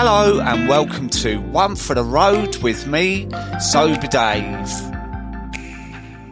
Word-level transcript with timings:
Hello 0.00 0.38
and 0.38 0.68
welcome 0.68 1.08
to 1.08 1.40
One 1.40 1.74
for 1.74 1.94
the 1.94 2.04
Road 2.04 2.58
with 2.58 2.86
me, 2.86 3.28
Sober 3.58 4.06
Dave. 4.06 4.70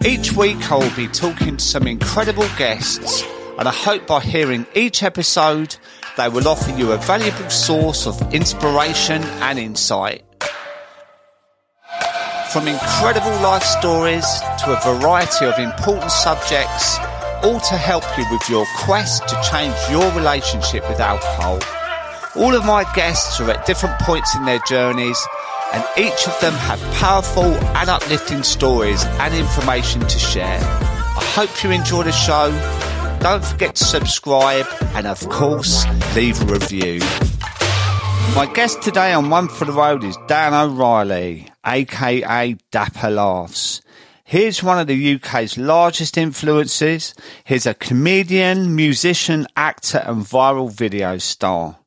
Each 0.06 0.32
week 0.34 0.70
I 0.70 0.76
will 0.76 0.94
be 0.94 1.08
talking 1.08 1.56
to 1.56 1.64
some 1.64 1.88
incredible 1.88 2.46
guests 2.56 3.24
and 3.58 3.66
I 3.66 3.72
hope 3.72 4.06
by 4.06 4.20
hearing 4.20 4.68
each 4.76 5.02
episode 5.02 5.76
they 6.16 6.28
will 6.28 6.46
offer 6.46 6.70
you 6.78 6.92
a 6.92 6.96
valuable 6.96 7.50
source 7.50 8.06
of 8.06 8.32
inspiration 8.32 9.24
and 9.42 9.58
insight. 9.58 10.22
From 12.52 12.68
incredible 12.68 13.34
life 13.42 13.64
stories 13.64 14.26
to 14.62 14.78
a 14.78 14.96
variety 14.96 15.44
of 15.44 15.58
important 15.58 16.12
subjects, 16.12 16.98
all 17.42 17.58
to 17.58 17.76
help 17.76 18.04
you 18.16 18.24
with 18.30 18.48
your 18.48 18.64
quest 18.76 19.26
to 19.26 19.34
change 19.50 19.74
your 19.90 20.08
relationship 20.12 20.88
with 20.88 21.00
alcohol. 21.00 21.58
All 22.38 22.54
of 22.54 22.66
my 22.66 22.84
guests 22.94 23.40
are 23.40 23.50
at 23.50 23.64
different 23.64 23.98
points 24.00 24.36
in 24.36 24.44
their 24.44 24.58
journeys, 24.68 25.18
and 25.72 25.82
each 25.96 26.28
of 26.28 26.38
them 26.42 26.52
have 26.52 26.78
powerful 26.96 27.44
and 27.44 27.88
uplifting 27.88 28.42
stories 28.42 29.02
and 29.04 29.34
information 29.34 30.02
to 30.02 30.18
share. 30.18 30.58
I 30.60 31.24
hope 31.34 31.64
you 31.64 31.70
enjoy 31.70 32.02
the 32.02 32.12
show. 32.12 32.50
Don't 33.20 33.42
forget 33.42 33.74
to 33.76 33.84
subscribe 33.84 34.66
and, 34.94 35.06
of 35.06 35.26
course, 35.30 35.86
leave 36.14 36.38
a 36.42 36.44
review. 36.44 37.00
My 38.34 38.50
guest 38.52 38.82
today 38.82 39.14
on 39.14 39.30
One 39.30 39.48
for 39.48 39.64
the 39.64 39.72
Road 39.72 40.04
is 40.04 40.18
Dan 40.28 40.52
O'Reilly, 40.52 41.48
aka 41.64 42.54
Dapper 42.70 43.10
Laughs. 43.10 43.80
He's 44.24 44.62
one 44.62 44.78
of 44.78 44.88
the 44.88 45.14
UK's 45.14 45.56
largest 45.56 46.18
influences. 46.18 47.14
He's 47.44 47.64
a 47.64 47.72
comedian, 47.72 48.76
musician, 48.76 49.46
actor, 49.56 50.02
and 50.04 50.22
viral 50.22 50.70
video 50.70 51.16
star. 51.16 51.78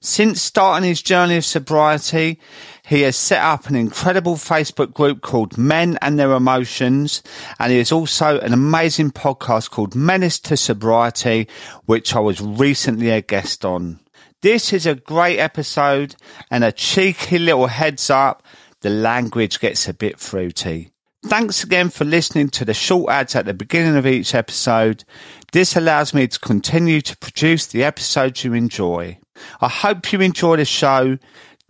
Since 0.00 0.40
starting 0.40 0.88
his 0.88 1.02
journey 1.02 1.36
of 1.36 1.44
sobriety, 1.44 2.38
he 2.86 3.02
has 3.02 3.16
set 3.16 3.42
up 3.42 3.66
an 3.66 3.74
incredible 3.74 4.36
Facebook 4.36 4.94
group 4.94 5.20
called 5.20 5.58
Men 5.58 5.98
and 6.00 6.18
Their 6.18 6.32
Emotions, 6.32 7.22
and 7.58 7.72
he 7.72 7.78
has 7.78 7.92
also 7.92 8.38
an 8.40 8.52
amazing 8.52 9.10
podcast 9.10 9.70
called 9.70 9.94
Menace 9.94 10.38
to 10.40 10.56
Sobriety, 10.56 11.48
which 11.86 12.14
I 12.14 12.20
was 12.20 12.40
recently 12.40 13.10
a 13.10 13.20
guest 13.20 13.64
on. 13.64 14.00
This 14.40 14.72
is 14.72 14.86
a 14.86 14.94
great 14.94 15.38
episode 15.38 16.14
and 16.50 16.62
a 16.62 16.70
cheeky 16.70 17.38
little 17.38 17.66
heads 17.66 18.08
up. 18.08 18.44
The 18.82 18.90
language 18.90 19.58
gets 19.58 19.88
a 19.88 19.94
bit 19.94 20.20
fruity. 20.20 20.92
Thanks 21.26 21.64
again 21.64 21.90
for 21.90 22.04
listening 22.04 22.48
to 22.50 22.64
the 22.64 22.72
short 22.72 23.10
ads 23.10 23.34
at 23.34 23.44
the 23.44 23.52
beginning 23.52 23.96
of 23.96 24.06
each 24.06 24.36
episode. 24.36 25.02
This 25.50 25.74
allows 25.76 26.14
me 26.14 26.28
to 26.28 26.38
continue 26.38 27.00
to 27.00 27.16
produce 27.16 27.66
the 27.66 27.82
episodes 27.82 28.44
you 28.44 28.54
enjoy. 28.54 29.18
I 29.60 29.68
hope 29.68 30.12
you 30.12 30.20
enjoy 30.20 30.56
the 30.56 30.64
show. 30.64 31.18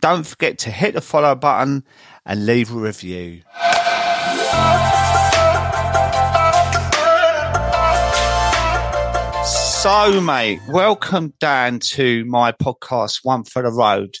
Don't 0.01 0.25
forget 0.25 0.57
to 0.59 0.71
hit 0.71 0.93
the 0.93 1.01
follow 1.01 1.35
button 1.35 1.83
and 2.25 2.45
leave 2.45 2.71
a 2.71 2.77
review. 2.77 3.41
So, 9.81 10.19
mate, 10.19 10.59
welcome 10.67 11.33
Dan 11.39 11.79
to 11.79 12.25
my 12.25 12.51
podcast, 12.51 13.21
One 13.23 13.45
for 13.45 13.61
the 13.61 13.71
Road. 13.71 14.13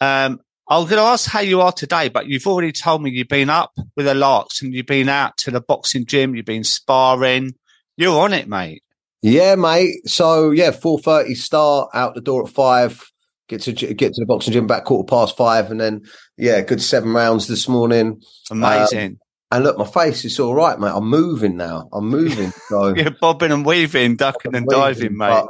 Um, 0.00 0.40
I 0.68 0.78
was 0.78 0.88
going 0.88 1.02
to 1.02 1.08
ask 1.08 1.28
how 1.28 1.40
you 1.40 1.60
are 1.60 1.70
today, 1.70 2.08
but 2.08 2.28
you've 2.28 2.46
already 2.46 2.72
told 2.72 3.02
me 3.02 3.10
you've 3.10 3.28
been 3.28 3.50
up 3.50 3.72
with 3.94 4.06
the 4.06 4.14
larks 4.14 4.62
and 4.62 4.72
you've 4.72 4.86
been 4.86 5.10
out 5.10 5.36
to 5.38 5.50
the 5.50 5.60
boxing 5.60 6.06
gym, 6.06 6.34
you've 6.34 6.46
been 6.46 6.64
sparring. 6.64 7.52
You're 7.98 8.18
on 8.18 8.32
it, 8.32 8.48
mate. 8.48 8.82
Yeah, 9.22 9.54
mate. 9.54 10.08
So 10.08 10.50
yeah, 10.50 10.72
four 10.72 10.98
thirty 10.98 11.34
start 11.34 11.90
out 11.94 12.14
the 12.14 12.20
door 12.20 12.44
at 12.44 12.52
five. 12.52 13.00
Get 13.48 13.62
to 13.62 13.72
get 13.72 14.14
to 14.14 14.20
the 14.20 14.26
boxing 14.26 14.52
gym 14.52 14.66
back 14.66 14.84
quarter 14.84 15.08
past 15.08 15.36
five, 15.36 15.70
and 15.70 15.80
then 15.80 16.02
yeah, 16.36 16.60
good 16.60 16.82
seven 16.82 17.12
rounds 17.12 17.46
this 17.46 17.68
morning. 17.68 18.20
Amazing. 18.50 19.10
Um, 19.10 19.18
and 19.52 19.64
look, 19.64 19.76
my 19.76 19.86
face 19.86 20.24
is 20.24 20.40
all 20.40 20.54
right, 20.54 20.78
mate. 20.78 20.92
I'm 20.94 21.08
moving 21.08 21.56
now. 21.56 21.88
I'm 21.92 22.08
moving. 22.08 22.52
So 22.68 22.94
You're 22.94 23.10
bobbing 23.10 23.52
and 23.52 23.66
weaving, 23.66 24.16
ducking 24.16 24.56
and 24.56 24.66
diving, 24.66 25.16
mate. 25.16 25.44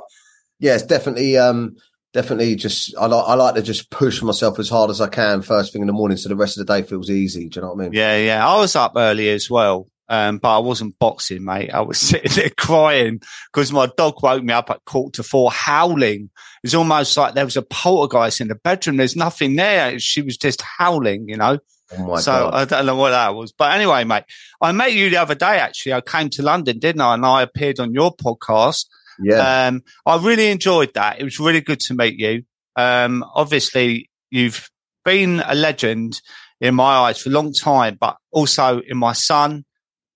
Yeah, 0.58 0.74
it's 0.74 0.82
definitely 0.82 1.38
um 1.38 1.76
definitely 2.12 2.56
just 2.56 2.94
I 2.98 3.06
like 3.06 3.24
I 3.26 3.34
like 3.34 3.54
to 3.54 3.62
just 3.62 3.90
push 3.90 4.20
myself 4.22 4.58
as 4.58 4.68
hard 4.68 4.90
as 4.90 5.00
I 5.00 5.08
can 5.08 5.40
first 5.40 5.72
thing 5.72 5.82
in 5.82 5.86
the 5.86 5.92
morning, 5.92 6.16
so 6.16 6.28
the 6.28 6.36
rest 6.36 6.58
of 6.58 6.66
the 6.66 6.72
day 6.74 6.86
feels 6.86 7.10
easy. 7.10 7.48
Do 7.48 7.60
you 7.60 7.62
know 7.62 7.72
what 7.72 7.80
I 7.80 7.84
mean? 7.84 7.92
Yeah, 7.92 8.16
yeah. 8.18 8.46
I 8.46 8.58
was 8.58 8.76
up 8.76 8.92
early 8.96 9.28
as 9.30 9.48
well. 9.48 9.88
Um, 10.08 10.38
but 10.38 10.56
I 10.56 10.58
wasn't 10.58 10.98
boxing, 10.98 11.44
mate. 11.44 11.70
I 11.70 11.80
was 11.80 11.98
sitting 11.98 12.32
there 12.32 12.50
crying 12.50 13.20
because 13.52 13.72
my 13.72 13.88
dog 13.96 14.22
woke 14.22 14.42
me 14.42 14.52
up 14.52 14.70
at 14.70 14.84
quarter 14.84 15.22
to 15.22 15.28
four 15.28 15.50
howling. 15.50 16.30
It's 16.62 16.74
almost 16.74 17.16
like 17.16 17.34
there 17.34 17.44
was 17.44 17.56
a 17.56 17.62
poltergeist 17.62 18.40
in 18.40 18.48
the 18.48 18.54
bedroom. 18.54 18.96
There's 18.96 19.16
nothing 19.16 19.56
there. 19.56 19.98
She 19.98 20.22
was 20.22 20.36
just 20.36 20.62
howling, 20.62 21.28
you 21.28 21.36
know. 21.36 21.58
Oh 21.98 22.16
so 22.16 22.32
God. 22.32 22.54
I 22.54 22.64
don't 22.64 22.86
know 22.86 22.96
what 22.96 23.10
that 23.10 23.34
was. 23.34 23.52
But 23.52 23.74
anyway, 23.74 24.04
mate, 24.04 24.24
I 24.60 24.72
met 24.72 24.92
you 24.92 25.10
the 25.10 25.18
other 25.18 25.34
day, 25.34 25.58
actually. 25.58 25.94
I 25.94 26.00
came 26.00 26.30
to 26.30 26.42
London, 26.42 26.78
didn't 26.78 27.00
I? 27.00 27.14
And 27.14 27.26
I 27.26 27.42
appeared 27.42 27.80
on 27.80 27.92
your 27.92 28.14
podcast. 28.14 28.86
Yeah. 29.22 29.66
Um, 29.66 29.82
I 30.06 30.16
really 30.18 30.50
enjoyed 30.50 30.94
that. 30.94 31.20
It 31.20 31.24
was 31.24 31.38
really 31.38 31.60
good 31.60 31.80
to 31.80 31.94
meet 31.94 32.18
you. 32.18 32.44
Um, 32.76 33.24
obviously 33.34 34.10
you've 34.30 34.70
been 35.04 35.42
a 35.46 35.54
legend 35.54 36.20
in 36.60 36.74
my 36.74 36.94
eyes 36.94 37.20
for 37.20 37.28
a 37.28 37.32
long 37.32 37.52
time, 37.52 37.98
but 38.00 38.16
also 38.30 38.80
in 38.80 38.96
my 38.96 39.12
son. 39.12 39.64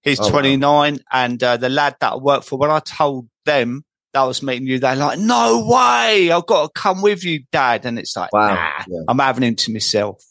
He's 0.07 0.21
Oh, 0.21 0.25
wow. 0.25 0.31
29 0.31 0.99
and, 1.13 1.43
uh, 1.43 1.57
the 1.59 1.69
lad 1.69 1.97
that 2.01 2.13
I 2.15 2.17
work 2.17 2.43
for, 2.45 2.59
when 2.59 2.71
I 2.71 2.79
told 2.81 3.29
them 3.45 3.85
that 4.15 4.21
I 4.21 4.25
was 4.25 4.43
meeting 4.43 4.67
you, 4.67 4.79
they're 4.79 4.97
like, 4.97 5.19
no 5.19 5.67
way. 5.67 6.31
I've 6.31 6.47
got 6.47 6.63
to 6.75 6.81
come 6.81 7.03
with 7.03 7.25
you, 7.25 7.41
dad. 7.53 7.85
And 7.85 7.99
it's 7.99 8.17
like, 8.17 8.33
Wow. 8.33 8.55
nah, 8.55 8.85
Yeah. 8.89 9.01
I'm 9.09 9.19
having 9.19 9.43
him 9.45 9.57
to 9.57 9.73
myself. 9.73 10.23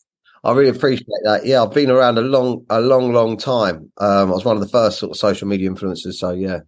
I 0.44 0.54
really 0.54 0.70
appreciate 0.76 1.06
that. 1.24 1.46
Yeah, 1.46 1.62
I've 1.64 1.74
been 1.74 1.90
around 1.92 2.18
a 2.18 2.22
long, 2.22 2.66
a 2.70 2.80
long, 2.80 3.12
long 3.14 3.36
time. 3.38 3.92
Um, 3.98 4.32
I 4.32 4.34
was 4.34 4.46
one 4.46 4.56
of 4.56 4.62
the 4.62 4.70
first 4.70 5.00
sort 5.00 5.12
of 5.12 5.18
social 5.18 5.48
media 5.48 5.70
influencers. 5.70 6.14
So 6.14 6.32
yeah, 6.32 6.60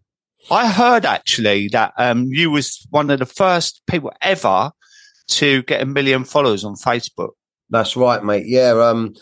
I 0.51 0.68
heard 0.69 1.06
actually 1.06 1.68
that, 1.69 1.94
um, 1.97 2.25
you 2.25 2.51
was 2.51 2.85
one 2.89 3.09
of 3.09 3.19
the 3.19 3.25
first 3.25 3.81
people 3.88 4.12
ever 4.22 4.72
to 5.29 5.62
get 5.63 5.81
a 5.81 5.85
million 5.85 6.24
followers 6.24 6.63
on 6.66 6.75
Facebook. 6.75 7.29
that's 7.69 7.95
right, 7.95 8.24
mate. 8.24 8.45
Yeah. 8.47 8.72
Um, 8.72 9.13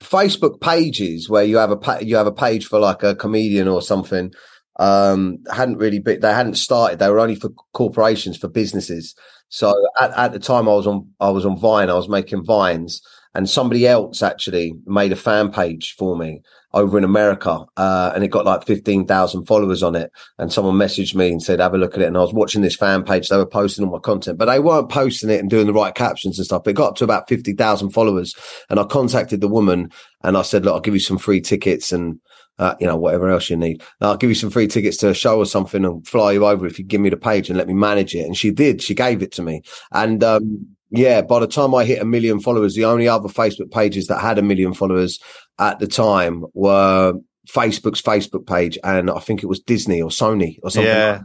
Facebook 0.00 0.60
pages 0.60 1.28
where 1.28 1.44
you 1.44 1.56
have 1.56 1.70
a 1.70 1.76
pa- 1.76 1.98
you 2.00 2.16
have 2.16 2.26
a 2.26 2.32
page 2.32 2.66
for 2.66 2.78
like 2.78 3.02
a 3.02 3.14
comedian 3.14 3.68
or 3.68 3.82
something. 3.82 4.32
Um, 4.80 5.38
hadn't 5.52 5.78
really 5.78 5.98
been, 5.98 6.20
they 6.20 6.32
hadn't 6.32 6.54
started. 6.54 7.00
They 7.00 7.08
were 7.08 7.18
only 7.18 7.34
for 7.34 7.50
corporations, 7.72 8.36
for 8.36 8.46
businesses. 8.46 9.16
So 9.48 9.74
at, 10.00 10.12
at 10.12 10.32
the 10.32 10.38
time 10.38 10.68
I 10.68 10.72
was 10.72 10.86
on, 10.86 11.08
I 11.18 11.30
was 11.30 11.44
on 11.44 11.58
Vine. 11.58 11.90
I 11.90 11.94
was 11.94 12.08
making 12.08 12.44
vines 12.44 13.02
and 13.34 13.48
somebody 13.48 13.86
else 13.86 14.22
actually 14.22 14.74
made 14.86 15.12
a 15.12 15.16
fan 15.16 15.52
page 15.52 15.94
for 15.96 16.16
me 16.16 16.42
over 16.74 16.98
in 16.98 17.04
America. 17.04 17.64
Uh, 17.76 18.12
and 18.14 18.22
it 18.22 18.28
got 18.28 18.44
like 18.44 18.66
15,000 18.66 19.46
followers 19.46 19.82
on 19.82 19.96
it. 19.96 20.12
And 20.38 20.52
someone 20.52 20.74
messaged 20.74 21.14
me 21.14 21.30
and 21.30 21.42
said, 21.42 21.60
have 21.60 21.74
a 21.74 21.78
look 21.78 21.94
at 21.94 22.02
it. 22.02 22.06
And 22.06 22.16
I 22.16 22.20
was 22.20 22.32
watching 22.32 22.62
this 22.62 22.76
fan 22.76 23.04
page. 23.04 23.28
They 23.28 23.36
were 23.36 23.46
posting 23.46 23.84
all 23.84 23.92
my 23.92 23.98
content, 23.98 24.38
but 24.38 24.46
they 24.46 24.60
weren't 24.60 24.90
posting 24.90 25.30
it 25.30 25.40
and 25.40 25.48
doing 25.48 25.66
the 25.66 25.72
right 25.72 25.94
captions 25.94 26.38
and 26.38 26.44
stuff. 26.44 26.66
It 26.66 26.74
got 26.74 26.96
to 26.96 27.04
about 27.04 27.28
50,000 27.28 27.90
followers. 27.90 28.34
And 28.68 28.78
I 28.78 28.84
contacted 28.84 29.40
the 29.40 29.48
woman 29.48 29.90
and 30.22 30.36
I 30.36 30.42
said, 30.42 30.64
look, 30.64 30.74
I'll 30.74 30.80
give 30.80 30.94
you 30.94 31.00
some 31.00 31.18
free 31.18 31.40
tickets 31.40 31.90
and, 31.90 32.20
uh, 32.58 32.74
you 32.80 32.86
know, 32.86 32.96
whatever 32.96 33.30
else 33.30 33.48
you 33.48 33.56
need. 33.56 33.82
I'll 34.00 34.16
give 34.16 34.30
you 34.30 34.34
some 34.34 34.50
free 34.50 34.66
tickets 34.66 34.98
to 34.98 35.10
a 35.10 35.14
show 35.14 35.38
or 35.38 35.46
something 35.46 35.84
and 35.84 36.06
fly 36.06 36.32
you 36.32 36.46
over 36.46 36.66
if 36.66 36.78
you 36.78 36.84
give 36.84 37.00
me 37.00 37.08
the 37.08 37.16
page 37.16 37.48
and 37.48 37.56
let 37.56 37.68
me 37.68 37.74
manage 37.74 38.14
it. 38.14 38.26
And 38.26 38.36
she 38.36 38.50
did. 38.50 38.82
She 38.82 38.94
gave 38.94 39.22
it 39.22 39.32
to 39.32 39.42
me. 39.42 39.62
And, 39.92 40.22
um, 40.22 40.66
yeah, 40.90 41.20
by 41.20 41.38
the 41.40 41.46
time 41.46 41.74
I 41.74 41.84
hit 41.84 42.00
a 42.00 42.06
million 42.06 42.40
followers, 42.40 42.74
the 42.74 42.86
only 42.86 43.08
other 43.08 43.28
Facebook 43.28 43.70
pages 43.70 44.06
that 44.06 44.20
had 44.20 44.38
a 44.38 44.42
million 44.42 44.72
followers 44.72 45.20
at 45.58 45.78
the 45.78 45.86
time 45.86 46.44
were 46.54 47.14
Facebook's 47.48 48.02
Facebook 48.02 48.46
page, 48.46 48.78
and 48.84 49.10
I 49.10 49.20
think 49.20 49.42
it 49.42 49.48
was 49.48 49.60
Disney 49.60 50.02
or 50.02 50.10
Sony 50.10 50.58
or 50.62 50.70
something. 50.70 50.92
Yeah. 50.92 51.12
Like 51.12 51.22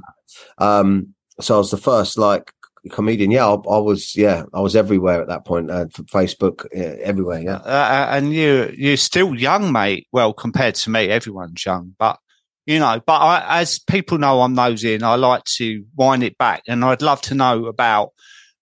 that. 0.59 0.65
Um, 0.65 1.13
so 1.39 1.55
I 1.55 1.57
was 1.57 1.71
the 1.71 1.77
first 1.77 2.17
like 2.17 2.51
comedian. 2.91 3.31
Yeah, 3.31 3.47
I, 3.47 3.53
I 3.53 3.79
was. 3.79 4.15
Yeah, 4.15 4.43
I 4.53 4.61
was 4.61 4.75
everywhere 4.75 5.21
at 5.21 5.27
that 5.27 5.45
point. 5.45 5.71
Uh, 5.71 5.85
Facebook, 5.85 6.65
yeah, 6.73 6.95
everywhere. 7.01 7.41
Yeah. 7.41 7.57
Uh, 7.57 8.07
and 8.11 8.33
you, 8.33 8.73
you're 8.77 8.97
still 8.97 9.35
young, 9.35 9.71
mate. 9.71 10.07
Well, 10.11 10.33
compared 10.33 10.75
to 10.75 10.89
me, 10.89 11.09
everyone's 11.09 11.65
young, 11.65 11.95
but 11.97 12.19
you 12.65 12.79
know, 12.79 13.01
but 13.05 13.19
I, 13.19 13.61
as 13.61 13.79
people 13.79 14.17
know, 14.17 14.41
I'm 14.41 14.53
nosy 14.53 14.95
and 14.95 15.03
I 15.03 15.15
like 15.15 15.43
to 15.57 15.83
wind 15.95 16.23
it 16.23 16.37
back 16.37 16.63
and 16.67 16.85
I'd 16.85 17.01
love 17.01 17.19
to 17.23 17.35
know 17.35 17.65
about, 17.65 18.11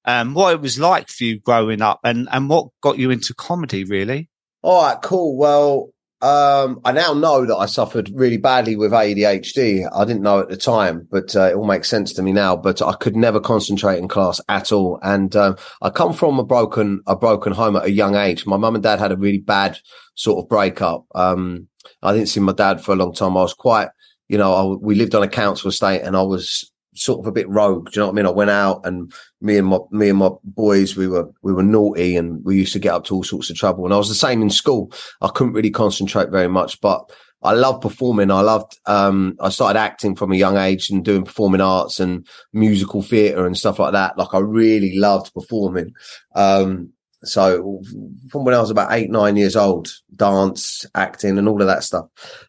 um, 0.06 0.33
what 0.33 0.53
it 0.53 0.62
was 0.62 0.79
like 0.79 1.07
for 1.07 1.24
you 1.24 1.39
growing 1.39 1.83
up 1.83 2.00
and, 2.03 2.27
and 2.31 2.50
what 2.50 2.69
got 2.81 2.97
you 2.97 3.12
into 3.12 3.35
comedy, 3.35 3.83
really. 3.83 4.27
All 4.63 4.84
right, 4.84 5.02
cool. 5.02 5.38
Well, 5.38 5.90
um, 6.22 6.81
I 6.86 6.92
now 6.92 7.13
know 7.13 7.46
that 7.48 7.56
I 7.56 7.66
suffered 7.66 8.12
really 8.13 8.38
badly 8.38 8.75
with 8.75 8.92
ADHD. 8.92 9.90
I 9.92 10.06
didn't 10.06 10.22
know 10.22 10.40
at 10.40 10.50
the 10.50 10.58
time, 10.58 11.08
but 11.10 11.36
uh, 11.36 11.50
it 11.50 11.56
all 11.56 11.66
makes 11.66 11.90
sense 11.90 12.13
to 12.13 12.22
me 12.22 12.31
now. 12.31 12.56
But 12.56 12.80
I 12.81 12.94
could 12.94 13.16
never 13.16 13.40
concentrate 13.40 13.98
in 13.98 14.08
class 14.08 14.40
at 14.48 14.72
all, 14.72 15.00
and 15.02 15.36
um, 15.36 15.58
I 15.81 15.90
come 15.90 16.13
from 16.13 16.38
a 16.38 16.44
broken 16.44 17.02
a 17.08 17.16
broken 17.16 17.54
home 17.54 17.75
at 17.75 17.86
a 17.86 17.92
young 17.92 18.16
age. 18.16 18.46
My 18.46 18.58
mum 18.58 18.75
and 18.75 18.84
dad 18.84 19.00
had 19.00 19.12
a 19.12 19.18
really 19.18 19.40
bad 19.40 19.80
sort 20.13 20.44
of 20.44 20.48
breakup. 20.48 21.06
Um, 21.16 21.68
I 22.04 22.13
didn't 22.13 22.30
see 22.30 22.40
my 22.40 22.54
dad 22.54 22.81
for 22.81 22.92
a 22.92 22.98
long 22.98 23.13
time. 23.13 23.36
I 23.36 23.42
was 23.42 23.56
quite, 23.56 23.90
you 24.30 24.38
know, 24.38 24.54
I, 24.54 24.75
we 24.80 24.94
lived 24.94 25.16
on 25.16 25.24
a 25.24 25.28
council 25.28 25.69
estate, 25.69 26.02
and 26.02 26.16
I 26.16 26.22
was 26.22 26.70
sort 26.93 27.19
of 27.19 27.27
a 27.27 27.31
bit 27.31 27.49
rogue. 27.49 27.91
Do 27.91 27.99
you 27.99 28.01
know 28.01 28.07
what 28.07 28.13
I 28.13 28.15
mean? 28.15 28.25
I 28.25 28.31
went 28.31 28.49
out 28.49 28.85
and 28.85 29.11
me 29.39 29.57
and 29.57 29.67
my 29.67 29.79
me 29.91 30.09
and 30.09 30.19
my 30.19 30.29
boys, 30.43 30.95
we 30.95 31.07
were 31.07 31.29
we 31.41 31.53
were 31.53 31.63
naughty 31.63 32.15
and 32.15 32.43
we 32.43 32.57
used 32.57 32.73
to 32.73 32.79
get 32.79 32.93
up 32.93 33.05
to 33.05 33.15
all 33.15 33.23
sorts 33.23 33.49
of 33.49 33.55
trouble. 33.55 33.85
And 33.85 33.93
I 33.93 33.97
was 33.97 34.09
the 34.09 34.15
same 34.15 34.41
in 34.41 34.49
school. 34.49 34.91
I 35.21 35.29
couldn't 35.29 35.53
really 35.53 35.71
concentrate 35.71 36.29
very 36.29 36.47
much, 36.49 36.79
but 36.81 37.09
I 37.43 37.53
loved 37.53 37.81
performing. 37.81 38.29
I 38.29 38.41
loved, 38.41 38.79
um, 38.85 39.35
I 39.39 39.49
started 39.49 39.79
acting 39.79 40.15
from 40.15 40.31
a 40.31 40.38
young 40.38 40.57
age 40.57 40.89
and 40.89 41.03
doing 41.03 41.23
performing 41.23 41.61
arts 41.61 41.99
and 41.99 42.27
musical 42.53 43.01
theatre 43.01 43.45
and 43.47 43.57
stuff 43.57 43.79
like 43.79 43.93
that. 43.93 44.17
Like 44.17 44.33
I 44.33 44.39
really 44.39 44.97
loved 44.97 45.33
performing. 45.33 45.93
Um, 46.35 46.93
so 47.23 47.81
from 48.29 48.45
when 48.45 48.53
I 48.53 48.59
was 48.59 48.69
about 48.69 48.91
eight, 48.91 49.09
nine 49.09 49.38
years 49.38 49.55
old, 49.55 49.89
dance, 50.15 50.85
acting 50.95 51.38
and 51.38 51.47
all 51.47 51.61
of 51.61 51.67
that 51.67 51.83
stuff. 51.83 52.05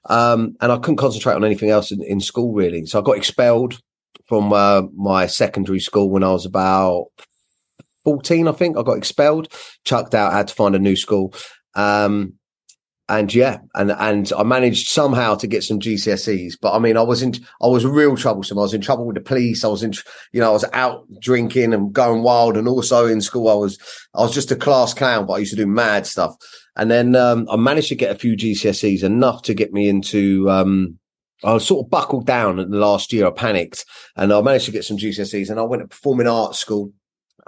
Um, 0.06 0.56
and 0.60 0.72
I 0.72 0.76
couldn't 0.76 0.96
concentrate 0.96 1.34
on 1.34 1.44
anything 1.44 1.70
else 1.70 1.90
in, 1.90 2.02
in 2.02 2.20
school 2.20 2.52
really. 2.52 2.84
So 2.86 2.98
I 2.98 3.02
got 3.02 3.16
expelled 3.16 3.80
from, 4.26 4.52
uh, 4.52 4.82
my 4.94 5.26
secondary 5.26 5.80
school 5.80 6.10
when 6.10 6.24
I 6.24 6.32
was 6.32 6.46
about 6.46 7.06
14, 8.04 8.48
I 8.48 8.52
think 8.52 8.76
I 8.76 8.82
got 8.82 8.98
expelled, 8.98 9.48
chucked 9.84 10.14
out, 10.14 10.32
had 10.32 10.48
to 10.48 10.54
find 10.54 10.74
a 10.74 10.78
new 10.78 10.96
school. 10.96 11.34
Um, 11.74 12.34
and 13.08 13.34
yeah, 13.34 13.58
and 13.74 13.90
and 13.92 14.32
I 14.38 14.42
managed 14.42 14.88
somehow 14.88 15.34
to 15.34 15.46
get 15.46 15.64
some 15.64 15.80
GCSEs. 15.80 16.54
But 16.60 16.72
I 16.72 16.78
mean, 16.78 16.96
I 16.96 17.02
was 17.02 17.20
in, 17.20 17.34
I 17.60 17.66
was 17.66 17.84
real 17.84 18.16
troublesome. 18.16 18.58
I 18.58 18.62
was 18.62 18.72
in 18.72 18.80
trouble 18.80 19.04
with 19.06 19.16
the 19.16 19.20
police. 19.20 19.64
I 19.64 19.68
was 19.68 19.82
in, 19.82 19.92
you 20.32 20.40
know, 20.40 20.48
I 20.48 20.52
was 20.52 20.64
out 20.72 21.04
drinking 21.20 21.74
and 21.74 21.92
going 21.92 22.22
wild. 22.22 22.56
And 22.56 22.68
also 22.68 23.06
in 23.06 23.20
school, 23.20 23.48
I 23.48 23.54
was, 23.54 23.78
I 24.14 24.20
was 24.20 24.32
just 24.32 24.52
a 24.52 24.56
class 24.56 24.94
clown, 24.94 25.26
but 25.26 25.34
I 25.34 25.38
used 25.38 25.50
to 25.50 25.56
do 25.56 25.66
mad 25.66 26.06
stuff. 26.06 26.36
And 26.76 26.90
then 26.90 27.14
um, 27.14 27.46
I 27.50 27.56
managed 27.56 27.88
to 27.88 27.96
get 27.96 28.14
a 28.14 28.18
few 28.18 28.34
GCSEs, 28.34 29.02
enough 29.02 29.42
to 29.42 29.54
get 29.54 29.72
me 29.72 29.88
into. 29.88 30.48
Um, 30.50 30.98
I 31.44 31.52
was 31.52 31.66
sort 31.66 31.86
of 31.86 31.90
buckled 31.90 32.26
down 32.26 32.58
in 32.58 32.70
the 32.70 32.78
last 32.78 33.12
year. 33.12 33.26
I 33.26 33.30
panicked, 33.30 33.84
and 34.16 34.32
I 34.32 34.40
managed 34.40 34.66
to 34.66 34.72
get 34.72 34.84
some 34.84 34.96
GCSEs, 34.96 35.50
and 35.50 35.58
I 35.58 35.62
went 35.62 35.82
to 35.82 35.88
performing 35.88 36.28
arts 36.28 36.58
school, 36.58 36.92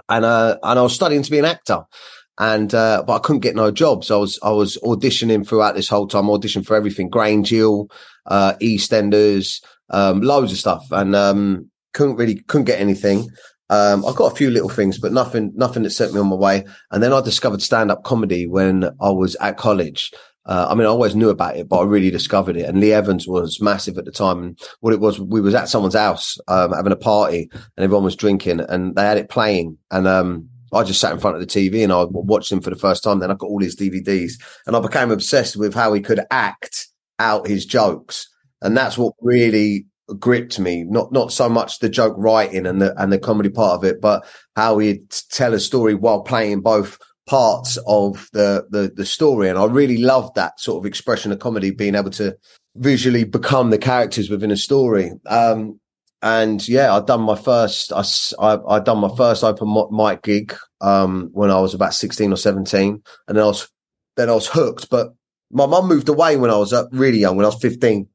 and 0.09 0.25
uh, 0.25 0.57
and 0.63 0.79
I 0.79 0.81
was 0.81 0.93
studying 0.93 1.23
to 1.23 1.31
be 1.31 1.39
an 1.39 1.45
actor 1.45 1.85
and 2.37 2.73
uh, 2.73 3.03
but 3.05 3.15
I 3.15 3.19
couldn't 3.19 3.41
get 3.41 3.55
no 3.55 3.71
jobs. 3.71 4.11
I 4.11 4.17
was 4.17 4.39
I 4.43 4.51
was 4.51 4.77
auditioning 4.83 5.47
throughout 5.47 5.75
this 5.75 5.89
whole 5.89 6.07
time, 6.07 6.25
auditioning 6.25 6.65
for 6.65 6.75
everything, 6.75 7.09
Grange 7.09 7.49
Hill, 7.49 7.89
uh, 8.25 8.53
EastEnders, 8.61 9.63
um, 9.89 10.21
loads 10.21 10.51
of 10.51 10.57
stuff, 10.57 10.85
and 10.91 11.15
um, 11.15 11.69
couldn't 11.93 12.17
really 12.17 12.35
couldn't 12.35 12.65
get 12.65 12.79
anything. 12.79 13.29
Um, 13.69 14.05
I 14.05 14.13
got 14.13 14.31
a 14.31 14.35
few 14.35 14.51
little 14.51 14.69
things, 14.69 14.97
but 14.97 15.13
nothing 15.13 15.53
nothing 15.55 15.83
that 15.83 15.91
sent 15.91 16.13
me 16.13 16.19
on 16.19 16.27
my 16.27 16.35
way. 16.35 16.65
And 16.91 17.01
then 17.01 17.13
I 17.13 17.21
discovered 17.21 17.61
stand 17.61 17.89
up 17.89 18.03
comedy 18.03 18.47
when 18.47 18.83
I 18.83 19.11
was 19.11 19.35
at 19.35 19.57
college. 19.57 20.11
Uh, 20.45 20.67
I 20.69 20.75
mean, 20.75 20.85
I 20.85 20.89
always 20.89 21.15
knew 21.15 21.29
about 21.29 21.57
it, 21.57 21.67
but 21.67 21.79
I 21.79 21.83
really 21.83 22.11
discovered 22.11 22.55
it. 22.55 22.65
And 22.65 22.79
Lee 22.79 22.93
Evans 22.93 23.27
was 23.27 23.59
massive 23.59 23.97
at 23.97 24.05
the 24.05 24.11
time. 24.11 24.43
And 24.43 24.59
what 24.81 24.93
it 24.93 24.99
was, 24.99 25.19
we 25.19 25.41
was 25.41 25.55
at 25.55 25.69
someone's 25.69 25.95
house, 25.95 26.37
um, 26.47 26.71
having 26.71 26.91
a 26.91 26.97
party 26.97 27.49
and 27.51 27.83
everyone 27.83 28.03
was 28.03 28.15
drinking 28.15 28.59
and 28.59 28.95
they 28.95 29.03
had 29.03 29.17
it 29.17 29.29
playing. 29.29 29.77
And, 29.91 30.07
um, 30.07 30.49
I 30.73 30.83
just 30.83 30.99
sat 30.99 31.13
in 31.13 31.19
front 31.19 31.37
of 31.37 31.41
the 31.41 31.47
TV 31.47 31.83
and 31.83 31.93
I 31.93 32.03
watched 32.03 32.51
him 32.51 32.61
for 32.61 32.69
the 32.69 32.75
first 32.75 33.03
time. 33.03 33.19
Then 33.19 33.31
I 33.31 33.35
got 33.35 33.47
all 33.47 33.61
his 33.61 33.75
DVDs 33.75 34.33
and 34.67 34.75
I 34.75 34.79
became 34.81 35.09
obsessed 35.09 35.55
with 35.55 35.73
how 35.73 35.93
he 35.93 36.01
could 36.01 36.21
act 36.31 36.87
out 37.19 37.47
his 37.47 37.65
jokes. 37.65 38.29
And 38.61 38.75
that's 38.75 38.97
what 38.97 39.13
really 39.21 39.85
gripped 40.19 40.59
me. 40.59 40.83
Not, 40.83 41.11
not 41.11 41.31
so 41.31 41.47
much 41.47 41.79
the 41.79 41.89
joke 41.89 42.15
writing 42.17 42.65
and 42.65 42.81
the, 42.81 42.99
and 43.01 43.11
the 43.11 43.19
comedy 43.19 43.49
part 43.49 43.77
of 43.77 43.83
it, 43.83 44.01
but 44.01 44.25
how 44.55 44.77
he'd 44.79 45.09
tell 45.31 45.53
a 45.53 45.59
story 45.59 45.95
while 45.95 46.21
playing 46.21 46.61
both 46.61 46.99
parts 47.27 47.77
of 47.87 48.29
the, 48.33 48.65
the, 48.69 48.91
the 48.95 49.05
story. 49.05 49.49
And 49.49 49.57
I 49.57 49.65
really 49.65 49.97
loved 49.97 50.35
that 50.35 50.59
sort 50.59 50.81
of 50.81 50.85
expression 50.85 51.31
of 51.31 51.39
comedy, 51.39 51.71
being 51.71 51.95
able 51.95 52.11
to 52.11 52.37
visually 52.75 53.23
become 53.23 53.69
the 53.69 53.77
characters 53.77 54.29
within 54.29 54.51
a 54.51 54.57
story. 54.57 55.11
Um, 55.25 55.79
and 56.21 56.67
yeah, 56.67 56.95
I'd 56.95 57.05
done 57.05 57.21
my 57.21 57.35
first, 57.35 57.91
I, 57.93 58.03
I, 58.39 58.75
I'd 58.75 58.85
done 58.85 58.99
my 58.99 59.15
first 59.15 59.43
open 59.43 59.87
mic 59.91 60.23
gig, 60.23 60.55
um, 60.81 61.29
when 61.33 61.51
I 61.51 61.59
was 61.59 61.73
about 61.73 61.93
16 61.93 62.31
or 62.31 62.37
17. 62.37 63.01
And 63.27 63.37
then 63.37 63.43
I 63.43 63.47
was, 63.47 63.69
then 64.15 64.29
I 64.29 64.33
was 64.33 64.47
hooked, 64.47 64.89
but 64.89 65.13
my 65.51 65.65
mum 65.65 65.87
moved 65.87 66.09
away 66.09 66.37
when 66.37 66.51
I 66.51 66.57
was 66.57 66.73
really 66.91 67.19
young, 67.19 67.37
when 67.37 67.45
I 67.45 67.49
was 67.49 67.61
15. 67.61 68.07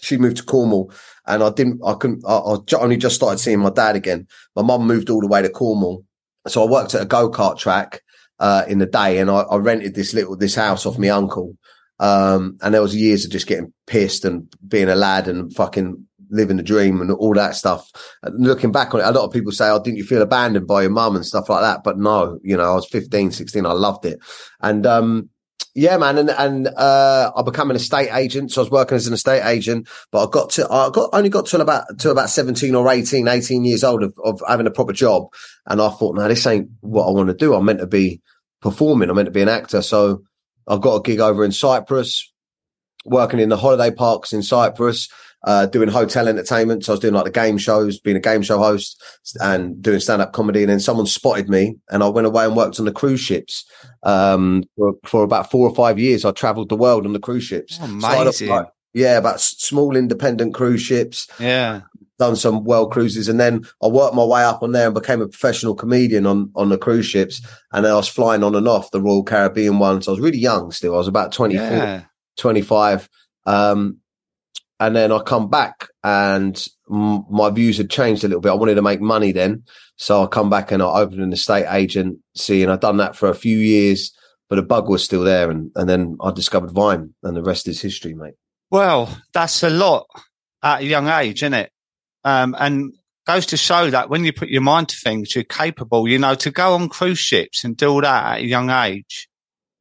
She 0.00 0.16
moved 0.16 0.38
to 0.38 0.42
Cornwall 0.42 0.92
and 1.26 1.42
I 1.42 1.50
didn't, 1.50 1.80
I 1.84 1.94
couldn't, 1.94 2.24
I, 2.26 2.34
I 2.34 2.56
only 2.80 2.96
just 2.96 3.14
started 3.14 3.38
seeing 3.38 3.60
my 3.60 3.70
dad 3.70 3.96
again. 3.96 4.26
My 4.56 4.62
mum 4.62 4.86
moved 4.86 5.08
all 5.08 5.20
the 5.20 5.28
way 5.28 5.40
to 5.40 5.48
Cornwall. 5.48 6.04
So 6.46 6.62
I 6.62 6.70
worked 6.70 6.94
at 6.94 7.02
a 7.02 7.06
go-kart 7.06 7.58
track, 7.58 8.02
uh, 8.38 8.64
in 8.68 8.78
the 8.78 8.86
day 8.86 9.18
and 9.18 9.30
I, 9.30 9.40
I 9.42 9.56
rented 9.56 9.94
this 9.94 10.14
little, 10.14 10.36
this 10.36 10.54
house 10.54 10.86
off 10.86 10.98
my 10.98 11.08
uncle. 11.08 11.56
Um, 12.00 12.58
and 12.60 12.74
there 12.74 12.82
was 12.82 12.96
years 12.96 13.24
of 13.24 13.30
just 13.30 13.46
getting 13.46 13.72
pissed 13.86 14.24
and 14.24 14.52
being 14.66 14.88
a 14.88 14.96
lad 14.96 15.28
and 15.28 15.54
fucking 15.54 16.06
living 16.30 16.56
the 16.56 16.62
dream 16.62 17.00
and 17.00 17.10
all 17.12 17.34
that 17.34 17.54
stuff. 17.54 17.88
And 18.22 18.44
looking 18.44 18.72
back 18.72 18.92
on 18.92 19.00
it, 19.00 19.04
a 19.04 19.12
lot 19.12 19.24
of 19.24 19.32
people 19.32 19.52
say, 19.52 19.70
Oh, 19.70 19.82
didn't 19.82 19.98
you 19.98 20.04
feel 20.04 20.22
abandoned 20.22 20.66
by 20.66 20.82
your 20.82 20.90
mum 20.90 21.14
and 21.14 21.24
stuff 21.24 21.48
like 21.48 21.62
that? 21.62 21.84
But 21.84 21.98
no, 21.98 22.38
you 22.42 22.56
know, 22.56 22.72
I 22.72 22.74
was 22.74 22.88
15, 22.88 23.30
16. 23.30 23.64
I 23.64 23.72
loved 23.72 24.04
it. 24.04 24.18
And, 24.60 24.86
um, 24.86 25.30
yeah, 25.74 25.96
man. 25.96 26.18
And, 26.18 26.30
and, 26.30 26.68
uh, 26.68 27.32
I 27.34 27.42
became 27.42 27.70
an 27.70 27.76
estate 27.76 28.10
agent. 28.12 28.52
So 28.52 28.60
I 28.60 28.64
was 28.64 28.70
working 28.70 28.96
as 28.96 29.06
an 29.06 29.14
estate 29.14 29.44
agent, 29.44 29.88
but 30.12 30.26
I 30.26 30.30
got 30.30 30.50
to, 30.50 30.70
I 30.70 30.90
got, 30.90 31.10
only 31.12 31.28
got 31.28 31.46
to 31.46 31.60
about, 31.60 31.98
to 31.98 32.10
about 32.10 32.30
17 32.30 32.74
or 32.74 32.88
18, 32.90 33.26
18 33.26 33.64
years 33.64 33.82
old 33.82 34.02
of, 34.02 34.14
of 34.22 34.40
having 34.46 34.66
a 34.66 34.70
proper 34.70 34.92
job. 34.92 35.26
And 35.66 35.82
I 35.82 35.88
thought, 35.90 36.16
no, 36.16 36.28
this 36.28 36.46
ain't 36.46 36.70
what 36.80 37.08
I 37.08 37.10
want 37.10 37.28
to 37.28 37.34
do. 37.34 37.54
I'm 37.54 37.64
meant 37.64 37.80
to 37.80 37.86
be 37.86 38.22
performing. 38.60 39.10
I'm 39.10 39.16
meant 39.16 39.26
to 39.26 39.32
be 39.32 39.42
an 39.42 39.48
actor. 39.48 39.82
So 39.82 40.22
I 40.68 40.78
got 40.78 40.96
a 40.96 41.02
gig 41.02 41.20
over 41.20 41.44
in 41.44 41.52
Cyprus, 41.52 42.32
working 43.04 43.40
in 43.40 43.48
the 43.48 43.56
holiday 43.56 43.94
parks 43.94 44.32
in 44.32 44.42
Cyprus 44.42 45.08
uh, 45.44 45.66
doing 45.66 45.88
hotel 45.88 46.26
entertainment. 46.26 46.84
So 46.84 46.92
I 46.92 46.94
was 46.94 47.00
doing 47.00 47.14
like 47.14 47.24
the 47.24 47.30
game 47.30 47.58
shows, 47.58 48.00
being 48.00 48.16
a 48.16 48.20
game 48.20 48.42
show 48.42 48.58
host 48.58 49.02
and 49.40 49.80
doing 49.80 50.00
stand 50.00 50.22
up 50.22 50.32
comedy. 50.32 50.62
And 50.62 50.70
then 50.70 50.80
someone 50.80 51.06
spotted 51.06 51.48
me 51.48 51.76
and 51.90 52.02
I 52.02 52.08
went 52.08 52.26
away 52.26 52.46
and 52.46 52.56
worked 52.56 52.80
on 52.80 52.86
the 52.86 52.92
cruise 52.92 53.20
ships. 53.20 53.64
Um, 54.02 54.64
for, 54.76 54.94
for 55.04 55.22
about 55.22 55.50
four 55.50 55.68
or 55.68 55.74
five 55.74 55.98
years, 55.98 56.24
I 56.24 56.32
traveled 56.32 56.70
the 56.70 56.76
world 56.76 57.06
on 57.06 57.12
the 57.12 57.20
cruise 57.20 57.44
ships. 57.44 57.78
Oh, 57.80 57.84
amazing. 57.84 58.48
Like, 58.48 58.68
yeah, 58.94 59.18
about 59.18 59.40
small 59.40 59.96
independent 59.96 60.54
cruise 60.54 60.82
ships. 60.82 61.28
Yeah. 61.38 61.82
Done 62.18 62.36
some 62.36 62.64
world 62.64 62.92
cruises 62.92 63.28
and 63.28 63.40
then 63.40 63.64
I 63.82 63.88
worked 63.88 64.14
my 64.14 64.24
way 64.24 64.44
up 64.44 64.62
on 64.62 64.72
there 64.72 64.86
and 64.86 64.94
became 64.94 65.20
a 65.20 65.26
professional 65.28 65.74
comedian 65.74 66.26
on, 66.26 66.50
on 66.54 66.68
the 66.68 66.78
cruise 66.78 67.06
ships. 67.06 67.42
And 67.72 67.84
then 67.84 67.92
I 67.92 67.96
was 67.96 68.08
flying 68.08 68.44
on 68.44 68.54
and 68.54 68.68
off 68.68 68.92
the 68.92 69.00
Royal 69.00 69.24
Caribbean 69.24 69.78
one. 69.78 70.00
So 70.00 70.12
I 70.12 70.14
was 70.14 70.20
really 70.20 70.38
young 70.38 70.70
still. 70.70 70.94
I 70.94 70.98
was 70.98 71.08
about 71.08 71.32
24, 71.32 71.66
yeah. 71.66 72.04
25. 72.36 73.10
Um, 73.46 73.98
and 74.80 74.94
then 74.94 75.12
I 75.12 75.20
come 75.20 75.48
back 75.48 75.88
and 76.02 76.62
m- 76.90 77.24
my 77.30 77.50
views 77.50 77.78
had 77.78 77.90
changed 77.90 78.24
a 78.24 78.28
little 78.28 78.40
bit. 78.40 78.50
I 78.50 78.56
wanted 78.56 78.74
to 78.74 78.82
make 78.82 79.00
money 79.00 79.32
then. 79.32 79.64
So 79.96 80.22
I 80.22 80.26
come 80.26 80.50
back 80.50 80.72
and 80.72 80.82
I 80.82 80.86
opened 80.86 81.20
an 81.20 81.32
estate 81.32 81.66
agency 81.70 82.62
and 82.62 82.72
I've 82.72 82.80
done 82.80 82.96
that 82.96 83.16
for 83.16 83.28
a 83.28 83.34
few 83.34 83.58
years, 83.58 84.12
but 84.48 84.56
the 84.56 84.62
bug 84.62 84.88
was 84.88 85.04
still 85.04 85.22
there. 85.22 85.50
And, 85.50 85.70
and 85.76 85.88
then 85.88 86.16
I 86.20 86.32
discovered 86.32 86.72
Vine 86.72 87.14
and 87.22 87.36
the 87.36 87.42
rest 87.42 87.68
is 87.68 87.80
history, 87.80 88.14
mate. 88.14 88.34
Well, 88.70 89.08
that's 89.32 89.62
a 89.62 89.70
lot 89.70 90.06
at 90.62 90.80
a 90.80 90.84
young 90.84 91.08
age, 91.08 91.42
isn't 91.42 91.54
it? 91.54 91.70
Um, 92.24 92.56
and 92.58 92.92
goes 93.26 93.46
to 93.46 93.56
show 93.56 93.90
that 93.90 94.10
when 94.10 94.24
you 94.24 94.32
put 94.32 94.48
your 94.48 94.62
mind 94.62 94.88
to 94.88 94.96
things, 94.96 95.34
you're 95.34 95.44
capable, 95.44 96.08
you 96.08 96.18
know, 96.18 96.34
to 96.34 96.50
go 96.50 96.74
on 96.74 96.88
cruise 96.88 97.18
ships 97.18 97.64
and 97.64 97.76
do 97.76 97.88
all 97.88 98.00
that 98.00 98.34
at 98.34 98.40
a 98.40 98.44
young 98.44 98.70
age. 98.70 99.28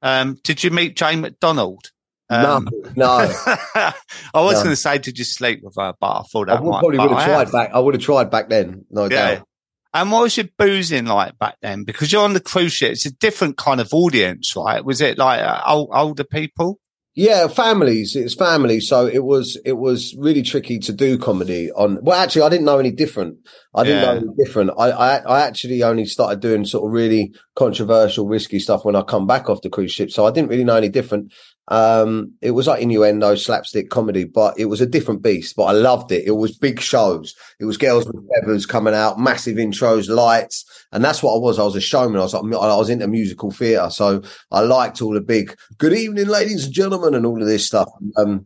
Um, 0.01 0.38
did 0.43 0.63
you 0.63 0.69
meet 0.69 0.95
Jane 0.95 1.21
McDonald? 1.21 1.89
Um, 2.33 2.69
no, 2.95 3.27
no. 3.27 3.33
I 3.75 3.93
was 4.41 4.55
no. 4.55 4.63
going 4.63 4.69
to 4.69 4.75
say, 4.75 4.97
did 4.97 5.17
you 5.17 5.25
sleep 5.25 5.61
with 5.63 5.75
her? 5.77 5.93
But 5.99 6.11
I 6.11 6.23
thought 6.23 6.47
that 6.47 6.57
I 6.57 6.61
would, 6.61 6.71
probably 6.71 6.99
would 6.99 7.11
have 7.11 7.25
tried 7.25 7.51
back. 7.51 7.71
I 7.73 7.79
would 7.79 7.93
have 7.93 8.03
tried 8.03 8.31
back 8.31 8.49
then. 8.49 8.85
No 8.89 9.03
yeah. 9.03 9.35
doubt. 9.35 9.47
And 9.95 10.11
what 10.11 10.23
was 10.23 10.37
your 10.37 10.47
boozing 10.57 11.05
like 11.05 11.37
back 11.37 11.57
then? 11.61 11.83
Because 11.83 12.11
you're 12.11 12.23
on 12.23 12.33
the 12.33 12.39
cruise 12.39 12.73
ship, 12.73 12.93
it's 12.93 13.05
a 13.05 13.13
different 13.13 13.57
kind 13.57 13.79
of 13.79 13.93
audience, 13.93 14.55
right? 14.55 14.83
Was 14.83 15.01
it 15.01 15.19
like 15.19 15.41
uh, 15.41 15.61
old, 15.67 15.89
older 15.93 16.23
people? 16.23 16.79
Yeah, 17.15 17.47
families. 17.47 18.15
It's 18.15 18.33
family. 18.33 18.79
So 18.79 19.05
it 19.05 19.23
was 19.23 19.55
it 19.63 19.73
was 19.73 20.15
really 20.17 20.41
tricky 20.41 20.79
to 20.79 20.91
do 20.91 21.19
comedy 21.19 21.71
on. 21.71 21.99
Well, 22.01 22.19
actually, 22.19 22.41
I 22.41 22.49
didn't 22.49 22.65
know 22.65 22.79
any 22.79 22.89
different. 22.89 23.37
I 23.75 23.83
didn't 23.83 24.01
yeah. 24.01 24.05
know 24.05 24.17
any 24.17 24.43
different. 24.43 24.71
I, 24.79 24.89
I 24.89 25.15
I 25.17 25.41
actually 25.41 25.83
only 25.83 26.05
started 26.05 26.39
doing 26.39 26.65
sort 26.65 26.87
of 26.87 26.91
really 26.91 27.35
controversial, 27.55 28.27
risky 28.27 28.57
stuff 28.57 28.83
when 28.83 28.95
I 28.95 29.03
come 29.03 29.27
back 29.27 29.47
off 29.47 29.61
the 29.61 29.69
cruise 29.69 29.91
ship. 29.91 30.09
So 30.09 30.25
I 30.25 30.31
didn't 30.31 30.49
really 30.49 30.63
know 30.63 30.75
any 30.75 30.89
different. 30.89 31.31
Um, 31.70 32.34
it 32.41 32.51
was 32.51 32.67
like 32.67 32.82
innuendo, 32.82 33.36
slapstick 33.36 33.89
comedy, 33.89 34.25
but 34.25 34.60
it 34.60 34.65
was 34.65 34.82
a 34.82 34.86
different 34.86 35.22
beast. 35.22 35.55
But 35.55 35.63
I 35.65 35.72
loved 35.72 36.12
it. 36.12 36.25
It 36.25 36.32
was 36.32 36.58
big 36.58 36.82
shows. 36.82 37.36
It 37.60 37.65
was 37.65 37.77
girls 37.77 38.05
with 38.05 38.27
feathers 38.36 38.65
coming 38.65 38.93
out, 38.93 39.20
massive 39.20 39.58
intros, 39.58 40.10
lights, 40.10 40.65
and 40.91 41.03
that's 41.03 41.24
what 41.24 41.36
I 41.36 41.39
was. 41.39 41.60
I 41.60 41.63
was 41.63 41.75
a 41.75 41.82
showman. 41.82 42.20
I 42.20 42.24
was 42.24 42.34
like, 42.34 42.43
I 42.43 42.75
was 42.75 42.89
into 42.89 43.08
musical 43.08 43.51
theatre, 43.51 43.89
so 43.89 44.22
I 44.51 44.62
liked 44.62 45.01
all 45.01 45.13
the 45.13 45.22
big 45.22 45.55
"Good 45.77 45.93
evening, 45.93 46.27
ladies 46.27 46.65
and 46.65 46.74
gentlemen" 46.74 47.15
and 47.15 47.25
all 47.25 47.41
of 47.41 47.48
this 47.48 47.65
stuff. 47.65 47.89
Um, 48.17 48.46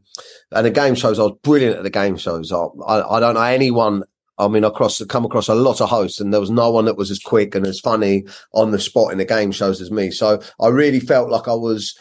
and 0.51 0.65
the 0.65 0.71
game 0.71 0.95
shows, 0.95 1.19
I 1.19 1.23
was 1.23 1.37
brilliant 1.41 1.77
at 1.77 1.83
the 1.83 1.89
game 1.89 2.17
shows. 2.17 2.51
I, 2.51 2.65
I, 2.87 3.17
I 3.17 3.19
don't 3.19 3.33
know 3.33 3.41
anyone 3.41 4.03
I 4.39 4.47
mean, 4.47 4.63
I 4.63 4.69
cross 4.69 5.03
come 5.05 5.25
across 5.25 5.47
a 5.47 5.55
lot 5.55 5.81
of 5.81 5.89
hosts, 5.89 6.19
and 6.19 6.31
there 6.31 6.39
was 6.39 6.51
no 6.51 6.69
one 6.69 6.85
that 6.85 6.97
was 6.97 7.09
as 7.09 7.19
quick 7.19 7.55
and 7.55 7.65
as 7.65 7.79
funny 7.79 8.23
on 8.53 8.71
the 8.71 8.79
spot 8.79 9.11
in 9.11 9.17
the 9.17 9.25
game 9.25 9.51
shows 9.51 9.81
as 9.81 9.89
me. 9.89 10.11
So 10.11 10.39
I 10.61 10.67
really 10.67 10.99
felt 10.99 11.29
like 11.29 11.47
I 11.47 11.55
was 11.55 11.97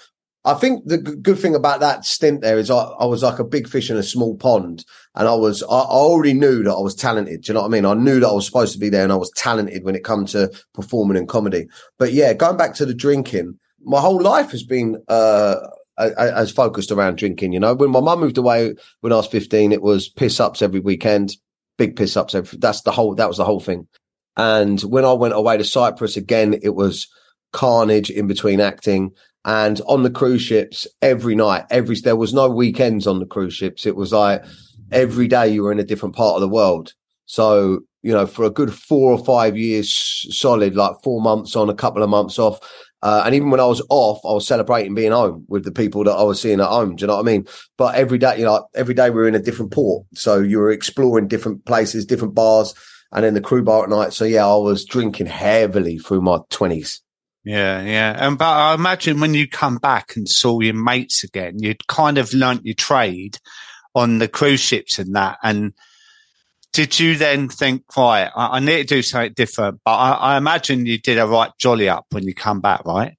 I 0.47 0.55
think 0.55 0.85
the 0.87 0.99
good 0.99 1.41
thing 1.41 1.57
about 1.57 1.81
that 1.81 2.05
stint 2.05 2.41
there 2.41 2.57
is 2.57 2.71
I, 2.71 2.77
I 2.77 3.05
was 3.05 3.25
like 3.25 3.41
a 3.41 3.45
big 3.45 3.69
fish 3.69 3.91
in 3.91 3.97
a 3.97 4.03
small 4.03 4.37
pond, 4.37 4.85
and 5.17 5.27
I 5.27 5.35
was 5.35 5.65
I, 5.65 5.67
I, 5.67 5.99
already 5.99 6.35
knew 6.35 6.63
that 6.63 6.73
I 6.73 6.81
was 6.81 6.95
talented. 6.95 7.41
Do 7.43 7.51
you 7.51 7.55
know 7.55 7.63
what 7.63 7.67
I 7.67 7.71
mean? 7.71 7.85
I 7.85 7.95
knew 7.95 8.21
that 8.21 8.29
I 8.29 8.33
was 8.33 8.47
supposed 8.47 8.73
to 8.73 8.79
be 8.79 8.89
there, 8.89 9.03
and 9.03 9.13
I 9.13 9.17
was 9.17 9.33
talented 9.33 9.83
when 9.83 9.97
it 9.97 10.05
comes 10.05 10.33
to 10.33 10.53
performing 10.73 11.17
in 11.17 11.27
comedy. 11.27 11.67
But 11.99 12.13
yeah, 12.13 12.33
going 12.33 12.57
back 12.57 12.75
to 12.75 12.87
the 12.87 12.95
drinking, 12.95 13.59
my 13.83 14.01
whole 14.01 14.23
life 14.23 14.53
has 14.53 14.63
been 14.63 15.03
uh, 15.09 15.57
as 15.99 16.53
focused 16.53 16.93
around 16.93 17.19
drinking. 17.19 17.53
You 17.53 17.59
know, 17.59 17.75
when 17.75 17.91
my 17.91 18.01
mum 18.01 18.21
moved 18.21 18.39
away 18.39 18.77
when 19.01 19.13
I 19.13 19.17
was 19.17 19.27
fifteen, 19.27 19.73
it 19.73 19.83
was 19.83 20.09
piss 20.09 20.39
ups 20.39 20.63
every 20.63 20.81
weekend, 20.81 21.37
big 21.77 21.97
piss 21.97 22.17
ups. 22.17 22.37
Every, 22.37 22.57
that's 22.59 22.83
the 22.83 22.93
whole. 22.93 23.17
That 23.17 23.29
was 23.29 23.39
the 23.39 23.45
whole 23.45 23.61
thing. 23.61 23.89
And 24.37 24.81
when 24.83 25.05
I 25.05 25.13
went 25.13 25.35
away 25.35 25.57
to 25.57 25.65
Cyprus 25.65 26.17
again, 26.17 26.55
it 26.63 26.77
was 26.77 27.09
carnage 27.53 28.11
in 28.11 28.29
between 28.29 28.61
acting 28.61 29.13
and 29.47 29.81
on 29.87 30.03
the 30.03 30.11
cruise 30.11 30.43
ships, 30.43 30.89
every 31.01 31.37
night, 31.37 31.65
every 31.71 31.99
there 32.01 32.17
was 32.17 32.35
no 32.35 32.51
weekends 32.51 33.07
on 33.07 33.21
the 33.21 33.27
cruise 33.27 33.55
ships. 33.55 33.87
It 33.87 33.95
was 33.97 34.13
like 34.13 34.45
every 34.91 35.29
day 35.29 35.49
you 35.49 35.63
were 35.63 35.73
in 35.73 35.79
a 35.79 35.85
different 35.85 36.17
part 36.17 36.35
of 36.35 36.41
the 36.41 36.49
world. 36.49 36.93
So 37.27 37.81
you 38.03 38.13
know, 38.13 38.27
for 38.27 38.45
a 38.45 38.51
good 38.51 38.73
four 38.73 39.13
or 39.13 39.25
five 39.25 39.57
years 39.57 40.27
solid, 40.31 40.77
like 40.77 40.97
four 41.03 41.21
months 41.21 41.57
on, 41.57 41.71
a 41.71 41.75
couple 41.75 42.03
of 42.03 42.11
months 42.11 42.39
off. 42.39 42.61
Uh, 43.03 43.23
and 43.25 43.35
even 43.35 43.51
when 43.51 43.61
I 43.61 43.67
was 43.67 43.83
off, 43.89 44.21
I 44.25 44.33
was 44.33 44.47
celebrating 44.47 44.95
being 44.95 45.13
home 45.13 45.45
with 45.49 45.65
the 45.65 45.73
people 45.73 46.03
that 46.05 46.15
I 46.15 46.23
was 46.23 46.41
seeing 46.41 46.61
at 46.61 46.67
home. 46.67 46.97
Do 46.97 47.03
you 47.03 47.07
know 47.07 47.17
what 47.17 47.29
I 47.29 47.31
mean? 47.31 47.47
But 47.77 47.95
every 47.95 48.19
day, 48.19 48.39
you 48.39 48.45
know, 48.45 48.67
every 48.75 48.95
day 48.95 49.11
we 49.11 49.17
were 49.17 49.29
in 49.29 49.35
a 49.35 49.43
different 49.43 49.73
port. 49.73 50.07
So 50.15 50.41
you 50.41 50.59
were 50.59 50.71
exploring 50.71 51.29
different 51.29 51.65
places, 51.67 52.07
different 52.07 52.35
bars, 52.35 52.75
and 53.13 53.25
then 53.25 53.35
the 53.35 53.41
crew 53.41 53.63
bar 53.63 53.85
at 53.85 53.91
night. 53.91 54.13
So 54.13 54.25
yeah, 54.25 54.47
I 54.47 54.57
was 54.57 54.85
drinking 54.85 55.27
heavily 55.27 55.99
through 55.99 56.23
my 56.23 56.39
twenties. 56.51 57.03
Yeah, 57.47 57.81
yeah. 57.83 58.17
And 58.19 58.37
but 58.37 58.45
I 58.49 58.75
imagine 58.75 59.21
when 59.21 59.33
you 59.33 59.49
come 59.49 59.79
back 59.79 60.17
and 60.17 60.29
saw 60.29 60.59
your 60.59 60.75
mates 60.75 61.23
again, 61.23 61.63
you'd 61.63 61.87
kind 61.87 62.19
of 62.19 62.35
learnt 62.35 62.67
your 62.67 62.75
trade 62.75 63.39
on 63.95 64.19
the 64.19 64.27
cruise 64.27 64.59
ships 64.59 64.99
and 64.99 65.15
that. 65.15 65.39
And 65.45 65.73
did 66.73 66.99
you 66.99 67.15
then 67.17 67.49
think, 67.49 67.85
right, 67.97 68.29
I, 68.35 68.57
I 68.57 68.59
need 68.59 68.89
to 68.89 68.97
do 68.97 69.03
something 69.03 69.33
different? 69.35 69.81
But 69.85 69.93
I, 69.93 70.11
I, 70.11 70.37
imagine 70.39 70.87
you 70.87 70.99
did 70.99 71.19
a 71.19 71.27
right 71.27 71.53
jolly 71.57 71.89
up 71.89 72.07
when 72.11 72.25
you 72.25 72.35
come 72.35 72.61
back, 72.61 72.85
right? 72.85 73.17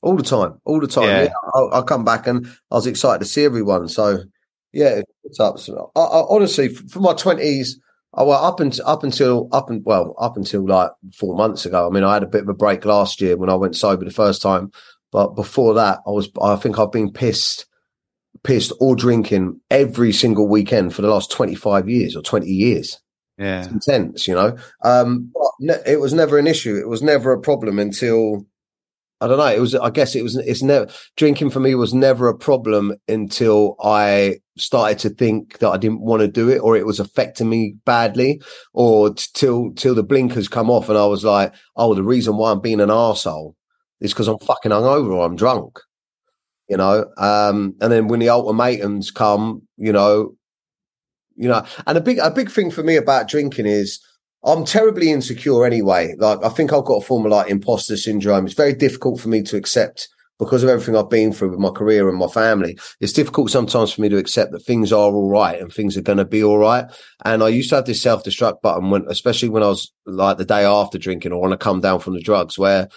All 0.00 0.16
the 0.16 0.22
time, 0.22 0.58
all 0.64 0.80
the 0.80 0.86
time. 0.86 1.04
Yeah, 1.04 1.22
yeah 1.24 1.34
I, 1.54 1.80
I, 1.80 1.82
come 1.82 2.02
back 2.02 2.26
and 2.26 2.46
I 2.70 2.76
was 2.76 2.86
excited 2.86 3.18
to 3.18 3.26
see 3.26 3.44
everyone. 3.44 3.88
So 3.88 4.20
yeah, 4.72 5.02
what's 5.20 5.38
up? 5.38 5.58
So, 5.58 5.92
I, 5.94 6.24
honestly, 6.30 6.68
for 6.68 7.00
my 7.00 7.12
twenties, 7.12 7.78
Oh 8.16 8.24
well, 8.24 8.42
up 8.42 8.60
until 8.60 8.86
up 8.86 9.04
until 9.04 9.48
up 9.52 9.68
and 9.68 9.84
well, 9.84 10.14
up 10.18 10.36
until 10.36 10.66
like 10.66 10.90
four 11.14 11.36
months 11.36 11.66
ago. 11.66 11.86
I 11.86 11.90
mean, 11.90 12.02
I 12.02 12.14
had 12.14 12.22
a 12.22 12.28
bit 12.28 12.42
of 12.42 12.48
a 12.48 12.54
break 12.54 12.84
last 12.84 13.20
year 13.20 13.36
when 13.36 13.50
I 13.50 13.54
went 13.54 13.76
sober 13.76 14.04
the 14.04 14.10
first 14.10 14.40
time, 14.40 14.70
but 15.12 15.34
before 15.34 15.74
that, 15.74 16.00
I 16.06 16.10
was. 16.10 16.30
I 16.42 16.56
think 16.56 16.78
I've 16.78 16.92
been 16.92 17.12
pissed, 17.12 17.66
pissed 18.42 18.72
or 18.80 18.96
drinking 18.96 19.60
every 19.70 20.12
single 20.12 20.48
weekend 20.48 20.94
for 20.94 21.02
the 21.02 21.08
last 21.08 21.30
twenty 21.30 21.54
five 21.54 21.90
years 21.90 22.16
or 22.16 22.22
twenty 22.22 22.50
years. 22.50 22.98
Yeah, 23.36 23.64
it's 23.64 23.68
intense, 23.68 24.26
you 24.26 24.34
know. 24.34 24.56
Um, 24.82 25.30
but 25.34 25.82
it 25.86 26.00
was 26.00 26.14
never 26.14 26.38
an 26.38 26.46
issue. 26.46 26.76
It 26.76 26.88
was 26.88 27.02
never 27.02 27.32
a 27.32 27.40
problem 27.40 27.78
until 27.78 28.46
I 29.20 29.26
don't 29.26 29.38
know. 29.38 29.46
It 29.46 29.60
was, 29.60 29.74
I 29.74 29.88
guess 29.90 30.14
it 30.14 30.22
was, 30.22 30.36
it's 30.36 30.62
never, 30.62 30.88
drinking 31.16 31.50
for 31.50 31.60
me 31.60 31.74
was 31.74 31.94
never 31.94 32.28
a 32.28 32.36
problem 32.36 32.94
until 33.08 33.76
I 33.82 34.36
started 34.58 34.98
to 35.00 35.10
think 35.10 35.58
that 35.58 35.70
I 35.70 35.78
didn't 35.78 36.02
want 36.02 36.20
to 36.20 36.28
do 36.28 36.50
it 36.50 36.58
or 36.58 36.76
it 36.76 36.84
was 36.84 37.00
affecting 37.00 37.48
me 37.48 37.76
badly 37.86 38.42
or 38.74 39.14
t- 39.14 39.26
till, 39.32 39.72
till 39.72 39.94
the 39.94 40.02
blinkers 40.02 40.48
come 40.48 40.70
off 40.70 40.90
and 40.90 40.98
I 40.98 41.06
was 41.06 41.24
like, 41.24 41.54
oh, 41.76 41.94
the 41.94 42.02
reason 42.02 42.36
why 42.36 42.52
I'm 42.52 42.60
being 42.60 42.80
an 42.80 42.90
arsehole 42.90 43.54
is 44.00 44.12
because 44.12 44.28
I'm 44.28 44.38
fucking 44.38 44.72
hungover 44.72 45.14
or 45.14 45.24
I'm 45.24 45.36
drunk, 45.36 45.80
you 46.68 46.76
know? 46.76 47.06
Um, 47.16 47.74
and 47.80 47.90
then 47.90 48.08
when 48.08 48.20
the 48.20 48.28
ultimatums 48.28 49.10
come, 49.10 49.62
you 49.78 49.92
know, 49.92 50.34
you 51.36 51.48
know, 51.48 51.64
and 51.86 51.96
a 51.96 52.02
big, 52.02 52.18
a 52.18 52.30
big 52.30 52.50
thing 52.50 52.70
for 52.70 52.82
me 52.82 52.96
about 52.96 53.28
drinking 53.28 53.66
is, 53.66 53.98
I'm 54.46 54.64
terribly 54.64 55.10
insecure 55.10 55.66
anyway. 55.66 56.14
Like 56.18 56.42
I 56.44 56.48
think 56.48 56.72
I've 56.72 56.84
got 56.84 57.02
a 57.02 57.04
form 57.04 57.26
of 57.26 57.32
like 57.32 57.50
imposter 57.50 57.96
syndrome. 57.96 58.46
It's 58.46 58.54
very 58.54 58.74
difficult 58.74 59.20
for 59.20 59.28
me 59.28 59.42
to 59.42 59.56
accept 59.56 60.08
because 60.38 60.62
of 60.62 60.68
everything 60.68 60.96
I've 60.96 61.10
been 61.10 61.32
through 61.32 61.50
with 61.50 61.58
my 61.58 61.70
career 61.70 62.08
and 62.08 62.18
my 62.18 62.28
family. 62.28 62.78
It's 63.00 63.12
difficult 63.12 63.50
sometimes 63.50 63.92
for 63.92 64.02
me 64.02 64.08
to 64.10 64.18
accept 64.18 64.52
that 64.52 64.60
things 64.60 64.92
are 64.92 65.10
all 65.12 65.30
right 65.30 65.60
and 65.60 65.72
things 65.72 65.96
are 65.96 66.02
going 66.02 66.18
to 66.18 66.24
be 66.24 66.44
all 66.44 66.58
right. 66.58 66.84
And 67.24 67.42
I 67.42 67.48
used 67.48 67.70
to 67.70 67.76
have 67.76 67.86
this 67.86 68.02
self 68.02 68.22
destruct 68.22 68.62
button 68.62 68.90
when, 68.90 69.04
especially 69.08 69.48
when 69.48 69.62
I 69.64 69.68
was 69.68 69.92
like 70.04 70.38
the 70.38 70.44
day 70.44 70.64
after 70.64 70.98
drinking 70.98 71.32
or 71.32 71.40
when 71.40 71.52
I 71.52 71.56
come 71.56 71.80
down 71.80 71.98
from 72.00 72.14
the 72.14 72.22
drugs 72.22 72.58
where 72.58 72.88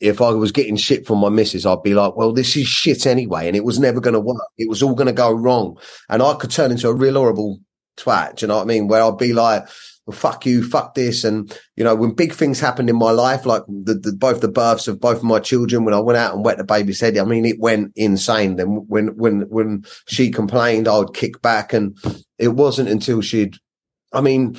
if 0.00 0.20
I 0.22 0.30
was 0.30 0.52
getting 0.52 0.76
shit 0.76 1.06
from 1.06 1.18
my 1.18 1.28
missus, 1.28 1.66
I'd 1.66 1.82
be 1.82 1.94
like, 1.94 2.16
well, 2.16 2.32
this 2.32 2.56
is 2.56 2.66
shit 2.66 3.06
anyway. 3.06 3.46
And 3.46 3.56
it 3.56 3.64
was 3.64 3.78
never 3.78 4.00
going 4.00 4.14
to 4.14 4.20
work. 4.20 4.36
It 4.56 4.68
was 4.68 4.82
all 4.82 4.94
going 4.94 5.06
to 5.06 5.12
go 5.12 5.32
wrong. 5.32 5.78
And 6.08 6.22
I 6.22 6.34
could 6.34 6.50
turn 6.50 6.70
into 6.70 6.88
a 6.88 6.94
real 6.94 7.14
horrible 7.14 7.58
twat. 7.96 8.36
Do 8.36 8.44
you 8.44 8.48
know 8.48 8.56
what 8.56 8.62
I 8.62 8.66
mean? 8.66 8.88
Where 8.88 9.02
I'd 9.02 9.18
be 9.18 9.32
like, 9.32 9.66
well, 10.06 10.16
fuck 10.16 10.44
you, 10.44 10.62
fuck 10.62 10.94
this. 10.94 11.24
And, 11.24 11.56
you 11.76 11.84
know, 11.84 11.94
when 11.94 12.14
big 12.14 12.34
things 12.34 12.60
happened 12.60 12.90
in 12.90 12.96
my 12.96 13.10
life, 13.10 13.46
like 13.46 13.62
the, 13.66 13.94
the, 13.94 14.12
both 14.12 14.40
the 14.40 14.48
births 14.48 14.86
of 14.86 15.00
both 15.00 15.18
of 15.18 15.24
my 15.24 15.40
children, 15.40 15.84
when 15.84 15.94
I 15.94 16.00
went 16.00 16.18
out 16.18 16.34
and 16.34 16.44
wet 16.44 16.58
the 16.58 16.64
baby's 16.64 17.00
head, 17.00 17.16
I 17.16 17.24
mean, 17.24 17.46
it 17.46 17.58
went 17.58 17.92
insane. 17.96 18.56
Then 18.56 18.84
when, 18.86 19.16
when, 19.16 19.42
when 19.42 19.84
she 20.06 20.30
complained, 20.30 20.88
I 20.88 20.98
would 20.98 21.14
kick 21.14 21.40
back. 21.40 21.72
And 21.72 21.96
it 22.38 22.48
wasn't 22.48 22.90
until 22.90 23.22
she'd, 23.22 23.56
I 24.12 24.20
mean, 24.20 24.58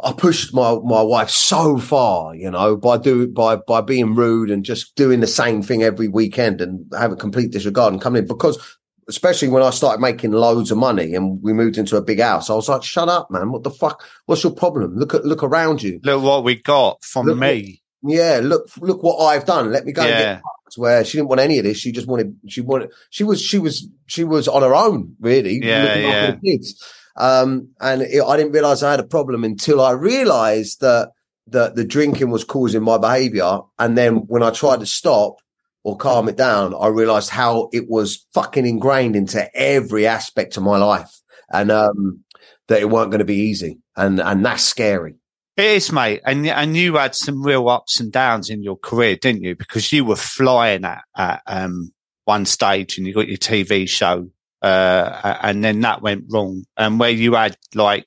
I 0.00 0.12
pushed 0.12 0.54
my, 0.54 0.78
my 0.84 1.02
wife 1.02 1.30
so 1.30 1.78
far, 1.78 2.34
you 2.34 2.50
know, 2.50 2.76
by 2.76 2.98
do 2.98 3.26
by, 3.26 3.56
by 3.56 3.80
being 3.80 4.14
rude 4.14 4.50
and 4.50 4.64
just 4.64 4.94
doing 4.94 5.18
the 5.18 5.26
same 5.26 5.60
thing 5.60 5.82
every 5.82 6.06
weekend 6.06 6.60
and 6.60 6.86
have 6.96 7.10
a 7.10 7.16
complete 7.16 7.50
disregard 7.50 7.92
and 7.92 8.00
coming 8.00 8.22
in 8.22 8.28
because 8.28 8.77
especially 9.08 9.48
when 9.48 9.62
I 9.62 9.70
started 9.70 10.00
making 10.00 10.32
loads 10.32 10.70
of 10.70 10.78
money 10.78 11.14
and 11.14 11.42
we 11.42 11.52
moved 11.52 11.78
into 11.78 11.96
a 11.96 12.02
big 12.02 12.20
house, 12.20 12.50
I 12.50 12.54
was 12.54 12.68
like, 12.68 12.82
shut 12.82 13.08
up, 13.08 13.30
man. 13.30 13.50
What 13.50 13.62
the 13.62 13.70
fuck? 13.70 14.04
What's 14.26 14.44
your 14.44 14.52
problem? 14.52 14.96
Look 14.96 15.14
at, 15.14 15.24
look 15.24 15.42
around 15.42 15.82
you. 15.82 16.00
Look 16.04 16.22
what 16.22 16.44
we 16.44 16.56
got 16.56 17.02
from 17.02 17.26
look 17.26 17.38
me. 17.38 17.82
What, 18.00 18.14
yeah. 18.14 18.40
Look, 18.42 18.68
look 18.78 19.02
what 19.02 19.16
I've 19.24 19.46
done. 19.46 19.72
Let 19.72 19.86
me 19.86 19.92
go 19.92 20.04
yeah. 20.04 20.08
and 20.08 20.42
get 20.42 20.42
where 20.76 21.04
she 21.04 21.16
didn't 21.16 21.30
want 21.30 21.40
any 21.40 21.58
of 21.58 21.64
this. 21.64 21.78
She 21.78 21.90
just 21.90 22.06
wanted, 22.06 22.36
she 22.46 22.60
wanted, 22.60 22.90
she 23.08 23.24
was, 23.24 23.40
she 23.40 23.58
was, 23.58 23.88
she 24.06 24.24
was 24.24 24.46
on 24.46 24.62
her 24.62 24.74
own, 24.74 25.16
really. 25.20 25.58
Yeah. 25.62 25.94
yeah. 25.96 26.36
kids. 26.44 26.84
Um, 27.16 27.70
and 27.80 28.02
it, 28.02 28.22
I 28.22 28.36
didn't 28.36 28.52
realize 28.52 28.82
I 28.82 28.90
had 28.90 29.00
a 29.00 29.04
problem 29.04 29.42
until 29.42 29.80
I 29.80 29.92
realized 29.92 30.82
that, 30.82 31.12
that 31.46 31.74
the 31.74 31.84
drinking 31.84 32.30
was 32.30 32.44
causing 32.44 32.82
my 32.82 32.98
behavior. 32.98 33.60
And 33.78 33.96
then 33.96 34.26
when 34.26 34.42
I 34.42 34.50
tried 34.50 34.80
to 34.80 34.86
stop, 34.86 35.36
or 35.84 35.96
calm 35.96 36.28
it 36.28 36.36
down, 36.36 36.74
I 36.74 36.88
realized 36.88 37.30
how 37.30 37.68
it 37.72 37.88
was 37.88 38.26
fucking 38.34 38.66
ingrained 38.66 39.16
into 39.16 39.48
every 39.56 40.06
aspect 40.06 40.56
of 40.56 40.62
my 40.62 40.76
life 40.76 41.10
and 41.50 41.70
um, 41.70 42.24
that 42.68 42.80
it 42.80 42.90
weren't 42.90 43.10
going 43.10 43.20
to 43.20 43.24
be 43.24 43.36
easy. 43.36 43.78
And, 43.96 44.20
and 44.20 44.44
that's 44.44 44.64
scary. 44.64 45.14
It 45.56 45.64
is, 45.64 45.90
mate. 45.90 46.20
And, 46.24 46.46
and 46.46 46.76
you 46.76 46.96
had 46.96 47.14
some 47.14 47.42
real 47.42 47.68
ups 47.68 47.98
and 47.98 48.12
downs 48.12 48.48
in 48.48 48.62
your 48.62 48.76
career, 48.76 49.16
didn't 49.16 49.42
you? 49.42 49.56
Because 49.56 49.92
you 49.92 50.04
were 50.04 50.16
flying 50.16 50.84
at, 50.84 51.02
at 51.16 51.42
um, 51.46 51.92
one 52.26 52.46
stage 52.46 52.98
and 52.98 53.06
you 53.06 53.14
got 53.14 53.28
your 53.28 53.38
TV 53.38 53.88
show. 53.88 54.30
Uh, 54.62 55.38
and 55.42 55.64
then 55.64 55.80
that 55.80 56.02
went 56.02 56.26
wrong. 56.30 56.64
And 56.76 57.00
where 57.00 57.10
you 57.10 57.34
had 57.34 57.56
like 57.74 58.06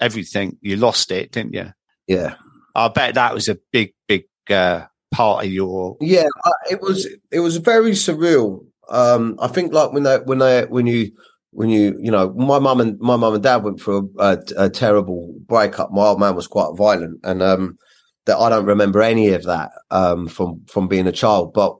everything, 0.00 0.56
you 0.60 0.76
lost 0.76 1.10
it, 1.10 1.32
didn't 1.32 1.54
you? 1.54 1.72
Yeah. 2.06 2.36
I 2.74 2.88
bet 2.88 3.14
that 3.14 3.34
was 3.34 3.48
a 3.48 3.58
big, 3.72 3.92
big, 4.06 4.24
uh, 4.48 4.86
part 5.10 5.44
of 5.44 5.50
your 5.50 5.96
yeah 6.00 6.26
it 6.70 6.80
was 6.80 7.06
it 7.30 7.40
was 7.40 7.56
very 7.56 7.92
surreal. 7.92 8.64
Um 8.90 9.36
i 9.40 9.48
think 9.48 9.72
like 9.72 9.92
when 9.92 10.02
they 10.02 10.18
when 10.18 10.38
they 10.38 10.64
when 10.68 10.86
you 10.86 11.10
when 11.50 11.70
you 11.70 11.98
you 12.00 12.10
know 12.10 12.30
my 12.34 12.58
mum 12.58 12.80
and 12.80 12.98
my 13.00 13.16
mum 13.16 13.34
and 13.34 13.42
dad 13.42 13.62
went 13.62 13.80
through 13.80 14.10
a, 14.18 14.38
a, 14.56 14.64
a, 14.64 14.70
terrible 14.70 15.34
breakup. 15.46 15.90
My 15.90 16.06
old 16.06 16.20
man 16.20 16.34
was 16.34 16.46
quite 16.46 16.76
violent 16.76 17.20
and 17.24 17.42
um 17.42 17.78
that 18.26 18.38
i 18.38 18.48
don't 18.50 18.66
remember 18.66 19.02
any 19.02 19.28
of 19.30 19.44
that 19.44 19.70
um 19.90 20.28
from 20.28 20.62
from 20.66 20.88
being 20.88 21.06
a 21.06 21.12
child 21.12 21.52
but 21.54 21.76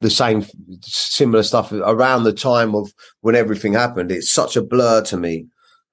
the 0.00 0.10
same 0.10 0.44
similar 0.82 1.42
stuff 1.42 1.72
around 1.72 2.22
the 2.22 2.32
time 2.32 2.74
of 2.74 2.92
when 3.22 3.34
everything 3.34 3.72
happened. 3.72 4.12
It's 4.12 4.30
such 4.30 4.56
a 4.56 4.62
blur 4.62 5.02
to 5.04 5.16
me. 5.16 5.46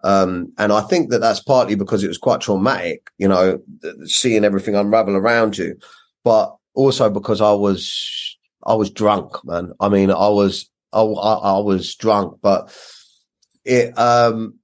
Um, 0.04 0.54
and 0.60 0.72
I 0.72 0.82
think 0.82 1.10
that 1.10 1.20
that's 1.20 1.42
partly 1.42 1.74
because 1.75 2.04
it 2.04 2.08
was 2.08 2.20
quite 2.20 2.42
traumatic, 2.42 3.10
you 3.18 3.27
know, 3.27 3.60
seeing 4.06 4.44
everything 4.44 4.75
unravel 4.75 5.15
around 5.15 5.58
you 5.58 5.75
but 6.25 6.58
also 6.74 7.10
because 7.10 7.39
I 7.39 7.53
was 7.53 8.38
I 8.65 8.74
was 8.74 8.89
drunk, 8.89 9.46
man. 9.46 9.72
I 9.79 9.88
mean, 9.88 10.12
I 10.12 10.27
was 10.27 10.70
I, 10.91 11.01
I, 11.01 11.60
was 11.60 11.96
drunk, 11.96 12.39
but 12.41 12.75
it 13.63 13.98
um 13.98 14.55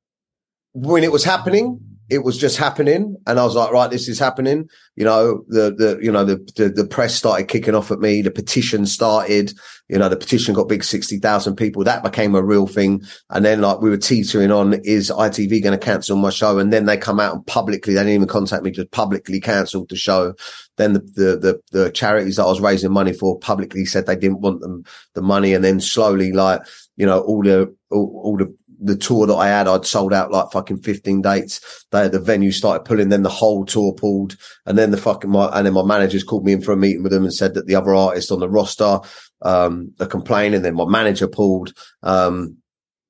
when 0.73 1.03
it 1.03 1.11
was 1.11 1.23
happening, 1.23 1.79
it 2.11 2.25
was 2.25 2.37
just 2.37 2.57
happening, 2.57 3.15
and 3.25 3.39
I 3.39 3.45
was 3.45 3.55
like, 3.55 3.71
right, 3.71 3.89
this 3.89 4.09
is 4.09 4.19
happening. 4.19 4.67
You 4.97 5.05
know, 5.05 5.45
the 5.47 5.73
the 5.73 5.97
you 6.01 6.11
know 6.11 6.25
the 6.25 6.35
the, 6.57 6.67
the 6.67 6.85
press 6.85 7.15
started 7.15 7.47
kicking 7.47 7.73
off 7.73 7.89
at 7.89 7.99
me. 7.99 8.21
The 8.21 8.29
petition 8.29 8.85
started. 8.85 9.53
You 9.87 9.97
know, 9.97 10.09
the 10.09 10.17
petition 10.17 10.53
got 10.53 10.67
big, 10.67 10.83
sixty 10.83 11.19
thousand 11.19 11.55
people. 11.55 11.85
That 11.85 12.03
became 12.03 12.35
a 12.35 12.43
real 12.43 12.67
thing. 12.67 13.01
And 13.29 13.45
then 13.45 13.61
like 13.61 13.79
we 13.79 13.89
were 13.89 13.97
teetering 13.97 14.51
on, 14.51 14.73
is 14.83 15.09
ITV 15.09 15.63
going 15.63 15.77
to 15.77 15.83
cancel 15.83 16.17
my 16.17 16.31
show? 16.31 16.59
And 16.59 16.73
then 16.73 16.85
they 16.85 16.97
come 16.97 17.19
out 17.21 17.33
and 17.33 17.47
publicly, 17.47 17.93
they 17.93 18.01
didn't 18.01 18.15
even 18.15 18.27
contact 18.27 18.63
me, 18.63 18.71
just 18.71 18.91
publicly 18.91 19.39
cancelled 19.39 19.87
the 19.87 19.95
show. 19.95 20.33
Then 20.75 20.93
the, 20.93 20.99
the 20.99 21.37
the 21.37 21.61
the 21.83 21.91
charities 21.91 22.35
that 22.35 22.43
I 22.43 22.47
was 22.47 22.59
raising 22.59 22.91
money 22.91 23.13
for 23.13 23.39
publicly 23.39 23.85
said 23.85 24.05
they 24.05 24.17
didn't 24.17 24.41
want 24.41 24.59
them 24.59 24.83
the 25.13 25.21
money, 25.21 25.53
and 25.53 25.63
then 25.63 25.79
slowly 25.79 26.33
like 26.33 26.61
you 26.97 27.05
know 27.05 27.21
all 27.21 27.41
the 27.41 27.73
all, 27.89 28.21
all 28.21 28.37
the 28.37 28.53
the 28.81 28.95
tour 28.95 29.27
that 29.27 29.35
I 29.35 29.47
had, 29.47 29.67
I'd 29.67 29.85
sold 29.85 30.13
out 30.13 30.31
like 30.31 30.51
fucking 30.51 30.81
15 30.81 31.21
dates. 31.21 31.85
They, 31.91 32.07
the 32.07 32.19
venue 32.19 32.51
started 32.51 32.83
pulling, 32.83 33.09
then 33.09 33.23
the 33.23 33.29
whole 33.29 33.65
tour 33.65 33.93
pulled. 33.93 34.35
And 34.65 34.77
then 34.77 34.91
the 34.91 34.97
fucking, 34.97 35.29
my, 35.29 35.47
and 35.53 35.65
then 35.65 35.73
my 35.73 35.83
managers 35.83 36.23
called 36.23 36.45
me 36.45 36.53
in 36.53 36.61
for 36.61 36.71
a 36.71 36.77
meeting 36.77 37.03
with 37.03 37.11
them 37.11 37.23
and 37.23 37.33
said 37.33 37.53
that 37.53 37.67
the 37.67 37.75
other 37.75 37.93
artists 37.93 38.31
on 38.31 38.39
the 38.39 38.49
roster, 38.49 38.99
um, 39.43 39.93
are 39.99 40.07
complaining. 40.07 40.63
Then 40.63 40.75
my 40.75 40.85
manager 40.85 41.27
pulled, 41.27 41.73
um, 42.01 42.57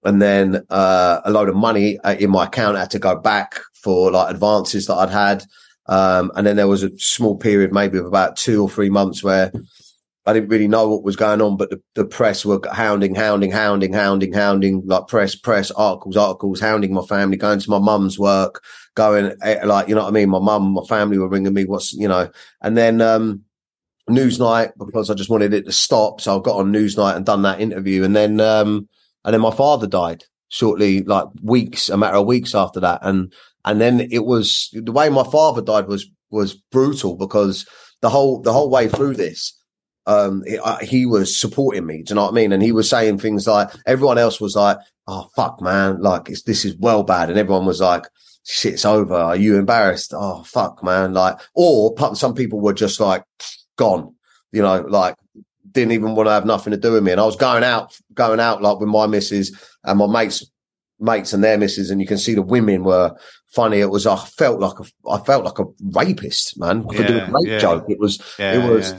and 0.04 0.22
then, 0.22 0.64
uh, 0.70 1.22
a 1.24 1.32
load 1.32 1.48
of 1.48 1.56
money 1.56 2.00
uh, 2.00 2.16
in 2.20 2.32
my 2.32 2.46
account 2.46 2.78
had 2.78 2.92
to 2.92 3.00
go 3.00 3.16
back 3.16 3.60
for 3.76 4.12
like 4.12 4.34
advances 4.34 4.88
that 4.88 4.96
I'd 4.96 5.10
had. 5.10 5.44
Um, 5.88 6.32
and 6.36 6.46
then 6.46 6.56
there 6.56 6.68
was 6.68 6.84
a 6.84 6.98
small 6.98 7.38
period, 7.38 7.74
maybe 7.74 7.98
of 7.98 8.06
about 8.06 8.36
two 8.36 8.64
or 8.64 8.70
three 8.70 8.90
months 8.90 9.24
where 9.24 9.52
I 10.26 10.34
didn't 10.34 10.50
really 10.50 10.68
know 10.68 10.88
what 10.88 11.04
was 11.04 11.16
going 11.16 11.42
on, 11.42 11.58
but 11.58 11.72
the, 11.72 11.82
the 11.96 12.06
press 12.06 12.46
were 12.46 12.62
hounding, 12.72 13.16
hounding, 13.16 13.52
hounding, 13.52 13.92
hounding, 13.92 14.34
hounding, 14.34 14.84
like 14.86 15.08
press, 15.08 15.34
press, 15.34 15.72
articles, 15.72 16.16
articles, 16.16 16.60
hounding 16.60 16.94
my 16.94 17.02
family, 17.02 17.38
going 17.38 17.60
to 17.60 17.70
my 17.70 17.80
mum's 17.80 18.20
work, 18.20 18.64
going 18.96 19.34
eh, 19.42 19.66
like, 19.66 19.88
you 19.88 19.96
know 19.96 20.04
what 20.04 20.10
I 20.10 20.12
mean? 20.12 20.30
My 20.30 20.40
mum, 20.40 20.74
my 20.74 20.84
family 20.88 21.18
were 21.18 21.28
ringing 21.28 21.54
me, 21.54 21.66
what's, 21.66 21.94
you 21.94 22.08
know, 22.08 22.30
and 22.62 22.78
then, 22.78 23.02
um, 23.02 23.44
Newsnight 24.10 24.72
because 24.78 25.10
I 25.10 25.14
just 25.14 25.30
wanted 25.30 25.54
it 25.54 25.66
to 25.66 25.72
stop. 25.72 26.22
So 26.22 26.38
I 26.38 26.42
got 26.42 26.58
on 26.58 26.74
Newsnight 26.74 27.16
and 27.16 27.26
done 27.26 27.44
that 27.44 27.62
interview. 27.62 28.04
And 28.04 28.16
then, 28.16 28.40
um, 28.40 28.88
and 29.24 29.34
then 29.34 29.42
my 29.42 29.52
father 29.52 29.88
died 29.88 30.24
shortly, 30.50 31.02
like 31.04 31.26
weeks, 31.42 31.90
a 31.90 31.98
matter 31.98 32.18
of 32.18 32.26
weeks 32.26 32.54
after 32.56 32.80
that. 32.82 33.00
And, 33.04 33.32
and 33.64 33.80
then 33.80 34.08
it 34.12 34.26
was 34.26 34.70
the 34.74 34.92
way 34.92 35.10
my 35.10 35.24
father 35.24 35.62
died 35.62 35.88
was, 35.88 36.08
was 36.30 36.56
brutal 36.56 37.16
because 37.16 37.68
the 38.02 38.10
whole, 38.10 38.42
the 38.42 38.54
whole 38.54 38.70
way 38.70 38.88
through 38.88 39.16
this, 39.16 39.58
um, 40.06 40.44
he, 40.48 40.58
uh, 40.58 40.78
he, 40.78 41.06
was 41.06 41.36
supporting 41.36 41.86
me. 41.86 42.04
Do 42.04 42.12
you 42.12 42.16
know 42.16 42.24
what 42.24 42.32
I 42.32 42.36
mean? 42.36 42.52
And 42.52 42.64
he 42.64 42.72
was 42.72 42.90
saying 42.90 43.20
things 43.20 43.48
like 43.48 43.70
everyone 43.86 44.18
else 44.18 44.42
was 44.42 44.56
like, 44.56 44.78
"Oh 45.08 45.30
fuck, 45.36 45.62
man! 45.62 46.02
Like 46.02 46.26
this 46.26 46.66
is 46.66 46.76
well 46.78 47.04
bad," 47.04 47.30
and 47.30 47.38
everyone 47.38 47.66
was 47.66 47.82
like, 47.82 48.06
"Shit's 48.44 48.86
over. 48.86 49.14
Are 49.14 49.36
you 49.36 49.58
embarrassed? 49.58 50.14
Oh 50.16 50.44
fuck, 50.44 50.84
man!" 50.84 51.14
Like, 51.14 51.40
or 51.54 51.96
some 52.16 52.34
people 52.34 52.60
were 52.60 52.74
just 52.74 53.00
like 53.00 53.24
gone. 53.78 54.16
You 54.52 54.64
know, 54.64 54.82
like 54.82 55.16
didn't 55.72 55.94
even 55.94 56.16
want 56.16 56.28
to 56.28 56.32
have 56.32 56.46
nothing 56.46 56.72
to 56.72 56.78
do 56.78 56.94
with 56.94 57.04
me. 57.04 57.12
And 57.12 57.22
I 57.22 57.26
was 57.26 57.36
going 57.36 57.64
out, 57.64 57.98
going 58.14 58.40
out 58.40 58.62
like 58.62 58.80
with 58.80 58.90
my 58.90 59.08
missus 59.08 59.52
and 59.84 60.00
my 60.00 60.08
mates, 60.08 60.46
mates 61.00 61.34
and 61.34 61.44
their 61.44 61.58
missus, 61.58 61.92
and 61.92 62.02
you 62.02 62.08
can 62.08 62.18
see 62.18 62.34
the 62.34 62.42
women 62.42 62.84
were 62.84 63.16
funny. 63.48 63.80
It 63.80 63.92
was 63.92 64.08
I 64.08 64.18
felt 64.18 64.60
like 64.60 64.80
a 64.80 65.10
I 65.10 65.20
felt 65.20 65.46
like 65.46 65.60
a 65.60 65.66
rapist, 65.94 66.60
man, 66.60 66.88
for 66.88 66.96
yeah, 66.96 67.08
doing 67.08 67.22
a 67.22 67.32
rape 67.32 67.48
yeah. 67.48 67.60
joke. 67.60 67.86
It 67.88 68.00
was 68.00 68.20
yeah, 68.40 68.54
it 68.54 68.70
was 68.72 68.94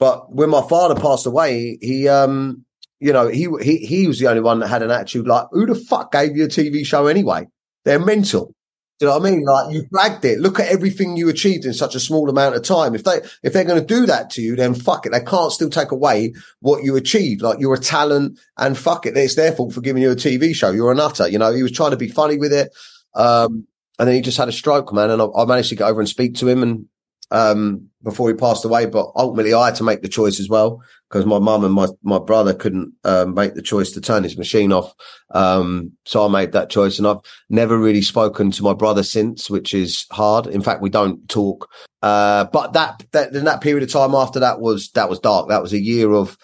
but 0.00 0.34
when 0.34 0.48
my 0.48 0.66
father 0.66 0.98
passed 0.98 1.26
away, 1.26 1.78
he, 1.80 2.08
um, 2.08 2.64
you 2.98 3.12
know, 3.12 3.28
he, 3.28 3.48
he, 3.60 3.76
he 3.76 4.06
was 4.08 4.18
the 4.18 4.28
only 4.28 4.40
one 4.40 4.58
that 4.60 4.68
had 4.68 4.82
an 4.82 4.90
attitude 4.90 5.28
like, 5.28 5.46
who 5.52 5.66
the 5.66 5.74
fuck 5.74 6.10
gave 6.10 6.36
you 6.36 6.44
a 6.44 6.48
TV 6.48 6.84
show 6.84 7.06
anyway? 7.06 7.46
They're 7.84 7.98
mental. 7.98 8.54
Do 8.98 9.06
you 9.06 9.12
know 9.12 9.18
what 9.18 9.26
I 9.26 9.30
mean? 9.30 9.44
Like 9.44 9.74
you 9.74 9.86
bragged 9.90 10.24
it. 10.24 10.40
Look 10.40 10.58
at 10.58 10.68
everything 10.68 11.16
you 11.16 11.28
achieved 11.28 11.64
in 11.64 11.72
such 11.72 11.94
a 11.94 12.00
small 12.00 12.28
amount 12.28 12.54
of 12.54 12.62
time. 12.62 12.94
If 12.94 13.04
they, 13.04 13.20
if 13.42 13.52
they're 13.52 13.64
going 13.64 13.80
to 13.80 13.86
do 13.86 14.06
that 14.06 14.30
to 14.30 14.42
you, 14.42 14.56
then 14.56 14.74
fuck 14.74 15.06
it. 15.06 15.12
They 15.12 15.20
can't 15.20 15.52
still 15.52 15.70
take 15.70 15.90
away 15.90 16.34
what 16.60 16.82
you 16.82 16.96
achieved. 16.96 17.40
Like 17.42 17.60
you're 17.60 17.74
a 17.74 17.78
talent 17.78 18.38
and 18.58 18.76
fuck 18.76 19.06
it. 19.06 19.16
It's 19.16 19.36
their 19.36 19.52
fault 19.52 19.72
for 19.72 19.80
giving 19.80 20.02
you 20.02 20.10
a 20.10 20.16
TV 20.16 20.54
show. 20.54 20.70
You're 20.70 20.92
a 20.92 20.94
nutter. 20.94 21.28
You 21.28 21.38
know, 21.38 21.52
he 21.52 21.62
was 21.62 21.72
trying 21.72 21.92
to 21.92 21.96
be 21.96 22.08
funny 22.08 22.36
with 22.36 22.52
it. 22.52 22.74
Um, 23.14 23.66
and 23.98 24.08
then 24.08 24.14
he 24.14 24.20
just 24.20 24.36
had 24.36 24.48
a 24.48 24.52
stroke, 24.52 24.92
man. 24.92 25.10
And 25.10 25.22
I, 25.22 25.26
I 25.34 25.44
managed 25.46 25.70
to 25.70 25.76
get 25.76 25.88
over 25.88 26.00
and 26.00 26.08
speak 26.08 26.34
to 26.36 26.48
him 26.48 26.62
and 26.62 26.86
um, 27.30 27.88
before 28.02 28.28
he 28.28 28.34
passed 28.34 28.64
away. 28.64 28.86
But 28.86 29.10
ultimately, 29.16 29.54
I 29.54 29.66
had 29.66 29.74
to 29.76 29.84
make 29.84 30.02
the 30.02 30.08
choice 30.08 30.40
as 30.40 30.48
well 30.48 30.82
because 31.08 31.26
my 31.26 31.38
mum 31.38 31.64
and 31.64 31.74
my, 31.74 31.88
my 32.02 32.18
brother 32.18 32.54
couldn't 32.54 32.92
um, 33.04 33.34
make 33.34 33.54
the 33.54 33.62
choice 33.62 33.90
to 33.92 34.00
turn 34.00 34.22
his 34.22 34.38
machine 34.38 34.72
off. 34.72 34.94
Um, 35.32 35.92
so 36.04 36.24
I 36.24 36.28
made 36.28 36.52
that 36.52 36.70
choice, 36.70 36.98
and 36.98 37.06
I've 37.06 37.20
never 37.48 37.78
really 37.78 38.02
spoken 38.02 38.50
to 38.52 38.62
my 38.62 38.74
brother 38.74 39.02
since, 39.02 39.50
which 39.50 39.74
is 39.74 40.06
hard. 40.12 40.46
In 40.46 40.62
fact, 40.62 40.82
we 40.82 40.90
don't 40.90 41.28
talk. 41.28 41.68
Uh, 42.02 42.44
but 42.44 42.72
that 42.72 43.04
that 43.12 43.34
in 43.34 43.44
that 43.44 43.60
period 43.60 43.82
of 43.82 43.90
time 43.90 44.14
after 44.14 44.40
that 44.40 44.60
was 44.60 44.90
that 44.92 45.10
was 45.10 45.18
dark. 45.18 45.48
That 45.48 45.62
was 45.62 45.72
a 45.72 45.80
year 45.80 46.12
of 46.12 46.38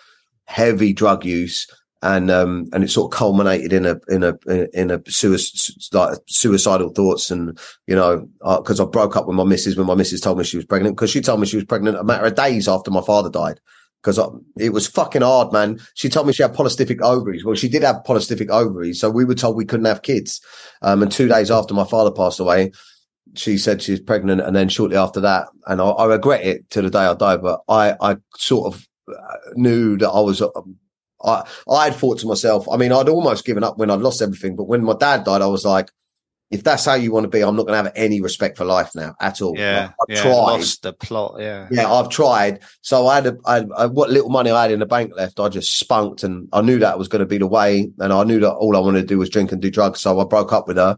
heavy 0.46 0.92
drug 0.92 1.24
use 1.24 1.66
and 2.02 2.30
um 2.30 2.68
and 2.72 2.84
it 2.84 2.90
sort 2.90 3.12
of 3.12 3.18
culminated 3.18 3.72
in 3.72 3.86
a 3.86 3.98
in 4.08 4.22
a 4.22 4.38
in 4.74 4.90
a 4.90 5.00
suicide 5.08 5.74
like 5.92 6.18
suicidal 6.26 6.90
thoughts. 6.90 7.30
And 7.30 7.58
you 7.86 7.96
know 7.96 8.28
because 8.58 8.80
uh, 8.80 8.86
I 8.86 8.90
broke 8.90 9.16
up 9.16 9.26
with 9.26 9.36
my 9.36 9.44
missus 9.44 9.76
when 9.76 9.86
my 9.86 9.94
missus 9.94 10.20
told 10.20 10.38
me 10.38 10.44
she 10.44 10.56
was 10.56 10.66
pregnant 10.66 10.96
because 10.96 11.10
she 11.10 11.20
told 11.20 11.40
me 11.40 11.46
she 11.46 11.56
was 11.56 11.64
pregnant 11.64 11.96
a 11.96 12.04
matter 12.04 12.26
of 12.26 12.34
days 12.34 12.68
after 12.68 12.90
my 12.90 13.02
father 13.02 13.30
died. 13.30 13.60
Because 14.02 14.20
it 14.58 14.70
was 14.70 14.86
fucking 14.86 15.22
hard 15.22 15.52
man. 15.52 15.80
She 15.94 16.08
told 16.08 16.28
me 16.28 16.32
she 16.32 16.42
had 16.42 16.54
polycystic 16.54 17.00
ovaries. 17.00 17.44
Well 17.44 17.56
she 17.56 17.68
did 17.68 17.82
have 17.82 18.04
polycystic 18.06 18.50
ovaries 18.50 19.00
so 19.00 19.10
we 19.10 19.24
were 19.24 19.34
told 19.34 19.56
we 19.56 19.64
couldn't 19.64 19.86
have 19.86 20.02
kids. 20.02 20.40
Um 20.82 21.02
and 21.02 21.10
two 21.10 21.28
days 21.28 21.50
after 21.50 21.74
my 21.74 21.84
father 21.84 22.12
passed 22.12 22.40
away 22.40 22.72
she 23.34 23.58
said 23.58 23.82
she 23.82 23.92
was 23.92 24.00
pregnant. 24.00 24.42
And 24.42 24.54
then 24.54 24.68
shortly 24.68 24.98
after 24.98 25.20
that 25.20 25.48
and 25.66 25.80
I, 25.80 25.86
I 25.86 26.04
regret 26.04 26.44
it 26.44 26.68
to 26.70 26.82
the 26.82 26.90
day 26.90 26.98
I 27.00 27.14
die 27.14 27.38
but 27.38 27.62
I 27.68 27.96
I 28.00 28.16
sort 28.36 28.74
of 28.74 28.86
uh, 29.08 29.36
knew 29.54 29.96
that 29.96 30.10
I 30.10 30.20
was 30.20 30.42
um, 30.42 30.76
I 31.24 31.48
I 31.68 31.84
had 31.84 31.94
thought 31.94 32.18
to 32.20 32.26
myself, 32.26 32.68
I 32.70 32.76
mean, 32.76 32.92
I'd 32.92 33.08
almost 33.08 33.44
given 33.44 33.64
up 33.64 33.78
when 33.78 33.90
I'd 33.90 34.00
lost 34.00 34.22
everything, 34.22 34.56
but 34.56 34.64
when 34.64 34.84
my 34.84 34.94
dad 34.98 35.24
died, 35.24 35.42
I 35.42 35.46
was 35.46 35.64
like, 35.64 35.90
if 36.50 36.62
that's 36.62 36.84
how 36.84 36.94
you 36.94 37.12
want 37.12 37.24
to 37.24 37.28
be, 37.28 37.42
I'm 37.42 37.56
not 37.56 37.66
going 37.66 37.76
to 37.76 37.84
have 37.84 37.92
any 37.96 38.20
respect 38.20 38.56
for 38.56 38.64
life 38.64 38.94
now 38.94 39.16
at 39.20 39.42
all. 39.42 39.58
Yeah, 39.58 39.90
I've 40.00 40.14
yeah, 40.14 40.22
tried. 40.22 40.32
Lost 40.32 40.82
the 40.82 40.92
plot. 40.92 41.36
Yeah, 41.40 41.66
yeah, 41.72 41.90
I've 41.90 42.08
tried. 42.08 42.60
So 42.82 43.08
I 43.08 43.16
had, 43.16 43.26
a, 43.26 43.36
I 43.44 43.54
had 43.54 43.68
a, 43.76 43.88
what 43.88 44.10
little 44.10 44.30
money 44.30 44.52
I 44.52 44.62
had 44.62 44.70
in 44.70 44.78
the 44.78 44.86
bank 44.86 45.12
left, 45.16 45.40
I 45.40 45.48
just 45.48 45.76
spunked, 45.76 46.22
and 46.22 46.48
I 46.52 46.60
knew 46.60 46.78
that 46.78 46.98
was 46.98 47.08
going 47.08 47.20
to 47.20 47.26
be 47.26 47.38
the 47.38 47.48
way. 47.48 47.90
And 47.98 48.12
I 48.12 48.22
knew 48.22 48.38
that 48.40 48.52
all 48.52 48.76
I 48.76 48.80
wanted 48.80 49.00
to 49.00 49.06
do 49.06 49.18
was 49.18 49.28
drink 49.28 49.50
and 49.50 49.60
do 49.60 49.72
drugs. 49.72 50.00
So 50.00 50.20
I 50.20 50.24
broke 50.24 50.52
up 50.52 50.68
with 50.68 50.76
her, 50.76 50.96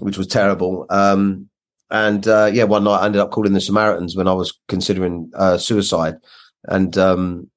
which 0.00 0.18
was 0.18 0.26
terrible. 0.26 0.86
Um, 0.90 1.48
and 1.90 2.26
uh, 2.26 2.50
yeah, 2.52 2.64
one 2.64 2.82
night 2.82 3.02
I 3.02 3.06
ended 3.06 3.20
up 3.20 3.30
calling 3.30 3.52
the 3.52 3.60
Samaritans 3.60 4.16
when 4.16 4.26
I 4.26 4.32
was 4.32 4.58
considering 4.66 5.30
uh, 5.36 5.56
suicide, 5.56 6.16
and 6.64 6.98
um, 6.98 7.48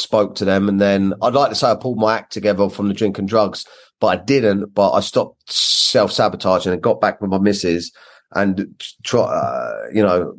spoke 0.00 0.34
to 0.36 0.44
them, 0.44 0.68
and 0.68 0.80
then 0.80 1.14
I'd 1.22 1.34
like 1.34 1.50
to 1.50 1.54
say 1.54 1.70
I 1.70 1.74
pulled 1.74 1.98
my 1.98 2.16
act 2.16 2.32
together 2.32 2.68
from 2.68 2.88
the 2.88 2.94
drink 2.94 3.18
and 3.18 3.28
drugs, 3.28 3.66
but 4.00 4.06
I 4.08 4.16
didn't. 4.16 4.74
But 4.74 4.92
I 4.92 5.00
stopped 5.00 5.52
self 5.52 6.12
sabotaging 6.12 6.72
and 6.72 6.82
got 6.82 7.00
back 7.00 7.20
with 7.20 7.30
my 7.30 7.38
missus, 7.38 7.92
and 8.34 8.66
try, 9.04 9.20
uh, 9.22 9.88
you 9.92 10.02
know, 10.02 10.34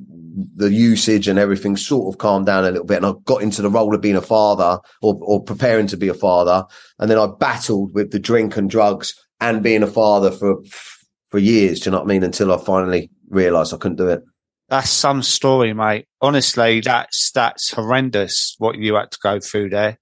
the 0.55 0.71
usage 0.71 1.27
and 1.27 1.39
everything 1.39 1.75
sort 1.75 2.13
of 2.13 2.19
calmed 2.19 2.45
down 2.45 2.63
a 2.63 2.71
little 2.71 2.85
bit, 2.85 2.97
and 2.97 3.05
I 3.05 3.13
got 3.25 3.41
into 3.41 3.61
the 3.61 3.69
role 3.69 3.93
of 3.93 4.01
being 4.01 4.15
a 4.15 4.21
father 4.21 4.79
or 5.01 5.17
or 5.21 5.43
preparing 5.43 5.87
to 5.87 5.97
be 5.97 6.07
a 6.07 6.13
father, 6.13 6.65
and 6.99 7.09
then 7.09 7.17
I 7.17 7.27
battled 7.39 7.93
with 7.93 8.11
the 8.11 8.19
drink 8.19 8.57
and 8.57 8.69
drugs 8.69 9.13
and 9.41 9.63
being 9.63 9.83
a 9.83 9.87
father 9.87 10.31
for 10.31 10.61
for 11.29 11.39
years. 11.39 11.79
Do 11.79 11.89
you 11.89 11.91
know 11.91 11.99
what 11.99 12.05
I 12.05 12.07
mean? 12.07 12.23
Until 12.23 12.53
I 12.53 12.57
finally 12.57 13.09
realised 13.29 13.73
I 13.73 13.77
couldn't 13.77 13.97
do 13.97 14.09
it. 14.09 14.23
That's 14.69 14.91
some 14.91 15.23
story, 15.23 15.73
mate. 15.73 16.05
Honestly, 16.21 16.82
that's 16.82 17.32
that's 17.32 17.71
horrendous 17.71 18.55
what 18.60 18.77
you 18.77 18.95
had 18.95 19.12
to 19.12 19.17
go 19.21 19.39
through 19.39 19.69
there, 19.69 19.97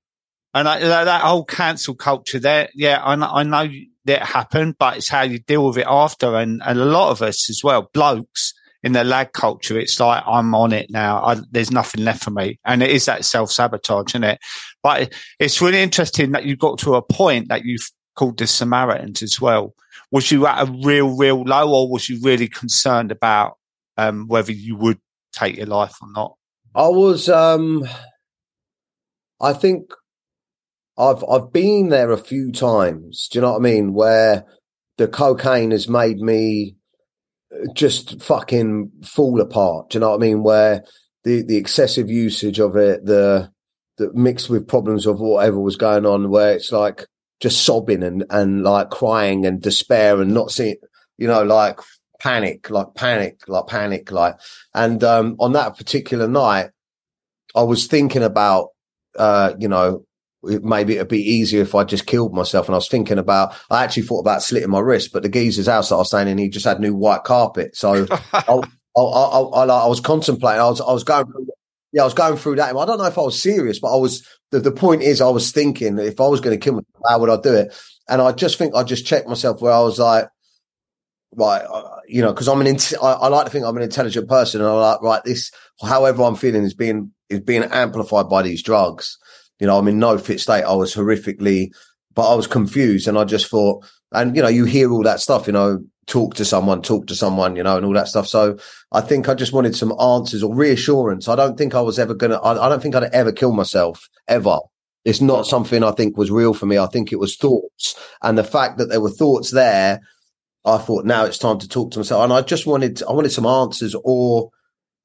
and 0.54 0.68
I, 0.68 0.80
that, 0.80 1.22
whole 1.22 1.46
cancel 1.46 1.96
culture 1.96 2.40
there. 2.40 2.70
Yeah, 2.74 3.02
I, 3.02 3.14
I 3.14 3.44
know 3.44 3.70
that 4.06 4.24
happened, 4.24 4.76
but 4.78 4.98
it's 4.98 5.08
how 5.08 5.22
you 5.22 5.40
deal 5.40 5.66
with 5.66 5.78
it 5.78 5.86
after, 5.88 6.36
and, 6.36 6.62
and 6.66 6.80
a 6.80 6.86
lot 6.86 7.12
of 7.12 7.22
us 7.22 7.50
as 7.50 7.64
well, 7.64 7.90
blokes 7.94 8.54
in 8.84 8.92
the 8.92 9.06
lag 9.06 9.32
culture. 9.32 9.80
It's 9.80 10.00
like 10.02 10.24
I'm 10.28 10.54
on 10.54 10.74
it 10.74 10.90
now. 10.90 11.24
I, 11.24 11.38
there's 11.50 11.72
nothing 11.72 12.04
left 12.04 12.24
for 12.24 12.32
me, 12.32 12.60
and 12.66 12.84
it 12.84 12.90
is 12.90 13.06
that 13.06 13.24
self 13.24 13.52
sabotage, 13.52 14.12
isn't 14.12 14.24
it? 14.26 14.40
But 14.84 15.14
it's 15.40 15.62
really 15.62 15.82
interesting 15.82 16.32
that 16.32 16.44
you 16.44 16.58
got 16.58 16.80
to 16.80 16.96
a 16.96 17.02
point 17.02 17.48
that 17.48 17.64
you've 17.64 17.90
called 18.16 18.38
the 18.38 18.48
Samaritans 18.48 19.24
as 19.24 19.40
well. 19.40 19.74
Was 20.12 20.30
you 20.30 20.46
at 20.46 20.68
a 20.68 20.72
real, 20.84 21.16
real 21.16 21.44
low, 21.44 21.74
or 21.74 21.90
was 21.90 22.10
you 22.10 22.20
really 22.22 22.50
concerned 22.50 23.14
about 23.14 23.58
um, 23.98 24.28
whether 24.28 24.52
you 24.52 24.76
would 24.76 25.00
take 25.34 25.58
your 25.58 25.68
life 25.68 25.96
or 26.02 26.10
not? 26.12 26.36
I 26.76 26.88
was, 26.88 27.30
um, 27.30 27.88
I 29.42 29.54
think 29.54 29.92
I've, 30.98 31.24
I've 31.30 31.52
been 31.52 31.90
there 31.90 32.12
a 32.12 32.18
few 32.18 32.52
times. 32.52 33.28
Do 33.32 33.38
you 33.38 33.42
know 33.42 33.52
what 33.54 33.60
I 33.60 33.64
mean? 33.64 33.94
Where 33.94 34.46
the 34.98 35.08
cocaine 35.08 35.72
has 35.72 35.88
made 35.88 36.18
me 36.20 36.76
just 37.74 38.22
fucking 38.22 38.92
fall 39.04 39.42
apart. 39.42 39.90
Do 39.90 39.98
you 39.98 40.00
know 40.02 40.10
what 40.10 40.18
I 40.18 40.26
mean? 40.26 40.44
Where 40.44 40.84
the, 41.24 41.44
the 41.44 41.58
excessive 41.58 42.10
usage 42.10 42.60
of 42.60 42.76
it, 42.76 43.06
the, 43.06 43.52
the 43.98 44.12
mixed 44.14 44.50
with 44.50 44.68
problems 44.68 45.06
of 45.06 45.20
whatever 45.20 45.60
was 45.60 45.76
going 45.76 46.06
on, 46.06 46.30
where 46.30 46.54
it's 46.54 46.72
like 46.72 47.06
just 47.40 47.64
sobbing 47.64 48.04
and, 48.04 48.26
and 48.30 48.64
like 48.64 48.90
crying 48.90 49.46
and 49.46 49.62
despair 49.62 50.22
and 50.22 50.34
not 50.34 50.52
seeing, 50.52 50.76
you 51.18 51.28
know, 51.28 51.44
like 51.44 51.80
panic, 52.20 52.70
like 52.70 52.94
panic, 52.96 53.48
like 53.48 53.68
panic, 53.68 54.12
like. 54.12 54.36
And 54.74 55.04
um, 55.04 55.36
on 55.40 55.54
that 55.54 55.78
particular 55.78 56.28
night, 56.28 56.70
I 57.56 57.64
was 57.64 57.88
thinking 57.88 58.24
about, 58.24 58.70
uh, 59.18 59.54
you 59.60 59.68
know, 59.68 60.04
maybe 60.44 60.96
it'd 60.96 61.08
be 61.08 61.22
easier 61.22 61.62
if 61.62 61.74
I 61.76 61.84
just 61.84 62.06
killed 62.06 62.34
myself. 62.34 62.68
And 62.68 62.76
I 62.76 62.78
was 62.78 62.88
thinking 62.88 63.18
about, 63.18 63.56
I 63.70 63.84
actually 63.84 64.04
thought 64.04 64.20
about 64.20 64.44
slitting 64.44 64.70
my 64.70 64.80
wrist, 64.80 65.12
but 65.12 65.24
the 65.24 65.30
geezer's 65.30 65.68
house 65.68 65.90
that 65.90 65.96
I 65.96 66.00
was 66.00 66.08
staying 66.08 66.28
in, 66.28 66.38
he 66.38 66.50
just 66.50 66.66
had 66.66 66.80
new 66.80 66.94
white 66.94 67.24
carpet. 67.24 67.76
So 67.76 68.06
I, 68.12 68.44
I, 68.48 68.62
I, 68.96 69.02
I, 69.02 69.64
I 69.66 69.88
was 69.88 70.00
contemplating, 70.00 70.62
I 70.62 70.70
was, 70.70 70.80
I 70.80 70.94
was 70.94 71.04
going 71.04 71.26
through, 71.26 71.48
yeah, 71.92 72.04
I 72.04 72.06
was 72.06 72.14
going 72.14 72.38
through 72.38 72.58
that. 72.58 72.76
I 72.76 72.86
don't 72.86 73.00
know 73.00 73.06
if 73.06 73.18
I 73.18 73.22
was 73.22 73.42
serious, 73.42 73.80
but 73.80 73.94
I 73.96 74.00
was, 74.00 74.26
the, 74.52 74.60
the 74.60 74.72
point 74.72 75.02
is 75.02 75.22
I 75.22 75.30
was 75.30 75.52
thinking 75.52 75.98
if 75.98 76.20
I 76.22 76.28
was 76.28 76.42
going 76.42 76.58
to 76.58 76.64
kill 76.64 76.74
myself, 76.74 77.04
how 77.10 77.20
would 77.20 77.30
I 77.30 77.38
do 77.42 77.54
it? 77.56 77.76
And 78.08 78.22
I 78.22 78.32
just 78.32 78.58
think 78.58 78.76
I 78.76 78.84
just 78.84 79.06
checked 79.06 79.28
myself 79.28 79.62
where 79.62 79.74
I 79.74 79.82
was 79.82 79.98
like, 80.00 80.28
right, 81.36 81.62
uh, 81.62 82.00
you 82.08 82.22
know, 82.22 82.32
because 82.32 82.48
I'm 82.48 82.62
an, 82.62 82.68
int- 82.68 82.94
I, 83.02 83.14
I, 83.14 83.28
like 83.28 83.46
to 83.46 83.52
think 83.52 83.66
I'm 83.66 83.78
an 83.78 83.84
intelligent 83.84 84.28
person, 84.28 84.62
and 84.62 84.70
I'm 84.70 84.76
like, 84.78 85.02
right, 85.02 85.24
this, 85.24 85.52
however 85.82 86.24
I'm 86.24 86.36
feeling, 86.36 86.64
is 86.64 86.74
being 86.74 87.12
is 87.30 87.42
being 87.42 87.64
amplified 87.64 88.30
by 88.30 88.42
these 88.42 88.64
drugs. 88.64 89.18
You 89.60 89.68
know, 89.68 89.78
I'm 89.78 89.88
in 89.88 90.00
no 90.00 90.18
fit 90.18 90.40
state. 90.40 90.64
I 90.64 90.74
was 90.74 90.96
horrifically, 90.96 91.72
but 92.14 92.32
I 92.32 92.36
was 92.36 92.48
confused, 92.48 93.08
and 93.08 93.18
I 93.18 93.24
just 93.24 93.48
thought, 93.48 93.86
and 94.12 94.36
you 94.36 94.42
know, 94.42 94.48
you 94.48 94.66
hear 94.66 94.92
all 94.92 95.04
that 95.04 95.20
stuff, 95.20 95.48
you 95.48 95.54
know, 95.54 95.84
talk 96.06 96.36
to 96.36 96.46
someone, 96.46 96.82
talk 96.82 97.08
to 97.08 97.16
someone, 97.16 97.56
you 97.56 97.64
know, 97.64 97.78
and 97.78 97.86
all 97.86 97.94
that 97.94 98.08
stuff. 98.08 98.28
So 98.28 98.58
I 98.92 99.02
think 99.02 99.28
I 99.30 99.34
just 99.34 99.54
wanted 99.54 99.76
some 99.76 99.94
answers 100.00 100.42
or 100.42 100.56
reassurance. 100.56 101.28
I 101.28 101.36
don't 101.36 101.58
think 101.58 101.76
I 101.76 101.82
was 101.82 102.00
ever 102.00 102.14
gonna. 102.14 102.38
I, 102.38 102.66
I 102.66 102.70
don't 102.70 102.82
think 102.82 102.96
I'd 102.96 103.14
ever 103.14 103.32
kill 103.32 103.52
myself 103.52 104.10
ever. 104.28 104.58
It's 105.06 105.22
not 105.22 105.48
something 105.48 105.84
I 105.84 105.92
think 105.92 106.18
was 106.18 106.32
real 106.32 106.54
for 106.54 106.66
me. 106.66 106.78
I 106.78 106.88
think 106.88 107.12
it 107.12 107.20
was 107.20 107.36
thoughts, 107.36 107.96
and 108.22 108.38
the 108.38 108.44
fact 108.44 108.78
that 108.78 108.90
there 108.90 109.02
were 109.02 109.12
thoughts 109.12 109.52
there 109.52 110.02
I 110.68 110.78
thought 110.78 111.06
now 111.06 111.24
it's 111.24 111.38
time 111.38 111.60
to 111.60 111.68
talk 111.68 111.92
to 111.92 112.00
myself, 112.00 112.24
and 112.24 112.34
I 112.34 112.42
just 112.42 112.68
wanted 112.68 113.02
I 113.04 113.14
wanted 113.14 113.32
some 113.32 113.46
answers. 113.46 113.96
Or 114.04 114.52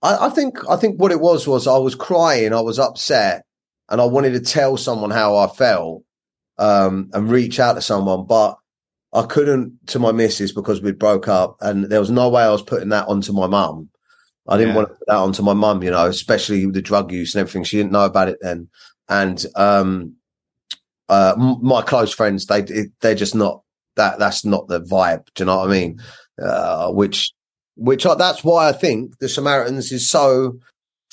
I, 0.03 0.27
I 0.27 0.31
think 0.31 0.59
I 0.69 0.77
think 0.77 1.01
what 1.01 1.13
it 1.13 1.21
was 1.21 1.47
was 1.47 1.69
I 1.69 1.79
was 1.79 1.95
crying, 1.95 2.53
I 2.53 2.61
was 2.61 2.81
upset, 2.81 3.45
and 3.89 4.01
I 4.01 4.05
wanted 4.05 4.33
to 4.33 4.41
tell 4.41 4.77
someone 4.77 5.13
how 5.13 5.37
I 5.37 5.47
felt 5.47 6.03
um, 6.59 7.11
and 7.13 7.31
reach 7.31 7.61
out 7.61 7.75
to 7.75 7.81
someone, 7.81 8.27
but 8.27 8.57
I 9.13 9.23
couldn't 9.23 9.87
to 9.89 10.01
my 10.01 10.11
missus 10.11 10.53
because 10.53 10.83
we 10.83 10.91
broke 10.91 11.29
up, 11.29 11.57
and 11.61 11.85
there 11.85 12.01
was 12.01 12.11
no 12.11 12.29
way 12.29 12.43
I 12.43 12.51
was 12.51 12.63
putting 12.63 12.89
that 12.89 13.07
onto 13.07 13.33
my 13.33 13.47
mum. 13.47 13.89
I 14.49 14.57
didn't 14.57 14.71
yeah. 14.71 14.77
want 14.77 14.89
to 14.89 14.95
put 14.95 15.07
that 15.07 15.17
onto 15.17 15.43
my 15.45 15.55
mum, 15.55 15.85
you 15.85 15.93
know, 15.93 16.07
especially 16.07 16.67
with 16.67 16.75
the 16.75 16.83
drug 16.83 17.13
use 17.13 17.35
and 17.35 17.41
everything. 17.41 17.63
She 17.63 17.77
didn't 17.77 17.93
know 17.93 18.05
about 18.05 18.29
it 18.29 18.39
then, 18.41 18.69
and 19.09 19.47
um, 19.55 20.17
uh, 21.09 21.35
my 21.39 21.83
close 21.83 22.13
friends 22.13 22.47
they 22.47 22.63
they're 23.01 23.15
just 23.15 23.37
not 23.37 23.63
that 23.97 24.19
that's 24.19 24.45
not 24.45 24.69
the 24.69 24.81
vibe. 24.81 25.27
Do 25.35 25.43
you 25.43 25.47
know 25.47 25.59
what 25.59 25.69
I 25.69 25.73
mean? 25.73 26.01
Uh, 26.43 26.91
which, 26.91 27.33
which 27.77 28.05
that's 28.05 28.45
why 28.45 28.69
I 28.69 28.73
think 28.73 29.19
the 29.19 29.29
Samaritans 29.29 29.93
is 29.93 30.09
so, 30.09 30.59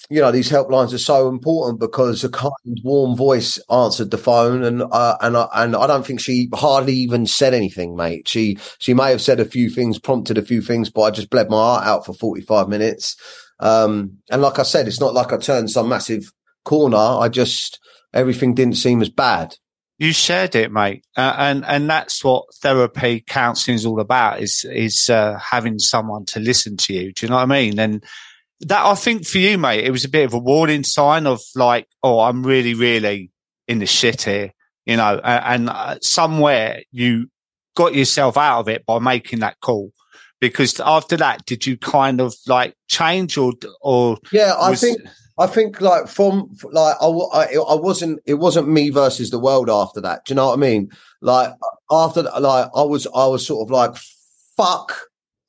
you 0.10 0.22
know, 0.22 0.32
these 0.32 0.50
helplines 0.50 0.94
are 0.94 0.98
so 0.98 1.28
important 1.28 1.80
because 1.80 2.24
a 2.24 2.30
kind, 2.30 2.54
warm 2.84 3.15
voice 3.15 3.60
answered 3.70 4.12
the 4.12 4.18
phone, 4.18 4.63
and 4.63 4.82
uh, 4.82 5.18
and 5.22 5.36
I, 5.38 5.48
and 5.54 5.76
I 5.76 5.88
don't 5.88 6.06
think 6.06 6.20
she 6.20 6.50
hardly 6.54 6.94
even 6.94 7.26
said 7.26 7.54
anything, 7.54 7.96
mate. 7.96 8.28
She 8.28 8.58
she 8.80 8.94
may 8.94 9.12
have 9.12 9.22
said 9.22 9.39
a 9.39 9.46
few 9.46 9.70
things, 9.70 10.00
prompted 10.00 10.38
a 10.38 10.46
few 10.46 10.62
things, 10.62 10.89
but 10.89 11.02
I 11.02 11.12
just 11.12 11.30
bled 11.30 11.50
my 11.50 11.58
heart 11.58 11.86
out 11.86 12.06
for 12.06 12.13
forty 12.13 12.42
five 12.42 12.70
minutes. 12.70 13.18
Um, 13.60 14.20
and 14.32 14.42
like 14.42 14.58
I 14.58 14.63
said, 14.63 14.88
it's 14.88 15.02
not 15.02 15.13
like 15.13 15.34
I 15.34 15.38
turned 15.38 15.70
some 15.70 15.89
massive 15.89 16.32
corner. 16.63 16.98
I 16.98 17.28
just 17.28 17.80
everything 18.13 18.56
didn't 18.56 18.78
seem 18.78 19.02
as 19.02 19.10
bad 19.10 19.58
you 20.00 20.14
shared 20.14 20.56
it, 20.56 20.72
mate, 20.72 21.06
uh, 21.18 21.36
and 21.38 21.66
and 21.66 21.90
that's 21.90 22.24
what 22.24 22.46
therapy 22.62 23.22
counselling 23.28 23.76
is 23.76 23.86
all 23.86 24.00
about. 24.00 24.42
Is 24.42 24.64
is 24.64 25.10
uh, 25.10 25.38
having 25.38 25.78
someone 25.78 26.24
to 26.28 26.40
listen 26.40 26.78
to 26.78 26.94
you. 26.94 27.12
Do 27.12 27.26
you 27.26 27.30
know 27.30 27.36
what 27.36 27.44
I 27.44 27.46
mean? 27.46 27.78
And 27.78 28.04
that 28.62 28.86
I 28.86 28.96
think 28.96 29.28
for 29.28 29.40
you, 29.40 29.58
mate, 29.58 29.84
it 29.84 29.92
was 29.92 30.06
a 30.06 30.10
bit 30.10 30.24
of 30.24 30.34
a 30.34 30.40
warning 30.40 30.86
sign 30.86 31.28
of 31.28 31.42
like, 31.54 31.88
oh, 32.02 32.22
I'm 32.22 32.44
really, 32.44 32.74
really 32.74 33.32
in 33.68 33.80
the 33.80 33.86
shit 33.86 34.22
here, 34.22 34.54
you 34.86 34.96
know. 34.96 35.20
And, 35.22 35.68
and 35.68 35.70
uh, 35.70 36.00
somewhere 36.02 36.82
you 36.92 37.30
got 37.76 37.94
yourself 37.94 38.38
out 38.38 38.62
of 38.62 38.70
it 38.70 38.86
by 38.86 39.00
making 39.00 39.40
that 39.40 39.60
call. 39.60 39.92
Because 40.40 40.80
after 40.80 41.18
that, 41.18 41.46
did 41.46 41.66
you 41.66 41.78
kind 41.78 42.22
of 42.22 42.34
like 42.48 42.74
change 42.88 43.38
or 43.38 43.52
or? 43.82 44.18
Yeah, 44.32 44.54
I 44.58 44.70
was, 44.70 44.80
think 44.80 45.02
I 45.39 45.47
think 45.47 45.80
like 45.80 46.10
from 46.10 46.54
like 46.71 46.97
I, 47.02 47.06
I, 47.06 47.43
I 47.54 47.75
wasn't 47.75 48.19
it 48.25 48.36
wasn't 48.36 48.67
me 48.67 48.89
versus 48.89 49.30
the 49.30 49.39
world 49.39 49.69
after 49.69 50.02
that. 50.02 50.25
Do 50.25 50.34
you 50.34 50.36
know 50.36 50.47
what 50.47 50.58
I 50.58 50.62
mean? 50.62 50.91
Like 51.21 51.54
after 51.89 52.23
like 52.23 52.69
I 52.75 52.84
was 52.84 53.08
I 53.15 53.25
was 53.25 53.47
sort 53.47 53.65
of 53.65 53.71
like 53.71 53.95
fuck 54.58 54.99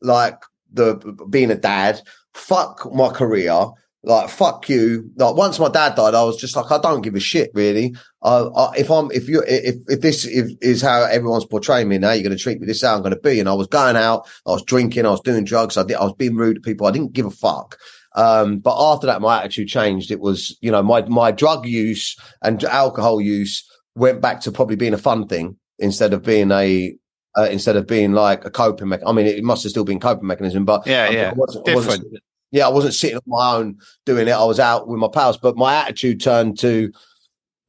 like 0.00 0.40
the 0.72 0.94
being 1.28 1.50
a 1.50 1.56
dad, 1.56 2.00
fuck 2.34 2.88
my 2.94 3.08
career, 3.08 3.66
like 4.04 4.30
fuck 4.30 4.68
you. 4.68 5.10
Like 5.16 5.34
once 5.34 5.58
my 5.58 5.68
dad 5.68 5.96
died, 5.96 6.14
I 6.14 6.22
was 6.22 6.36
just 6.36 6.54
like 6.54 6.70
I 6.70 6.78
don't 6.78 7.02
give 7.02 7.16
a 7.16 7.20
shit 7.20 7.50
really. 7.52 7.96
Uh, 8.22 8.48
I, 8.54 8.78
if 8.78 8.92
I'm 8.92 9.10
if 9.10 9.28
you 9.28 9.42
if 9.44 9.74
if 9.88 10.02
this 10.02 10.24
is 10.24 10.82
how 10.82 11.02
everyone's 11.02 11.46
portraying 11.46 11.88
me 11.88 11.98
now, 11.98 12.12
you're 12.12 12.22
going 12.22 12.36
to 12.36 12.40
treat 12.40 12.60
me 12.60 12.66
this 12.68 12.82
how 12.82 12.94
I'm 12.94 13.02
going 13.02 13.14
to 13.14 13.20
be. 13.20 13.40
And 13.40 13.48
I 13.48 13.54
was 13.54 13.66
going 13.66 13.96
out, 13.96 14.28
I 14.46 14.50
was 14.50 14.62
drinking, 14.62 15.04
I 15.04 15.10
was 15.10 15.20
doing 15.20 15.42
drugs, 15.42 15.76
I 15.76 15.82
did, 15.82 15.96
I 15.96 16.04
was 16.04 16.14
being 16.14 16.36
rude 16.36 16.54
to 16.54 16.60
people. 16.60 16.86
I 16.86 16.92
didn't 16.92 17.12
give 17.12 17.26
a 17.26 17.30
fuck. 17.30 17.76
Um, 18.16 18.58
but 18.58 18.76
after 18.78 19.06
that, 19.06 19.20
my 19.20 19.38
attitude 19.38 19.68
changed. 19.68 20.10
It 20.10 20.20
was, 20.20 20.56
you 20.60 20.70
know, 20.70 20.82
my, 20.82 21.02
my 21.02 21.30
drug 21.30 21.66
use 21.66 22.16
and 22.42 22.62
alcohol 22.64 23.20
use 23.20 23.64
went 23.94 24.20
back 24.20 24.40
to 24.40 24.52
probably 24.52 24.76
being 24.76 24.94
a 24.94 24.98
fun 24.98 25.26
thing 25.26 25.56
instead 25.78 26.12
of 26.12 26.22
being 26.22 26.50
a, 26.50 26.94
uh, 27.38 27.48
instead 27.50 27.76
of 27.76 27.86
being 27.86 28.12
like 28.12 28.44
a 28.44 28.50
coping 28.50 28.88
mechanism. 28.88 29.16
I 29.16 29.22
mean, 29.22 29.26
it 29.26 29.44
must 29.44 29.62
have 29.62 29.70
still 29.70 29.84
been 29.84 30.00
coping 30.00 30.26
mechanism, 30.26 30.64
but 30.64 30.86
yeah, 30.86 31.08
yeah, 31.10 31.32
wasn't, 31.36 31.64
different. 31.64 31.86
Wasn't, 31.86 32.22
yeah, 32.50 32.66
I 32.66 32.70
wasn't 32.70 32.94
sitting 32.94 33.16
on 33.16 33.22
my 33.26 33.54
own 33.54 33.78
doing 34.06 34.26
it. 34.26 34.32
I 34.32 34.44
was 34.44 34.58
out 34.58 34.88
with 34.88 34.98
my 34.98 35.08
pals, 35.12 35.38
but 35.38 35.56
my 35.56 35.74
attitude 35.74 36.20
turned 36.20 36.58
to, 36.58 36.92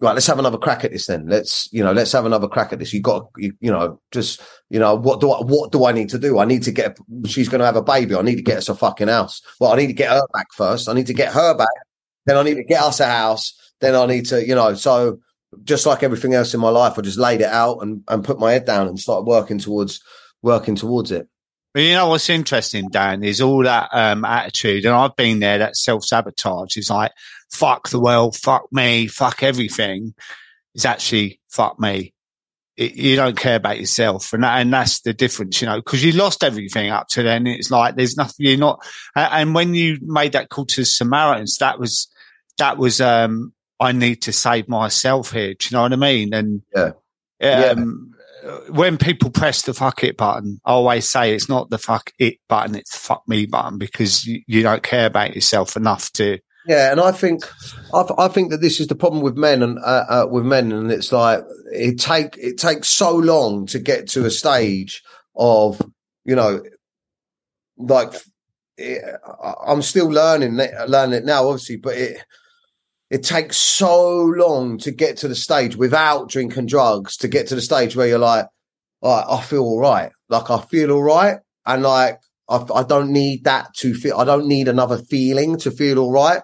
right, 0.02 0.14
let's 0.14 0.28
have 0.28 0.40
another 0.40 0.58
crack 0.58 0.84
at 0.84 0.92
this 0.92 1.06
then. 1.06 1.28
Let's, 1.28 1.72
you 1.72 1.84
know, 1.84 1.92
let's 1.92 2.12
have 2.12 2.26
another 2.26 2.48
crack 2.48 2.74
at 2.74 2.80
this. 2.80 2.92
You 2.92 3.02
got, 3.02 3.30
you, 3.38 3.54
you 3.60 3.72
know, 3.72 4.02
just, 4.12 4.42
you 4.70 4.80
know, 4.80 4.96
what 4.96 5.22
do 5.22 5.32
I, 5.32 5.42
what 5.42 5.72
do 5.72 5.86
I 5.86 5.92
need 5.92 6.10
to 6.10 6.20
do? 6.20 6.40
I 6.40 6.46
need 6.46 6.64
to 6.64 6.72
get, 6.72 6.98
she's 7.26 7.50
going 7.50 7.60
to 7.60 7.66
have 7.66 7.76
a 7.76 7.84
baby. 7.84 8.16
I 8.16 8.22
need 8.22 8.36
to 8.36 8.42
get 8.42 8.58
us 8.58 8.70
a 8.70 8.76
fucking 8.76 9.08
house. 9.08 9.42
Well, 9.60 9.72
I 9.72 9.78
need 9.78 9.88
to 9.88 9.94
get 9.94 10.10
her 10.10 10.26
back 10.34 10.48
first. 10.54 10.90
I 10.90 10.94
need 10.94 11.08
to 11.08 11.14
get 11.14 11.34
her 11.34 11.56
back. 11.56 11.68
Then 12.26 12.38
I 12.38 12.44
need 12.44 12.56
to 12.56 12.64
get 12.64 12.82
us 12.82 13.00
a 13.00 13.06
house. 13.06 13.54
Then 13.80 13.96
I 13.96 14.06
need 14.08 14.26
to, 14.28 14.46
you 14.46 14.56
know, 14.56 14.74
so 14.74 15.20
just 15.64 15.86
like 15.86 16.04
everything 16.04 16.34
else 16.34 16.54
in 16.54 16.60
my 16.60 16.70
life, 16.70 16.98
I 16.98 17.02
just 17.02 17.18
laid 17.18 17.42
it 17.42 17.50
out 17.50 17.80
and, 17.80 18.04
and 18.08 18.24
put 18.24 18.40
my 18.40 18.54
head 18.54 18.66
down 18.66 18.88
and 18.88 19.00
started 19.00 19.26
working 19.28 19.60
towards, 19.60 20.02
working 20.42 20.76
towards 20.76 21.12
it. 21.12 21.28
You 21.74 21.94
know 21.94 22.08
what's 22.08 22.30
interesting, 22.30 22.90
Dan, 22.90 23.24
is 23.24 23.40
all 23.40 23.64
that 23.64 23.90
um, 23.94 24.26
attitude, 24.26 24.86
and 24.86 24.94
I've 24.94 25.16
been 25.16 25.40
there. 25.40 25.58
That 25.58 25.78
self 25.78 26.04
sabotage 26.04 26.78
is 26.78 26.90
like 26.90 27.12
fuck 27.50 27.90
the 27.90 28.00
world, 28.00 28.36
fuck 28.36 28.72
me, 28.72 29.08
fuck 29.08 29.44
everything. 29.44 30.14
Is 30.76 30.86
actually 30.86 31.40
fuck 31.50 31.80
me. 31.80 32.14
It, 32.78 32.96
you 32.96 33.16
don't 33.16 33.38
care 33.38 33.56
about 33.56 33.80
yourself, 33.80 34.34
and 34.34 34.44
that, 34.44 34.60
and 34.60 34.74
that's 34.74 35.02
the 35.02 35.14
difference, 35.14 35.62
you 35.62 35.68
know, 35.68 35.78
because 35.78 36.04
you 36.04 36.12
lost 36.12 36.44
everything 36.44 36.90
up 36.90 37.08
to 37.10 37.24
then. 37.24 37.48
It's 37.48 37.72
like 37.72 37.96
there's 37.96 38.18
nothing. 38.18 38.46
You're 38.46 38.58
not. 38.58 38.86
And 39.16 39.54
when 39.56 39.74
you 39.74 39.98
made 40.02 40.34
that 40.34 40.50
call 40.50 40.66
to 40.66 40.82
the 40.82 40.86
Samaritans, 40.86 41.58
that 41.58 41.80
was 41.80 42.10
that 42.58 42.78
was. 42.78 43.00
um 43.02 43.54
I 43.82 43.94
need 43.94 44.22
to 44.22 44.32
save 44.32 44.70
myself 44.70 45.32
here. 45.32 45.56
Do 45.56 45.68
you 45.68 45.76
know 45.76 45.82
what 45.82 45.94
I 45.94 45.96
mean? 45.96 46.36
And 46.36 46.62
yeah. 47.40 47.72
Um, 47.72 48.14
when 48.70 48.98
people 48.98 49.30
press 49.30 49.64
the 49.64 49.74
fuck 49.74 50.04
it 50.04 50.18
button, 50.18 50.60
I 50.66 50.72
always 50.72 51.10
say 51.10 51.34
it's 51.34 51.50
not 51.50 51.70
the 51.70 51.78
fuck 51.78 52.12
it 52.20 52.38
button, 52.48 52.76
it's 52.76 52.92
the 52.92 53.00
fuck 53.00 53.24
me 53.28 53.46
button 53.46 53.78
because 53.78 54.26
you, 54.26 54.42
you 54.48 54.64
don't 54.64 54.84
care 54.84 55.06
about 55.06 55.36
yourself 55.36 55.76
enough 55.76 56.12
to. 56.14 56.40
Yeah, 56.68 56.92
and 56.92 57.00
I 57.00 57.12
think 57.12 57.44
I, 57.94 58.04
I 58.18 58.28
think 58.28 58.52
that 58.52 58.62
this 58.62 58.80
is 58.80 58.88
the 58.88 58.96
problem 58.96 59.24
with 59.24 59.36
men 59.36 59.64
and 59.64 59.80
uh, 59.80 60.06
uh, 60.08 60.28
with 60.30 60.46
men, 60.46 60.72
and 60.72 60.92
it's 60.92 61.12
like 61.12 61.44
it 61.72 62.00
take 62.00 62.38
it 62.38 62.58
takes 62.58 62.88
so 62.88 63.16
long 63.16 63.66
to 63.68 63.80
get 63.80 64.08
to 64.10 64.26
a 64.26 64.32
stage 64.32 65.02
of 65.36 65.82
you 66.24 66.36
know, 66.36 66.62
like 67.78 68.14
it, 68.78 69.04
I'm 69.66 69.82
still 69.82 70.08
learning 70.08 70.60
learning 70.88 71.18
it 71.18 71.26
now, 71.26 71.48
obviously, 71.48 71.78
but 71.78 71.98
it 71.98 72.24
it 73.12 73.24
takes 73.24 73.58
so 73.58 74.24
long 74.24 74.78
to 74.80 74.90
get 74.90 75.18
to 75.18 75.28
the 75.28 75.36
stage 75.36 75.76
without 75.76 76.30
drinking 76.30 76.68
drugs 76.68 77.18
to 77.18 77.28
get 77.28 77.46
to 77.48 77.56
the 77.56 77.62
stage 77.62 77.94
where 77.94 78.08
you're 78.08 78.18
like, 78.18 78.48
I 79.04 79.42
feel 79.42 79.64
all 79.64 79.80
right. 79.80 80.12
Like 80.30 80.50
I 80.50 80.62
feel 80.62 80.92
all 80.92 81.04
right. 81.04 81.40
And 81.66 81.84
like, 81.84 82.20
I, 82.48 82.66
I 82.74 82.84
don't 82.84 83.12
need 83.12 83.44
that 83.44 83.74
to 83.76 83.94
feel, 83.94 84.18
I 84.18 84.24
don't 84.24 84.48
need 84.48 84.70
another 84.70 84.98
feeling 84.98 85.58
to 85.58 85.72
feel 85.72 86.00
all 86.00 86.12
right. 86.12 86.42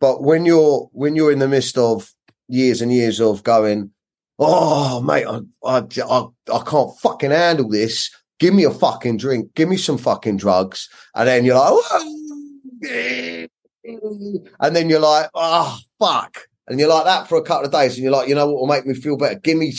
But 0.00 0.22
when 0.22 0.46
you're, 0.46 0.88
when 0.92 1.16
you're 1.16 1.32
in 1.32 1.40
the 1.40 1.48
midst 1.48 1.76
of 1.76 2.12
years 2.46 2.80
and 2.80 2.92
years 2.92 3.20
of 3.20 3.42
going, 3.42 3.90
Oh, 4.38 5.00
mate, 5.00 5.26
I, 5.26 5.40
I, 5.64 5.78
I, 5.78 6.26
I 6.52 6.62
can't 6.64 6.96
fucking 7.00 7.30
handle 7.30 7.68
this. 7.68 8.10
Give 8.38 8.54
me 8.54 8.64
a 8.64 8.70
fucking 8.70 9.16
drink. 9.16 9.54
Give 9.54 9.68
me 9.68 9.76
some 9.76 9.98
fucking 9.98 10.36
drugs. 10.36 10.88
And 11.14 11.28
then 11.28 11.44
you're 11.44 11.56
like, 11.56 11.70
oh, 11.72 13.46
and 13.84 14.76
then 14.76 14.88
you're 14.88 15.00
like, 15.00 15.30
oh 15.34 15.78
fuck, 15.98 16.48
and 16.66 16.78
you're 16.78 16.88
like 16.88 17.04
that 17.04 17.28
for 17.28 17.36
a 17.36 17.42
couple 17.42 17.66
of 17.66 17.72
days, 17.72 17.94
and 17.94 18.02
you're 18.02 18.12
like, 18.12 18.28
you 18.28 18.34
know 18.34 18.46
what 18.46 18.60
will 18.60 18.66
make 18.66 18.86
me 18.86 18.94
feel 18.94 19.16
better? 19.16 19.38
Give 19.38 19.56
me, 19.56 19.74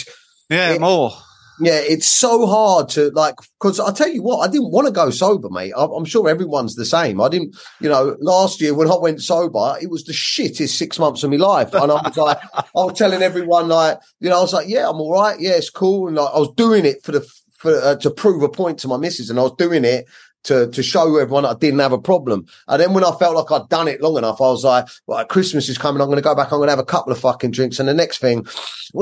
yeah, 0.50 0.78
more. 0.78 1.12
Yeah, 1.58 1.80
it's 1.80 2.08
so 2.08 2.46
hard 2.46 2.90
to 2.90 3.12
like 3.12 3.36
because 3.62 3.80
I 3.80 3.94
tell 3.94 4.10
you 4.10 4.22
what, 4.22 4.40
I 4.40 4.52
didn't 4.52 4.72
want 4.72 4.88
to 4.88 4.94
go 4.94 5.10
sober, 5.10 5.50
mate. 5.50 5.72
I, 5.76 5.86
I'm 5.86 6.04
sure 6.04 6.28
everyone's 6.28 6.76
the 6.76 6.84
same. 6.84 7.22
I 7.22 7.30
didn't, 7.30 7.56
you 7.80 7.88
know, 7.88 8.18
last 8.20 8.60
year 8.60 8.74
when 8.74 8.92
I 8.92 8.98
went 8.98 9.22
sober, 9.22 9.78
it 9.82 9.90
was 9.90 10.04
the 10.04 10.12
shittest 10.12 10.78
six 10.78 11.00
months 11.00 11.24
of 11.24 11.30
my 11.32 11.38
life, 11.38 11.74
and 11.74 11.92
I 11.92 12.02
was 12.02 12.18
like, 12.18 12.40
I 12.54 12.64
was 12.74 12.98
telling 12.98 13.22
everyone 13.22 13.70
like, 13.70 14.00
you 14.20 14.30
know, 14.30 14.38
I 14.38 14.42
was 14.42 14.54
like, 14.54 14.68
yeah, 14.68 14.90
I'm 14.90 15.00
all 15.00 15.14
right, 15.14 15.40
yeah, 15.40 15.52
it's 15.52 15.70
cool, 15.70 16.08
and 16.08 16.18
like, 16.18 16.34
I 16.34 16.40
was 16.40 16.52
doing 16.56 16.86
it 16.86 17.04
for 17.04 17.14
the 17.14 17.26
for 17.54 17.74
uh, 17.82 17.96
to 17.96 18.12
prove 18.12 18.44
a 18.44 18.50
point 18.50 18.80
to 18.80 18.90
my 18.90 18.98
missus, 18.98 19.30
and 19.30 19.40
I 19.40 19.44
was 19.44 19.56
doing 19.58 19.86
it 19.86 20.06
to 20.46 20.68
to 20.68 20.84
show 20.84 21.18
everyone 21.18 21.46
I 21.46 21.54
didn't 21.54 21.80
have 21.80 21.92
a 21.92 22.00
problem. 22.00 22.46
And 22.68 22.82
then 22.82 22.94
when 22.94 23.04
I 23.04 23.12
felt 23.18 23.36
like 23.36 23.52
I'd 23.52 23.70
done 23.70 23.88
it 23.88 24.02
long 24.02 24.18
enough, 24.18 24.42
I 24.42 24.46
was 24.46 24.64
like, 24.64 24.88
well, 25.06 25.26
Christmas 25.26 25.70
is 25.70 25.78
coming. 25.78 26.02
I'm 26.02 26.08
going 26.08 26.18
to 26.18 26.24
go 26.24 26.36
back. 26.36 26.52
I'm 26.52 26.60
going 26.60 26.68
to 26.68 26.72
have 26.72 26.80
a 26.80 26.86
couple 26.86 27.12
of 27.12 27.20
fucking 27.20 27.52
drinks. 27.52 27.80
And 27.80 27.90
the 27.90 27.94
next 27.94 28.20
thing, 28.20 28.46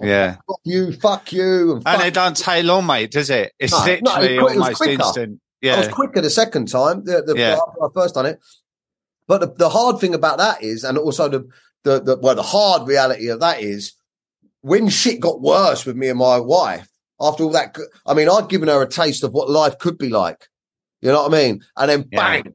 yeah, 0.00 0.36
fuck 0.46 0.60
you, 0.64 0.92
fuck 0.92 1.32
you, 1.32 1.76
and, 1.76 1.86
and 1.86 2.02
it 2.02 2.14
don't 2.14 2.36
take 2.36 2.64
long, 2.64 2.86
mate, 2.86 3.10
does 3.10 3.30
it? 3.30 3.52
It's 3.58 3.72
no, 3.72 3.84
literally 3.84 4.36
no, 4.36 4.48
it 4.48 4.56
almost 4.56 4.86
instant. 4.86 5.40
Yeah, 5.60 5.74
I 5.74 5.78
was 5.78 5.88
quicker 5.88 6.20
the 6.20 6.30
second 6.30 6.68
time. 6.68 7.04
The, 7.04 7.22
the 7.22 7.34
yeah. 7.36 7.56
I 7.56 7.88
first 7.92 8.14
done 8.14 8.26
it. 8.26 8.40
But 9.26 9.40
the, 9.40 9.46
the 9.52 9.68
hard 9.68 10.00
thing 10.00 10.14
about 10.14 10.38
that 10.38 10.62
is, 10.62 10.84
and 10.84 10.96
also 10.96 11.28
the, 11.28 11.48
the 11.82 12.00
the 12.00 12.16
well, 12.16 12.36
the 12.36 12.42
hard 12.42 12.88
reality 12.88 13.28
of 13.28 13.40
that 13.40 13.60
is, 13.60 13.92
when 14.60 14.88
shit 14.88 15.20
got 15.20 15.40
worse 15.40 15.84
with 15.84 15.96
me 15.96 16.08
and 16.08 16.18
my 16.18 16.38
wife, 16.38 16.88
after 17.20 17.44
all 17.44 17.50
that, 17.50 17.76
I 18.06 18.14
mean, 18.14 18.28
I'd 18.28 18.48
given 18.48 18.68
her 18.68 18.82
a 18.82 18.88
taste 18.88 19.24
of 19.24 19.32
what 19.32 19.50
life 19.50 19.78
could 19.78 19.98
be 19.98 20.08
like. 20.08 20.48
You 21.00 21.10
know 21.10 21.22
what 21.22 21.32
I 21.32 21.36
mean? 21.36 21.64
And 21.76 21.90
then 21.90 22.02
bang, 22.02 22.42
yeah. 22.44 22.52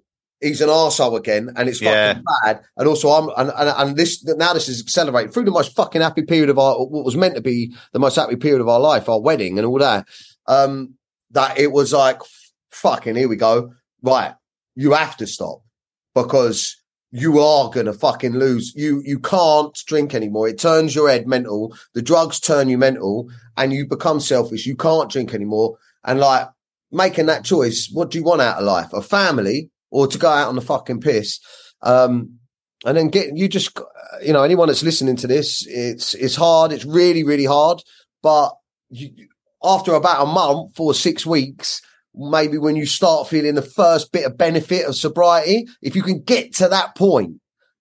he's 0.47 0.62
an 0.62 0.69
arsehole 0.69 1.17
again, 1.17 1.52
and 1.56 1.69
it's 1.69 1.80
fucking 1.80 1.93
yeah. 1.93 2.19
bad. 2.43 2.62
And 2.78 2.88
also, 2.88 3.10
I'm 3.10 3.30
and, 3.38 3.52
and, 3.58 3.73
and 3.78 3.97
this 3.97 4.23
now 4.26 4.54
this 4.54 4.67
is 4.67 4.82
accelerated 4.82 5.34
through 5.34 5.45
the 5.45 5.52
most 5.52 5.76
fucking 5.76 6.02
happy 6.02 6.23
period 6.23 6.49
of 6.49 6.60
our 6.60 6.86
what 6.86 7.06
was 7.06 7.15
meant 7.15 7.36
to 7.36 7.41
be 7.41 7.73
the 7.93 7.99
most 7.99 8.15
happy 8.15 8.36
period 8.36 8.62
of 8.62 8.67
our 8.67 8.80
life, 8.80 9.08
our 9.08 9.21
wedding 9.21 9.58
and 9.58 9.65
all 9.65 9.80
that. 9.80 10.06
Um, 10.47 10.95
that 11.32 11.58
it 11.58 11.71
was 11.71 11.93
like 11.93 12.19
fucking 12.71 13.15
here 13.15 13.30
we 13.30 13.38
go. 13.38 13.73
Right, 14.02 14.34
you 14.76 14.91
have 14.91 15.15
to 15.17 15.28
stop 15.28 15.62
because 16.13 16.82
you 17.15 17.39
are 17.39 17.69
gonna 17.69 17.93
fucking 17.93 18.34
lose. 18.34 18.73
You 18.76 19.04
you 19.06 19.19
can't 19.19 19.78
drink 19.86 20.15
anymore. 20.15 20.47
It 20.47 20.58
turns 20.58 20.95
your 20.95 21.10
head 21.10 21.28
mental. 21.28 21.78
The 21.93 22.02
drugs 22.02 22.39
turn 22.39 22.69
you 22.69 22.78
mental, 22.80 23.30
and 23.56 23.71
you 23.71 23.86
become 23.86 24.19
selfish. 24.19 24.65
You 24.65 24.76
can't 24.76 25.12
drink 25.12 25.32
anymore. 25.32 25.78
And 26.04 26.19
like 26.19 26.47
making 26.91 27.28
that 27.28 27.45
choice, 27.45 27.88
what 27.93 28.10
do 28.10 28.17
you 28.17 28.23
want 28.23 28.41
out 28.41 28.58
of 28.58 28.63
life? 28.63 28.91
A 28.93 29.02
family 29.04 29.69
or 29.91 30.08
to 30.08 30.17
go 30.17 30.28
out 30.28 30.47
on 30.47 30.56
the 30.56 30.62
fucking 30.62 31.02
piss? 31.02 31.39
Um, 31.84 32.39
and 32.84 32.97
then 32.97 33.10
get 33.10 33.38
you 33.38 33.47
just 33.47 33.80
you 34.23 34.34
know 34.34 34.41
anyone 34.41 34.67
that's 34.67 34.82
listening 34.82 35.15
to 35.17 35.28
this, 35.28 35.67
it's 35.67 36.15
it's 36.15 36.36
hard. 36.36 36.71
It's 36.71 36.84
really 36.84 37.23
really 37.23 37.45
hard. 37.45 37.84
But 38.23 38.56
you, 38.89 39.12
after 39.63 39.93
about 39.93 40.23
a 40.23 40.26
month 40.26 40.80
or 40.80 40.95
six 40.95 41.28
weeks, 41.28 41.80
maybe 42.15 42.58
when 42.58 42.76
you 42.76 42.86
start 42.86 43.28
feeling 43.28 43.56
the 43.56 43.62
first 43.62 44.12
bit 44.12 44.26
of 44.26 44.38
benefit 44.38 44.86
of 44.86 44.95
sobriety, 44.95 45.67
if 45.82 45.95
you 45.95 46.04
can 46.04 46.21
get 46.21 46.54
to 46.56 46.67
that 46.67 46.95
point, 46.95 47.39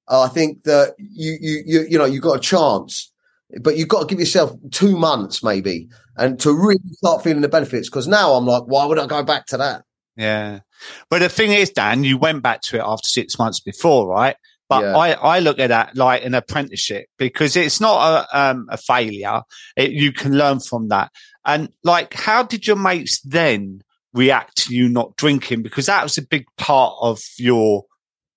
uh, 0.08 0.22
I 0.22 0.28
think 0.28 0.64
that 0.64 0.94
you, 0.98 1.36
you, 1.40 1.62
you, 1.64 1.86
you 1.90 1.98
know, 1.98 2.04
you've 2.04 2.22
got 2.22 2.38
a 2.38 2.40
chance, 2.40 3.12
but 3.60 3.76
you've 3.76 3.88
got 3.88 4.00
to 4.00 4.06
give 4.06 4.20
yourself 4.20 4.52
two 4.70 4.96
months 4.96 5.42
maybe 5.42 5.88
and 6.16 6.38
to 6.40 6.52
really 6.52 6.80
start 6.92 7.22
feeling 7.22 7.42
the 7.42 7.48
benefits. 7.48 7.88
Cause 7.88 8.08
now 8.08 8.32
I'm 8.32 8.46
like, 8.46 8.64
why 8.64 8.84
would 8.86 8.98
I 8.98 9.06
go 9.06 9.22
back 9.22 9.46
to 9.46 9.58
that? 9.58 9.84
Yeah. 10.16 10.60
But 11.08 11.20
the 11.20 11.28
thing 11.28 11.52
is, 11.52 11.70
Dan, 11.70 12.04
you 12.04 12.18
went 12.18 12.42
back 12.42 12.62
to 12.62 12.76
it 12.76 12.82
after 12.84 13.08
six 13.08 13.38
months 13.38 13.60
before, 13.60 14.08
right? 14.08 14.36
But 14.68 14.84
yeah. 14.84 14.96
I, 14.96 15.10
I 15.12 15.38
look 15.40 15.58
at 15.58 15.68
that 15.68 15.96
like 15.96 16.24
an 16.24 16.34
apprenticeship 16.34 17.06
because 17.18 17.56
it's 17.56 17.80
not 17.80 18.26
a, 18.32 18.38
um, 18.38 18.66
a 18.70 18.78
failure. 18.78 19.42
It, 19.76 19.90
you 19.92 20.12
can 20.12 20.36
learn 20.36 20.60
from 20.60 20.88
that. 20.88 21.10
And 21.44 21.70
like, 21.84 22.14
how 22.14 22.42
did 22.42 22.66
your 22.66 22.76
mates 22.76 23.20
then 23.20 23.82
react 24.14 24.56
to 24.56 24.74
you 24.74 24.88
not 24.88 25.16
drinking 25.16 25.62
because 25.62 25.86
that 25.86 26.02
was 26.02 26.18
a 26.18 26.22
big 26.22 26.44
part 26.58 26.94
of 27.00 27.20
your 27.38 27.84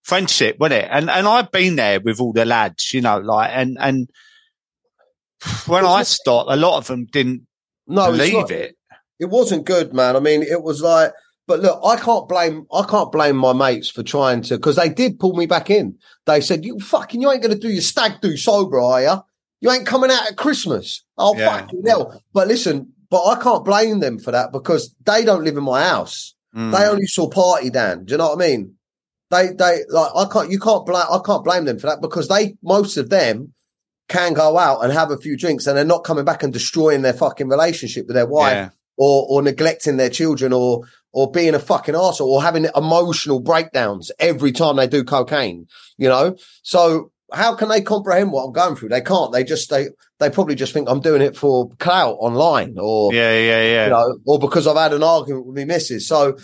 friendship, 0.04 0.58
wasn't 0.60 0.84
it? 0.84 0.90
And 0.92 1.10
and 1.10 1.28
I've 1.28 1.52
been 1.52 1.76
there 1.76 2.00
with 2.00 2.20
all 2.20 2.34
the 2.34 2.46
lads, 2.46 2.94
you 2.94 3.02
know, 3.02 3.18
like 3.18 3.52
and 3.54 3.78
and 3.80 4.10
when 5.68 5.86
I 5.86 6.04
stopped, 6.04 6.50
a 6.50 6.56
lot 6.56 6.78
of 6.78 6.88
them 6.88 7.06
didn't 7.06 7.46
no, 7.88 8.12
believe 8.12 8.52
it. 8.52 8.78
It 9.20 9.26
wasn't 9.26 9.66
good, 9.66 9.94
man. 9.94 10.16
I 10.16 10.20
mean, 10.20 10.42
it 10.42 10.62
was 10.62 10.82
like, 10.82 11.12
but 11.48 11.60
look, 11.60 11.80
I 11.86 11.96
can't 11.98 12.28
blame 12.28 12.66
I 12.74 12.84
can't 12.84 13.12
blame 13.12 13.36
my 13.36 13.54
mates 13.54 13.90
for 13.90 14.04
trying 14.04 14.42
to 14.44 14.58
because 14.58 14.78
they 14.78 14.90
did 14.90 15.20
pull 15.20 15.34
me 15.34 15.46
back 15.46 15.70
in. 15.70 15.98
They 16.26 16.42
said, 16.42 16.66
"You 16.66 16.80
fucking, 16.80 17.22
you 17.22 17.32
ain't 17.32 17.42
going 17.42 17.54
to 17.54 17.60
do 17.60 17.72
your 17.72 17.82
stag 17.82 18.22
do 18.22 18.38
sober, 18.38 18.80
are 18.80 19.02
you? 19.02 19.16
You 19.62 19.72
ain't 19.72 19.86
coming 19.86 20.12
out 20.12 20.28
at 20.28 20.38
Christmas." 20.38 21.04
Oh 21.18 21.36
yeah. 21.38 21.62
fucking 21.62 21.84
hell! 21.86 22.22
But 22.34 22.48
listen, 22.48 22.94
but 23.16 23.28
I 23.28 23.42
can't 23.42 23.64
blame 23.64 24.02
them 24.02 24.20
for 24.20 24.32
that 24.32 24.52
because 24.52 24.94
they 25.06 25.24
don't 25.24 25.46
live 25.46 25.56
in 25.56 25.64
my 25.64 25.82
house. 25.82 26.36
Mm. 26.54 26.78
They 26.78 26.86
only 26.86 27.08
saw 27.08 27.30
party 27.30 27.70
Dan. 27.70 28.04
Do 28.04 28.12
you 28.12 28.18
know 28.18 28.28
what 28.28 28.44
I 28.44 28.46
mean? 28.46 28.76
They 29.32 29.54
they 29.54 29.86
like 29.88 30.12
I 30.14 30.26
can't 30.26 30.52
you 30.52 30.60
can't 30.60 30.86
blame 30.86 31.06
I 31.10 31.20
can't 31.26 31.46
blame 31.46 31.64
them 31.64 31.80
for 31.80 31.88
that 31.88 32.02
because 32.02 32.28
they 32.28 32.58
most 32.62 32.98
of 32.98 33.10
them 33.10 33.54
can 34.10 34.34
go 34.34 34.58
out 34.58 34.84
and 34.84 34.92
have 34.92 35.12
a 35.12 35.18
few 35.18 35.38
drinks 35.38 35.66
and 35.66 35.78
they're 35.78 35.86
not 35.86 36.04
coming 36.04 36.26
back 36.26 36.44
and 36.44 36.52
destroying 36.52 37.04
their 37.04 37.14
fucking 37.14 37.48
relationship 37.48 38.06
with 38.06 38.16
their 38.16 38.28
wife 38.28 38.52
yeah. 38.52 38.70
or 38.98 39.26
or 39.30 39.42
neglecting 39.42 39.96
their 39.96 40.10
children 40.10 40.52
or 40.52 40.84
or 41.14 41.32
being 41.32 41.56
a 41.56 41.60
fucking 41.60 41.96
arsehole 41.96 42.28
or 42.28 42.44
having 42.44 42.68
emotional 42.76 43.40
breakdowns 43.40 44.12
every 44.20 44.52
time 44.52 44.76
they 44.76 44.88
do 44.88 45.06
cocaine, 45.06 45.68
you 45.96 46.10
know? 46.10 46.36
So 46.64 47.14
how 47.34 47.56
can 47.56 47.70
they 47.70 47.82
comprehend 47.82 48.32
what 48.32 48.46
I'm 48.46 48.52
going 48.52 48.76
through? 48.76 48.90
They 48.90 49.02
can't. 49.02 49.32
They 49.32 49.44
just 49.44 49.70
they 49.70 49.88
they 50.20 50.30
probably 50.30 50.56
just 50.56 50.74
think 50.74 50.90
I'm 50.90 51.02
doing 51.02 51.22
it 51.22 51.36
for 51.36 51.70
clout 51.80 52.18
online 52.20 52.76
or 52.80 53.14
yeah 53.14 53.38
yeah 53.38 53.64
yeah 53.64 53.84
you 53.86 53.90
know 53.90 54.20
or 54.26 54.40
because 54.40 54.68
I've 54.68 54.78
had 54.78 54.94
an 54.94 55.04
argument 55.04 55.48
with 55.48 55.56
my 55.56 55.66
missus. 55.66 56.08
So 56.08 56.38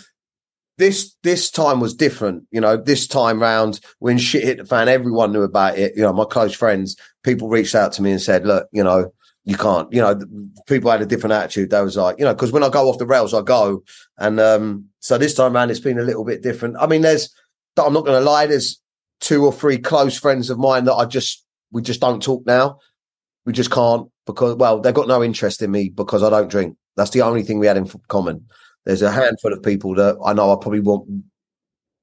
this 0.78 1.14
this 1.22 1.50
time 1.50 1.80
was 1.80 1.94
different. 1.94 2.44
You 2.50 2.60
know, 2.60 2.76
this 2.76 3.06
time 3.06 3.40
round 3.40 3.80
when 3.98 4.18
shit 4.18 4.44
hit 4.44 4.58
the 4.58 4.64
fan, 4.64 4.88
everyone 4.88 5.32
knew 5.32 5.42
about 5.42 5.78
it. 5.78 5.92
You 5.96 6.02
know, 6.02 6.12
my 6.12 6.24
close 6.24 6.54
friends, 6.54 6.96
people 7.22 7.48
reached 7.48 7.74
out 7.74 7.92
to 7.92 8.02
me 8.02 8.10
and 8.10 8.20
said, 8.20 8.46
"Look, 8.46 8.68
you 8.72 8.84
know." 8.84 9.12
You 9.44 9.56
can't, 9.56 9.92
you 9.92 10.00
know, 10.00 10.20
people 10.68 10.92
had 10.92 11.02
a 11.02 11.06
different 11.06 11.32
attitude. 11.32 11.70
They 11.70 11.82
was 11.82 11.96
like, 11.96 12.16
you 12.16 12.24
know, 12.24 12.32
because 12.32 12.52
when 12.52 12.62
I 12.62 12.68
go 12.68 12.88
off 12.88 12.98
the 12.98 13.06
rails, 13.06 13.34
I 13.34 13.42
go. 13.42 13.82
And 14.16 14.38
um, 14.38 14.84
so 15.00 15.18
this 15.18 15.34
time 15.34 15.56
around, 15.56 15.72
it's 15.72 15.80
been 15.80 15.98
a 15.98 16.04
little 16.04 16.24
bit 16.24 16.44
different. 16.44 16.76
I 16.78 16.86
mean, 16.86 17.02
there's, 17.02 17.28
I'm 17.76 17.92
not 17.92 18.04
going 18.04 18.22
to 18.22 18.24
lie, 18.24 18.46
there's 18.46 18.80
two 19.22 19.46
or 19.46 19.52
three 19.52 19.78
close 19.78 20.18
friends 20.18 20.50
of 20.50 20.58
mine 20.58 20.84
that 20.84 20.94
I 20.94 21.06
just 21.06 21.46
we 21.70 21.80
just 21.80 22.00
don't 22.00 22.22
talk 22.22 22.44
now. 22.44 22.80
We 23.46 23.52
just 23.52 23.70
can't 23.70 24.08
because 24.26 24.56
well, 24.56 24.80
they've 24.80 24.92
got 24.92 25.08
no 25.08 25.22
interest 25.22 25.62
in 25.62 25.70
me 25.70 25.88
because 25.88 26.22
I 26.22 26.28
don't 26.28 26.50
drink. 26.50 26.76
That's 26.96 27.10
the 27.10 27.22
only 27.22 27.42
thing 27.42 27.58
we 27.58 27.66
had 27.66 27.78
in 27.78 27.88
common. 28.08 28.46
There's 28.84 29.00
a 29.00 29.10
handful 29.10 29.52
of 29.52 29.62
people 29.62 29.94
that 29.94 30.18
I 30.22 30.34
know 30.34 30.52
I 30.52 30.56
probably 30.60 30.80
won't 30.80 31.24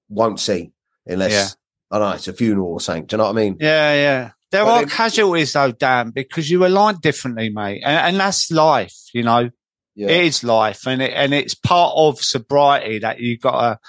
won't 0.08 0.40
see 0.40 0.72
unless 1.06 1.32
yeah. 1.32 1.48
I 1.92 2.00
know 2.00 2.16
it's 2.16 2.28
a 2.28 2.34
funeral 2.34 2.72
or 2.72 2.82
something. 2.82 3.06
Do 3.06 3.14
you 3.14 3.18
know 3.20 3.26
what 3.26 3.38
I 3.38 3.42
mean? 3.42 3.58
Yeah, 3.60 3.94
yeah. 3.94 4.32
There 4.52 4.64
but 4.64 4.72
are 4.72 4.80
then, 4.80 4.90
casualties 4.90 5.54
though, 5.54 5.72
Dan, 5.72 6.10
because 6.12 6.50
you 6.50 6.66
align 6.66 6.96
differently, 7.02 7.50
mate, 7.50 7.84
and, 7.86 8.08
and 8.08 8.18
that's 8.18 8.50
life. 8.50 8.96
You 9.14 9.24
know, 9.24 9.50
yeah. 9.96 10.08
it 10.08 10.26
is 10.26 10.44
life, 10.44 10.88
and 10.88 11.02
it, 11.02 11.12
and 11.14 11.34
it's 11.34 11.54
part 11.54 11.94
of 11.96 12.20
sobriety 12.22 13.00
that 13.00 13.20
you 13.20 13.38
got 13.38 13.80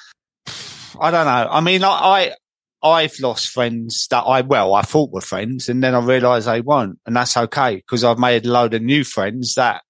to. 0.46 0.52
I 1.00 1.10
don't 1.10 1.24
know. 1.24 1.48
I 1.50 1.60
mean, 1.60 1.82
I, 1.84 2.34
I've 2.82 3.18
lost 3.20 3.48
friends 3.48 4.06
that 4.10 4.22
I, 4.22 4.40
well, 4.40 4.74
I 4.74 4.82
thought 4.82 5.12
were 5.12 5.20
friends 5.20 5.68
and 5.68 5.82
then 5.82 5.94
I 5.94 6.00
realised 6.00 6.48
they 6.48 6.60
weren't. 6.60 6.98
And 7.06 7.14
that's 7.14 7.36
okay 7.36 7.76
because 7.76 8.04
I've 8.04 8.18
made 8.18 8.46
a 8.46 8.50
load 8.50 8.74
of 8.74 8.82
new 8.82 9.04
friends 9.04 9.54
that 9.54 9.82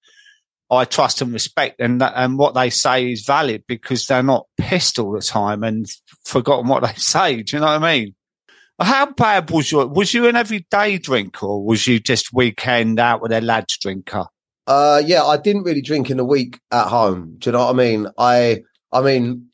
I 0.69 0.85
trust 0.85 1.21
and 1.21 1.33
respect 1.33 1.81
and 1.81 2.01
and 2.01 2.37
what 2.37 2.53
they 2.53 2.69
say 2.69 3.11
is 3.11 3.25
valid 3.25 3.65
because 3.67 4.07
they're 4.07 4.23
not 4.23 4.47
pissed 4.57 4.99
all 4.99 5.11
the 5.11 5.21
time 5.21 5.63
and 5.63 5.85
forgotten 6.23 6.67
what 6.67 6.83
they 6.83 6.93
say. 6.97 7.43
Do 7.43 7.57
you 7.57 7.59
know 7.59 7.67
what 7.67 7.83
I 7.83 7.93
mean? 7.93 8.15
How 8.79 9.11
bad 9.11 9.51
was 9.51 9.71
your, 9.71 9.87
was 9.87 10.13
you 10.13 10.27
an 10.27 10.35
everyday 10.35 10.97
drinker 10.97 11.45
or 11.45 11.63
was 11.63 11.85
you 11.85 11.99
just 11.99 12.33
weekend 12.33 12.99
out 12.99 13.21
with 13.21 13.31
a 13.31 13.41
lads 13.41 13.77
drinker? 13.77 14.25
Uh, 14.65 15.01
yeah, 15.05 15.23
I 15.23 15.37
didn't 15.37 15.63
really 15.63 15.81
drink 15.81 16.09
in 16.09 16.17
the 16.17 16.25
week 16.25 16.59
at 16.71 16.87
home. 16.87 17.35
Do 17.37 17.49
you 17.49 17.51
know 17.51 17.65
what 17.65 17.75
I 17.75 17.77
mean? 17.77 18.07
I, 18.17 18.63
I 18.91 19.01
mean, 19.01 19.50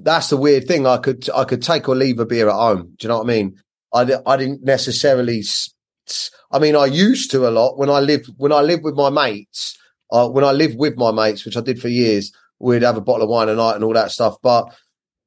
that's 0.00 0.30
the 0.30 0.36
weird 0.36 0.66
thing. 0.66 0.86
I 0.86 0.98
could 0.98 1.28
I 1.30 1.44
could 1.44 1.62
take 1.62 1.88
or 1.88 1.96
leave 1.96 2.18
a 2.18 2.26
beer 2.26 2.48
at 2.48 2.54
home. 2.54 2.94
Do 2.96 3.04
you 3.04 3.08
know 3.08 3.18
what 3.18 3.24
I 3.24 3.34
mean? 3.34 3.56
I 3.92 4.06
I 4.26 4.36
didn't 4.36 4.62
necessarily. 4.62 5.42
I 6.52 6.60
mean, 6.60 6.76
I 6.76 6.86
used 6.86 7.32
to 7.32 7.48
a 7.48 7.50
lot 7.50 7.78
when 7.78 7.90
I 7.90 8.00
lived 8.00 8.30
when 8.36 8.52
I 8.52 8.60
lived 8.60 8.84
with 8.84 8.94
my 8.94 9.10
mates. 9.10 9.76
Uh, 10.10 10.28
when 10.28 10.44
I 10.44 10.52
lived 10.52 10.78
with 10.78 10.96
my 10.96 11.10
mates, 11.10 11.44
which 11.44 11.56
I 11.56 11.60
did 11.60 11.80
for 11.80 11.88
years, 11.88 12.32
we'd 12.60 12.82
have 12.82 12.96
a 12.96 13.00
bottle 13.00 13.24
of 13.24 13.28
wine 13.28 13.48
a 13.48 13.56
night 13.56 13.74
and 13.74 13.82
all 13.82 13.94
that 13.94 14.12
stuff. 14.12 14.36
But 14.40 14.72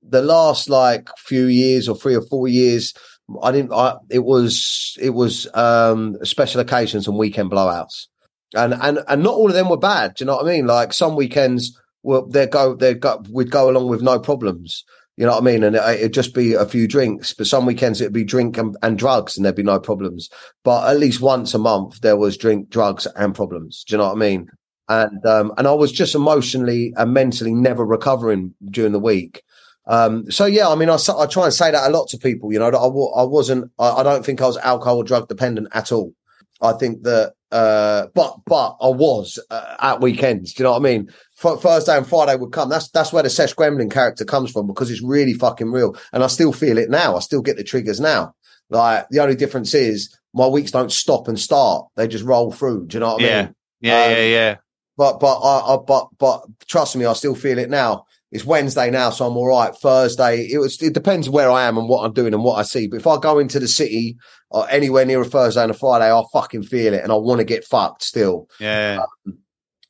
the 0.01 0.21
last 0.21 0.69
like 0.69 1.09
few 1.17 1.47
years 1.47 1.89
or 1.89 1.97
three 1.97 2.15
or 2.15 2.21
four 2.21 2.47
years, 2.47 2.93
I 3.41 3.51
didn't. 3.51 3.73
I, 3.73 3.97
it 4.09 4.23
was 4.23 4.95
it 5.01 5.09
was 5.11 5.47
um, 5.53 6.15
special 6.23 6.61
occasions 6.61 7.07
and 7.07 7.17
weekend 7.17 7.51
blowouts, 7.51 8.07
and 8.55 8.73
and 8.73 8.99
and 9.07 9.21
not 9.21 9.33
all 9.33 9.49
of 9.49 9.53
them 9.53 9.67
were 9.67 9.77
bad. 9.77 10.15
Do 10.15 10.23
you 10.23 10.27
know 10.27 10.37
what 10.37 10.45
I 10.45 10.49
mean? 10.49 10.65
Like 10.65 10.93
some 10.93 11.17
weekends 11.17 11.77
well, 12.03 12.25
they 12.27 12.47
go, 12.47 12.75
they 12.75 12.93
go, 12.93 13.23
we'd 13.31 13.51
go 13.51 13.69
along 13.69 13.89
with 13.89 14.01
no 14.01 14.19
problems. 14.19 14.83
You 15.17 15.25
know 15.25 15.33
what 15.33 15.41
I 15.41 15.45
mean? 15.45 15.63
And 15.63 15.75
it, 15.75 16.01
would 16.01 16.13
just 16.13 16.33
be 16.33 16.53
a 16.53 16.65
few 16.65 16.87
drinks, 16.87 17.33
but 17.33 17.47
some 17.47 17.65
weekends 17.65 17.99
it'd 17.99 18.13
be 18.13 18.23
drink 18.23 18.57
and, 18.57 18.77
and, 18.81 18.97
drugs 18.97 19.35
and 19.35 19.45
there'd 19.45 19.55
be 19.55 19.63
no 19.63 19.79
problems. 19.79 20.29
But 20.63 20.89
at 20.89 20.97
least 20.97 21.19
once 21.19 21.53
a 21.53 21.59
month 21.59 21.99
there 21.99 22.15
was 22.15 22.37
drink, 22.37 22.69
drugs 22.69 23.05
and 23.17 23.35
problems. 23.35 23.83
Do 23.85 23.93
you 23.93 23.97
know 23.97 24.05
what 24.05 24.15
I 24.15 24.19
mean? 24.19 24.49
and 24.89 25.23
um, 25.25 25.53
and 25.57 25.67
I 25.67 25.73
was 25.73 25.91
just 25.91 26.15
emotionally 26.15 26.93
and 26.97 27.13
mentally 27.13 27.53
never 27.53 27.85
recovering 27.85 28.53
during 28.69 28.91
the 28.91 28.99
week. 28.99 29.43
Um, 29.85 30.29
so 30.29 30.45
yeah, 30.45 30.67
I 30.67 30.75
mean, 30.75 30.89
I, 30.89 30.97
I 31.17 31.25
try 31.27 31.45
and 31.45 31.53
say 31.53 31.71
that 31.71 31.87
a 31.87 31.93
lot 31.93 32.09
to 32.09 32.17
people. 32.17 32.51
You 32.51 32.59
know, 32.59 32.71
that 32.71 32.77
I, 32.77 33.21
I 33.21 33.23
wasn't. 33.23 33.71
I, 33.79 33.91
I 33.91 34.03
don't 34.03 34.25
think 34.25 34.41
I 34.41 34.47
was 34.47 34.57
alcohol 34.57 34.97
or 34.97 35.03
drug 35.03 35.29
dependent 35.29 35.69
at 35.73 35.91
all. 35.91 36.13
I 36.61 36.73
think 36.73 37.03
that, 37.03 37.33
uh, 37.51 38.07
but 38.15 38.37
but 38.45 38.75
I 38.81 38.87
was 38.87 39.39
uh, 39.51 39.75
at 39.79 40.01
weekends. 40.01 40.53
Do 40.53 40.63
you 40.63 40.65
know 40.65 40.71
what 40.71 40.79
I 40.79 40.83
mean? 40.83 41.09
Thursday 41.39 41.97
and 41.97 42.07
Friday 42.07 42.35
would 42.35 42.51
come. 42.51 42.69
That's 42.69 42.89
that's 42.89 43.13
where 43.13 43.23
the 43.23 43.29
Sesh 43.29 43.55
Gremlin 43.55 43.91
character 43.91 44.25
comes 44.25 44.51
from 44.51 44.67
because 44.67 44.91
it's 44.91 45.01
really 45.01 45.33
fucking 45.33 45.71
real, 45.71 45.95
and 46.11 46.23
I 46.23 46.27
still 46.27 46.51
feel 46.51 46.77
it 46.77 46.89
now. 46.89 47.15
I 47.15 47.19
still 47.19 47.41
get 47.41 47.57
the 47.57 47.63
triggers 47.63 47.99
now. 47.99 48.33
Like 48.69 49.07
the 49.09 49.19
only 49.19 49.35
difference 49.35 49.73
is 49.73 50.15
my 50.33 50.47
weeks 50.47 50.71
don't 50.71 50.91
stop 50.91 51.27
and 51.27 51.39
start; 51.39 51.87
they 51.95 52.07
just 52.07 52.25
roll 52.25 52.51
through. 52.51 52.87
Do 52.87 52.97
you 52.97 52.99
know 52.99 53.13
what 53.13 53.23
I 53.23 53.25
yeah. 53.25 53.41
mean? 53.43 53.55
Yeah, 53.81 54.03
Um, 54.03 54.11
yeah, 54.11 54.25
yeah. 54.25 54.55
But 54.97 55.19
but 55.19 55.39
I, 55.39 55.75
I 55.75 55.77
but 55.77 56.07
but 56.17 56.43
trust 56.67 56.95
me, 56.95 57.05
I 57.05 57.13
still 57.13 57.35
feel 57.35 57.57
it 57.57 57.69
now. 57.69 58.05
It's 58.31 58.45
Wednesday 58.45 58.91
now, 58.91 59.09
so 59.09 59.25
I'm 59.25 59.37
all 59.37 59.47
right. 59.47 59.73
Thursday, 59.73 60.41
it 60.51 60.59
was. 60.59 60.79
It 60.83 60.93
depends 60.93 61.29
where 61.29 61.49
I 61.49 61.63
am 61.63 61.77
and 61.77 61.87
what 61.87 62.03
I'm 62.03 62.13
doing 62.13 62.33
and 62.33 62.43
what 62.43 62.59
I 62.59 62.63
see. 62.63 62.87
But 62.87 62.97
if 62.97 63.07
I 63.07 63.17
go 63.17 63.39
into 63.39 63.59
the 63.59 63.67
city 63.67 64.17
or 64.51 64.69
anywhere 64.69 65.05
near 65.05 65.21
a 65.21 65.25
Thursday 65.25 65.63
and 65.63 65.71
a 65.71 65.73
Friday, 65.73 66.13
I 66.13 66.21
fucking 66.33 66.63
feel 66.63 66.93
it, 66.93 67.01
and 67.01 67.11
I 67.11 67.15
want 67.15 67.39
to 67.39 67.45
get 67.45 67.63
fucked 67.63 68.03
still. 68.03 68.47
Yeah. 68.59 69.03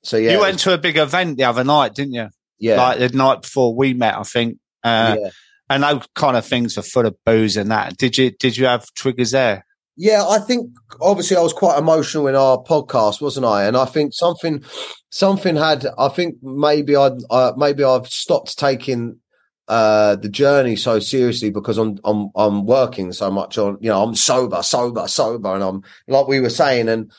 So 0.03 0.17
yeah, 0.17 0.31
you 0.31 0.39
went 0.39 0.59
to 0.59 0.73
a 0.73 0.77
big 0.77 0.97
event 0.97 1.37
the 1.37 1.43
other 1.45 1.63
night, 1.63 1.93
didn't 1.93 2.13
you? 2.13 2.29
yeah, 2.59 2.81
Like 2.81 2.99
the 2.99 3.09
night 3.09 3.41
before 3.41 3.75
we 3.75 3.93
met, 3.93 4.15
I 4.15 4.23
think. 4.23 4.59
Uh, 4.83 5.17
yeah. 5.19 5.29
And 5.69 5.83
those 5.83 6.03
kind 6.15 6.35
of 6.35 6.45
things 6.45 6.77
are 6.77 6.83
full 6.83 7.05
of 7.05 7.15
booze 7.25 7.55
and 7.57 7.71
that. 7.71 7.97
Did 7.97 8.17
you 8.17 8.31
did 8.31 8.57
you 8.57 8.65
have 8.65 8.85
triggers 8.95 9.31
there? 9.31 9.65
Yeah, 9.95 10.25
I 10.25 10.39
think 10.39 10.71
obviously 11.01 11.37
I 11.37 11.41
was 11.41 11.53
quite 11.53 11.77
emotional 11.77 12.27
in 12.27 12.35
our 12.35 12.57
podcast, 12.57 13.21
wasn't 13.21 13.45
I? 13.45 13.65
And 13.65 13.75
I 13.75 13.85
think 13.85 14.13
something, 14.13 14.63
something 15.09 15.57
had. 15.57 15.85
I 15.97 16.07
think 16.07 16.37
maybe 16.41 16.95
I, 16.95 17.11
uh, 17.29 17.51
maybe 17.57 17.83
I've 17.83 18.07
stopped 18.07 18.57
taking 18.57 19.19
uh 19.67 20.15
the 20.15 20.29
journey 20.29 20.75
so 20.75 20.97
seriously 20.97 21.51
because 21.51 21.77
I'm 21.77 21.99
I'm 22.03 22.29
I'm 22.35 22.65
working 22.65 23.11
so 23.11 23.29
much 23.29 23.57
on. 23.57 23.77
You 23.81 23.89
know, 23.89 24.01
I'm 24.01 24.15
sober, 24.15 24.63
sober, 24.63 25.07
sober, 25.07 25.53
and 25.53 25.63
I'm 25.63 25.83
like 26.07 26.27
we 26.27 26.39
were 26.39 26.49
saying, 26.49 26.89
and 26.89 27.11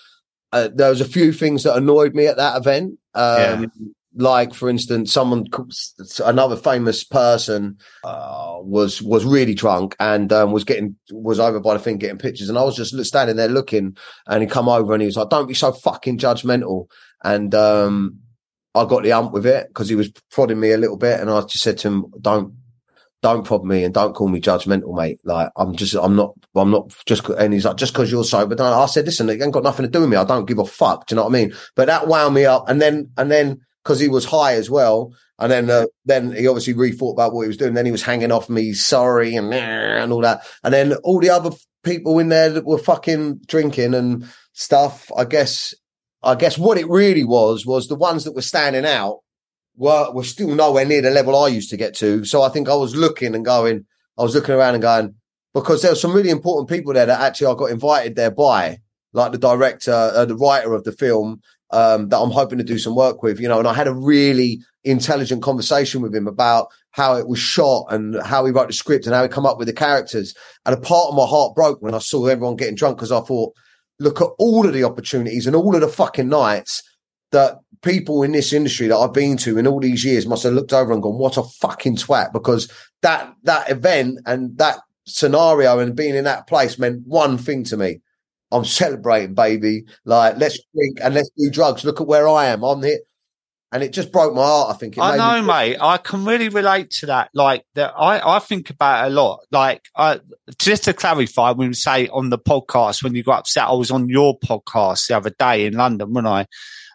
uh, 0.53 0.69
there 0.75 0.91
was 0.91 1.01
a 1.01 1.05
few 1.05 1.33
things 1.33 1.63
that 1.63 1.77
annoyed 1.77 2.15
me 2.15 2.27
at 2.27 2.37
that 2.37 2.57
event. 2.57 2.99
Um, 3.15 3.73
Like, 4.17 4.55
for 4.55 4.69
instance, 4.69 5.13
someone, 5.13 5.47
another 6.27 6.57
famous 6.57 7.05
person, 7.05 7.79
uh, 8.03 8.57
was 8.61 9.01
was 9.01 9.25
really 9.25 9.55
drunk 9.55 9.95
and 10.01 10.33
um, 10.33 10.51
was 10.51 10.65
getting 10.65 10.97
was 11.13 11.39
over 11.39 11.61
by 11.61 11.75
the 11.75 11.79
thing 11.81 11.97
getting 11.99 12.19
pictures, 12.19 12.49
and 12.49 12.59
I 12.59 12.65
was 12.65 12.75
just 12.75 12.93
standing 13.05 13.37
there 13.37 13.49
looking, 13.49 13.97
and 14.27 14.43
he 14.43 14.49
come 14.49 14.69
over 14.69 14.93
and 14.93 15.01
he 15.01 15.07
was 15.07 15.17
like, 15.17 15.29
"Don't 15.31 15.47
be 15.47 15.55
so 15.55 15.71
fucking 15.73 16.19
judgmental," 16.19 16.87
and 17.23 17.55
um, 17.55 18.19
I 18.75 18.85
got 18.85 19.05
the 19.05 19.13
ump 19.13 19.33
with 19.33 19.47
it 19.47 19.69
because 19.69 19.89
he 19.89 19.95
was 19.95 20.11
prodding 20.33 20.59
me 20.59 20.73
a 20.73 20.77
little 20.79 20.97
bit, 20.99 21.21
and 21.21 21.31
I 21.31 21.41
just 21.43 21.63
said 21.63 21.79
to 21.79 21.89
him, 21.89 22.07
"Don't." 22.21 22.55
Don't 23.23 23.45
prod 23.45 23.65
me 23.65 23.85
and 23.85 23.93
don't 23.93 24.15
call 24.15 24.29
me 24.29 24.41
judgmental, 24.41 24.97
mate. 24.97 25.21
Like 25.25 25.51
I'm 25.57 25.77
just, 25.77 25.95
I'm 25.95 26.17
not, 26.17 26.35
I'm 26.55 26.71
not 26.71 26.95
just. 27.07 27.29
And 27.29 27.53
he's 27.53 27.67
like, 27.67 27.77
just 27.77 27.93
because 27.93 28.11
you're 28.11 28.25
sober. 28.25 28.55
Don't, 28.55 28.73
I 28.73 28.87
said, 28.87 29.05
listen, 29.05 29.29
it 29.29 29.43
ain't 29.43 29.53
got 29.53 29.63
nothing 29.63 29.85
to 29.85 29.91
do 29.91 30.01
with 30.01 30.09
me. 30.09 30.17
I 30.17 30.25
don't 30.25 30.47
give 30.47 30.59
a 30.59 30.65
fuck. 30.65 31.07
Do 31.07 31.15
you 31.15 31.17
know 31.17 31.25
what 31.25 31.31
I 31.31 31.39
mean? 31.39 31.55
But 31.77 31.87
that 31.87 32.09
wound 32.09 32.35
me 32.35 32.47
up, 32.47 32.69
and 32.69 32.81
then, 32.81 33.11
and 33.19 33.31
then 33.31 33.61
because 33.83 34.01
he 34.01 34.09
was 34.09 34.25
high 34.25 34.55
as 34.55 34.71
well. 34.71 35.13
And 35.39 35.51
then, 35.51 35.71
uh, 35.71 35.87
then 36.05 36.33
he 36.33 36.47
obviously 36.47 36.75
rethought 36.75 37.15
about 37.15 37.33
what 37.33 37.43
he 37.43 37.49
was 37.49 37.57
doing. 37.57 37.73
Then 37.75 37.87
he 37.87 37.93
was 37.93 38.03
hanging 38.03 38.33
off 38.33 38.51
me, 38.51 38.75
sorry, 38.75 39.37
and 39.37 39.53
and 39.53 40.13
all 40.13 40.21
that. 40.21 40.47
And 40.63 40.73
then 40.73 40.93
all 41.03 41.19
the 41.19 41.31
other 41.31 41.51
people 41.83 42.19
in 42.19 42.29
there 42.29 42.51
that 42.51 42.67
were 42.67 42.79
fucking 42.79 43.41
drinking 43.47 43.95
and 43.95 44.27
stuff. 44.53 45.11
I 45.17 45.25
guess, 45.25 45.75
I 46.23 46.35
guess 46.35 46.59
what 46.59 46.79
it 46.79 46.89
really 46.89 47.25
was 47.25 47.65
was 47.65 47.89
the 47.89 47.95
ones 47.95 48.25
that 48.25 48.35
were 48.35 48.43
standing 48.43 48.85
out 48.85 49.21
were 49.77 50.11
were 50.13 50.25
still 50.25 50.55
nowhere 50.55 50.85
near 50.85 51.03
the 51.03 51.11
level 51.11 51.37
I 51.37 51.49
used 51.49 51.71
to 51.71 51.77
get 51.77 51.95
to. 51.97 52.25
So 52.25 52.43
I 52.43 52.49
think 52.49 52.69
I 52.69 52.75
was 52.75 52.95
looking 52.95 53.35
and 53.35 53.45
going, 53.45 53.87
I 54.19 54.23
was 54.23 54.35
looking 54.35 54.55
around 54.55 54.75
and 54.75 54.83
going 54.83 55.15
because 55.55 55.83
there 55.83 55.91
were 55.91 55.97
some 55.97 56.13
really 56.13 56.31
important 56.31 56.69
people 56.69 56.93
there 56.93 57.07
that 57.07 57.21
actually 57.21 57.49
I 57.49 57.55
got 57.55 57.71
invited 57.71 58.17
there 58.17 58.31
by, 58.31 58.79
like 59.13 59.33
the 59.33 59.39
director, 59.39 59.93
uh, 59.93 60.25
the 60.25 60.37
writer 60.37 60.75
of 60.75 60.85
the 60.85 60.93
film 60.93 61.41
um, 61.71 62.09
that 62.09 62.19
I'm 62.19 62.31
hoping 62.31 62.59
to 62.59 62.65
do 62.65 62.79
some 62.79 62.95
work 62.95 63.23
with, 63.23 63.41
you 63.41 63.49
know, 63.49 63.59
and 63.59 63.69
I 63.69 63.75
had 63.75 63.89
a 63.89 63.95
really 63.95 64.61
intelligent 64.85 65.43
conversation 65.43 66.01
with 66.01 66.15
him 66.15 66.27
about 66.27 66.69
how 66.93 67.17
it 67.17 67.29
was 67.29 67.39
shot 67.39 67.87
and 67.91 68.21
how 68.23 68.45
he 68.45 68.53
wrote 68.53 68.69
the 68.69 68.73
script 68.73 69.07
and 69.07 69.15
how 69.15 69.23
he 69.23 69.29
come 69.29 69.47
up 69.47 69.59
with 69.59 69.69
the 69.69 69.73
characters. 69.73 70.35
And 70.67 70.75
a 70.75 70.81
part 70.81 71.09
of 71.09 71.15
my 71.15 71.27
heart 71.27 71.55
broke 71.55 71.81
when 71.83 71.95
I 71.95 71.99
saw 71.99 72.27
everyone 72.27 72.57
getting 72.57 72.75
drunk 72.75 72.97
because 72.97 73.13
I 73.13 73.21
thought, 73.21 73.55
look 73.99 74.21
at 74.21 74.29
all 74.39 74.67
of 74.67 74.73
the 74.73 74.85
opportunities 74.85 75.47
and 75.47 75.55
all 75.55 75.75
of 75.75 75.81
the 75.81 75.89
fucking 75.89 76.29
nights 76.29 76.83
that 77.33 77.61
people 77.83 78.23
in 78.23 78.33
this 78.33 78.53
industry 78.53 78.88
that 78.88 78.97
I've 78.97 79.12
been 79.12 79.37
to 79.38 79.59
in 79.59 79.66
all 79.66 79.81
these 79.81 80.05
years 80.05 80.27
must 80.27 80.43
have 80.43 80.53
looked 80.53 80.73
over 80.73 80.93
and 80.93 81.03
gone, 81.03 81.19
what 81.19 81.37
a 81.37 81.43
fucking 81.43 81.97
twat. 81.97 82.33
Because 82.33 82.71
that, 83.03 83.35
that 83.45 83.71
event 83.71 84.21
and 84.27 84.57
that 84.59 84.79
scenario 85.07 85.79
and 85.79 85.97
being 85.97 86.14
in 86.14 86.25
that 86.25 86.47
place 86.47 86.79
meant 86.79 87.07
one 87.07 87.38
thing 87.38 87.64
to 87.64 87.77
me. 87.77 88.01
I'm 88.53 88.64
celebrating, 88.64 89.35
baby. 89.35 89.85
Like, 90.05 90.37
let's 90.37 90.59
drink 90.75 90.99
and 91.03 91.14
let's 91.14 91.31
do 91.37 91.51
drugs. 91.51 91.85
Look 91.85 92.01
at 92.01 92.07
where 92.07 92.29
I 92.29 92.47
am. 92.47 92.64
I'm 92.64 92.83
here. 92.83 92.99
And 93.73 93.85
it 93.85 93.93
just 93.93 94.11
broke 94.11 94.35
my 94.35 94.43
heart. 94.43 94.75
I 94.75 94.77
think. 94.77 94.99
I 94.99 95.16
know, 95.16 95.40
me- 95.40 95.47
mate. 95.47 95.77
I 95.81 95.97
can 95.99 96.25
really 96.25 96.49
relate 96.49 96.90
to 96.90 97.07
that. 97.07 97.31
Like 97.33 97.64
that, 97.77 97.95
I, 97.97 98.37
I 98.37 98.40
think 98.40 98.69
about 98.71 99.05
it 99.05 99.12
a 99.12 99.14
lot. 99.14 99.45
Like, 99.53 99.83
I, 99.95 100.19
just 100.59 100.83
to 100.85 100.93
clarify, 100.93 101.53
when 101.53 101.69
we 101.69 101.75
say 101.75 102.09
on 102.09 102.31
the 102.31 102.38
podcast, 102.38 103.05
when 103.05 103.14
you 103.14 103.23
got 103.23 103.38
upset, 103.38 103.69
I 103.69 103.73
was 103.75 103.93
on 103.93 104.09
your 104.09 104.37
podcast 104.40 105.07
the 105.07 105.16
other 105.16 105.31
day 105.31 105.66
in 105.66 105.75
London, 105.75 106.12
wasn't 106.12 106.27
I? 106.27 106.47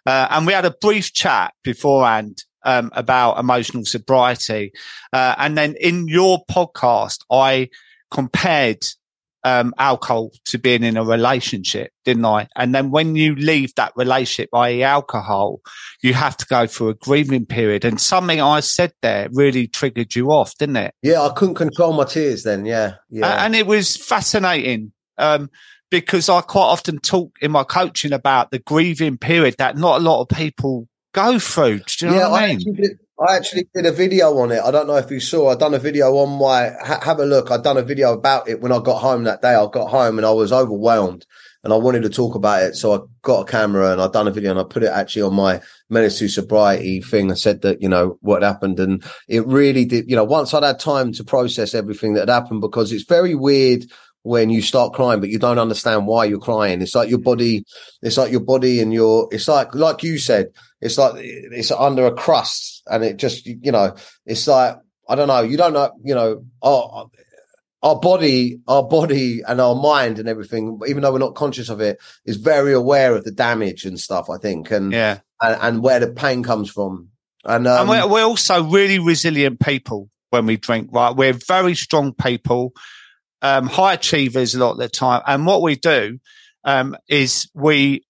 Uh, 0.06 0.28
and 0.30 0.46
we 0.46 0.52
had 0.52 0.64
a 0.64 0.70
brief 0.70 1.12
chat 1.12 1.52
beforehand, 1.64 2.42
um, 2.64 2.90
about 2.94 3.38
emotional 3.38 3.84
sobriety. 3.84 4.72
Uh, 5.12 5.34
and 5.38 5.56
then 5.58 5.74
in 5.80 6.08
your 6.08 6.44
podcast, 6.50 7.18
I 7.30 7.68
compared, 8.10 8.84
um, 9.44 9.72
alcohol 9.78 10.30
to 10.46 10.58
being 10.58 10.82
in 10.82 10.96
a 10.96 11.04
relationship, 11.04 11.92
didn't 12.04 12.24
I? 12.24 12.48
And 12.56 12.74
then 12.74 12.90
when 12.90 13.14
you 13.14 13.36
leave 13.36 13.72
that 13.76 13.92
relationship, 13.94 14.48
i.e. 14.52 14.82
alcohol, 14.82 15.60
you 16.02 16.14
have 16.14 16.36
to 16.38 16.46
go 16.46 16.66
through 16.66 16.88
a 16.88 16.94
grieving 16.94 17.46
period. 17.46 17.84
And 17.84 18.00
something 18.00 18.40
I 18.40 18.58
said 18.60 18.92
there 19.02 19.28
really 19.32 19.68
triggered 19.68 20.16
you 20.16 20.32
off, 20.32 20.56
didn't 20.58 20.76
it? 20.78 20.94
Yeah, 21.02 21.22
I 21.22 21.28
couldn't 21.32 21.54
control 21.54 21.92
my 21.92 22.04
tears 22.04 22.42
then. 22.42 22.64
Yeah. 22.66 22.94
Yeah. 23.08 23.26
A- 23.32 23.40
And 23.44 23.54
it 23.54 23.68
was 23.68 23.96
fascinating. 23.96 24.90
Um, 25.18 25.48
because 25.90 26.28
I 26.28 26.40
quite 26.40 26.62
often 26.62 26.98
talk 26.98 27.36
in 27.40 27.50
my 27.52 27.64
coaching 27.64 28.12
about 28.12 28.50
the 28.50 28.58
grieving 28.58 29.18
period 29.18 29.56
that 29.58 29.76
not 29.76 30.00
a 30.00 30.04
lot 30.04 30.22
of 30.22 30.28
people 30.28 30.88
go 31.12 31.38
through. 31.38 31.80
Do 31.80 32.06
you 32.06 32.12
know 32.12 32.18
yeah, 32.18 32.28
what 32.28 32.42
I 32.42 32.44
I 32.44 32.48
mean? 32.48 32.56
actually, 32.56 32.72
did, 32.72 32.98
I 33.18 33.36
actually 33.36 33.68
did 33.74 33.86
a 33.86 33.92
video 33.92 34.36
on 34.38 34.52
it. 34.52 34.60
I 34.60 34.70
don't 34.70 34.86
know 34.86 34.96
if 34.96 35.10
you 35.10 35.20
saw. 35.20 35.50
I 35.50 35.56
done 35.56 35.74
a 35.74 35.78
video 35.78 36.14
on 36.16 36.38
my. 36.38 36.72
Ha, 36.84 37.00
have 37.02 37.18
a 37.18 37.24
look. 37.24 37.50
I 37.50 37.56
done 37.56 37.78
a 37.78 37.82
video 37.82 38.12
about 38.12 38.48
it 38.48 38.60
when 38.60 38.72
I 38.72 38.78
got 38.80 38.98
home 38.98 39.24
that 39.24 39.42
day. 39.42 39.54
I 39.54 39.66
got 39.72 39.88
home 39.88 40.18
and 40.18 40.26
I 40.26 40.32
was 40.32 40.52
overwhelmed, 40.52 41.24
and 41.64 41.72
I 41.72 41.76
wanted 41.76 42.02
to 42.02 42.10
talk 42.10 42.34
about 42.34 42.62
it. 42.62 42.74
So 42.74 42.92
I 42.92 42.98
got 43.22 43.48
a 43.48 43.50
camera 43.50 43.92
and 43.92 44.00
I 44.00 44.08
done 44.08 44.28
a 44.28 44.30
video 44.30 44.50
and 44.50 44.60
I 44.60 44.64
put 44.64 44.82
it 44.82 44.90
actually 44.92 45.22
on 45.22 45.34
my 45.34 45.60
Menace 45.88 46.18
2 46.18 46.28
Sobriety 46.28 47.00
thing. 47.00 47.30
and 47.30 47.38
said 47.38 47.62
that 47.62 47.80
you 47.80 47.88
know 47.88 48.18
what 48.20 48.42
happened, 48.42 48.78
and 48.78 49.02
it 49.28 49.46
really 49.46 49.86
did. 49.86 50.10
You 50.10 50.16
know, 50.16 50.24
once 50.24 50.52
I'd 50.52 50.62
had 50.62 50.78
time 50.78 51.12
to 51.12 51.24
process 51.24 51.74
everything 51.74 52.14
that 52.14 52.28
had 52.28 52.42
happened, 52.42 52.60
because 52.60 52.92
it's 52.92 53.04
very 53.04 53.34
weird 53.34 53.84
when 54.26 54.50
you 54.50 54.60
start 54.60 54.92
crying, 54.92 55.20
but 55.20 55.28
you 55.28 55.38
don't 55.38 55.60
understand 55.60 56.04
why 56.04 56.24
you're 56.24 56.40
crying. 56.40 56.82
It's 56.82 56.96
like 56.96 57.08
your 57.08 57.20
body, 57.20 57.64
it's 58.02 58.16
like 58.16 58.32
your 58.32 58.40
body 58.40 58.80
and 58.80 58.92
your, 58.92 59.28
it's 59.30 59.46
like, 59.46 59.72
like 59.72 60.02
you 60.02 60.18
said, 60.18 60.48
it's 60.80 60.98
like, 60.98 61.12
it's 61.16 61.70
under 61.70 62.06
a 62.06 62.12
crust 62.12 62.82
and 62.88 63.04
it 63.04 63.18
just, 63.18 63.46
you 63.46 63.70
know, 63.70 63.94
it's 64.26 64.48
like, 64.48 64.78
I 65.08 65.14
don't 65.14 65.28
know, 65.28 65.42
you 65.42 65.56
don't 65.56 65.72
know, 65.72 65.92
you 66.02 66.16
know, 66.16 66.44
our, 66.60 67.06
our 67.84 68.00
body, 68.00 68.58
our 68.66 68.82
body 68.82 69.42
and 69.46 69.60
our 69.60 69.76
mind 69.76 70.18
and 70.18 70.28
everything, 70.28 70.80
even 70.88 71.04
though 71.04 71.12
we're 71.12 71.20
not 71.20 71.36
conscious 71.36 71.68
of 71.68 71.80
it, 71.80 71.98
is 72.24 72.36
very 72.36 72.72
aware 72.72 73.14
of 73.14 73.22
the 73.22 73.30
damage 73.30 73.84
and 73.84 74.00
stuff, 74.00 74.28
I 74.28 74.38
think, 74.38 74.72
and, 74.72 74.90
Yeah. 74.92 75.20
and, 75.40 75.56
and 75.62 75.82
where 75.84 76.00
the 76.00 76.08
pain 76.08 76.42
comes 76.42 76.68
from. 76.68 77.10
And, 77.44 77.68
um, 77.68 77.82
and 77.82 77.88
we're, 77.88 78.08
we're 78.08 78.24
also 78.26 78.64
really 78.64 78.98
resilient 78.98 79.60
people 79.60 80.10
when 80.30 80.46
we 80.46 80.56
drink, 80.56 80.88
right? 80.90 81.14
We're 81.14 81.32
very 81.32 81.76
strong 81.76 82.12
people, 82.12 82.72
um, 83.46 83.66
high 83.66 83.94
achievers 83.94 84.54
a 84.54 84.58
lot 84.58 84.72
of 84.72 84.78
the 84.78 84.88
time. 84.88 85.22
And 85.26 85.46
what 85.46 85.62
we 85.62 85.76
do, 85.76 86.18
um, 86.64 86.96
is 87.08 87.48
we, 87.54 88.04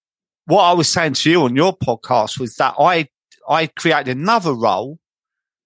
what 0.45 0.63
I 0.63 0.73
was 0.73 0.91
saying 0.91 1.13
to 1.13 1.29
you 1.29 1.43
on 1.43 1.55
your 1.55 1.77
podcast 1.77 2.39
was 2.39 2.55
that 2.55 2.75
I, 2.79 3.07
I 3.47 3.67
created 3.67 4.17
another 4.17 4.53
role 4.53 4.97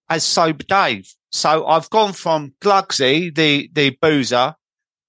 as 0.10 0.24
sober 0.24 0.64
Dave. 0.64 1.14
So 1.32 1.66
I've 1.66 1.90
gone 1.90 2.12
from 2.12 2.54
Glugsy, 2.62 3.34
the, 3.34 3.70
the 3.72 3.98
boozer, 4.02 4.56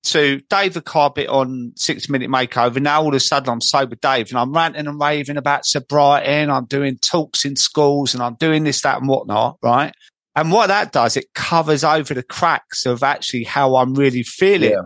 to 0.04 0.40
David 0.50 0.84
Carpet 0.84 1.28
on 1.28 1.72
60 1.76 2.10
Minute 2.10 2.30
Makeover. 2.30 2.80
Now 2.80 3.02
all 3.02 3.08
of 3.08 3.14
a 3.14 3.20
sudden 3.20 3.48
I'm 3.48 3.60
sober 3.60 3.96
Dave 3.96 4.30
and 4.30 4.38
I'm 4.38 4.52
ranting 4.52 4.86
and 4.86 5.00
raving 5.00 5.36
about 5.36 5.64
sobriety 5.64 6.28
and 6.28 6.50
I'm 6.50 6.66
doing 6.66 6.98
talks 6.98 7.44
in 7.44 7.56
schools 7.56 8.14
and 8.14 8.22
I'm 8.22 8.34
doing 8.34 8.64
this, 8.64 8.82
that 8.82 8.98
and 8.98 9.08
whatnot, 9.08 9.58
right? 9.62 9.92
And 10.34 10.50
what 10.50 10.68
that 10.68 10.92
does, 10.92 11.16
it 11.16 11.34
covers 11.34 11.84
over 11.84 12.14
the 12.14 12.22
cracks 12.22 12.86
of 12.86 13.02
actually 13.02 13.44
how 13.44 13.76
I'm 13.76 13.94
really 13.94 14.22
feeling 14.22 14.70
Yeah. 14.72 14.82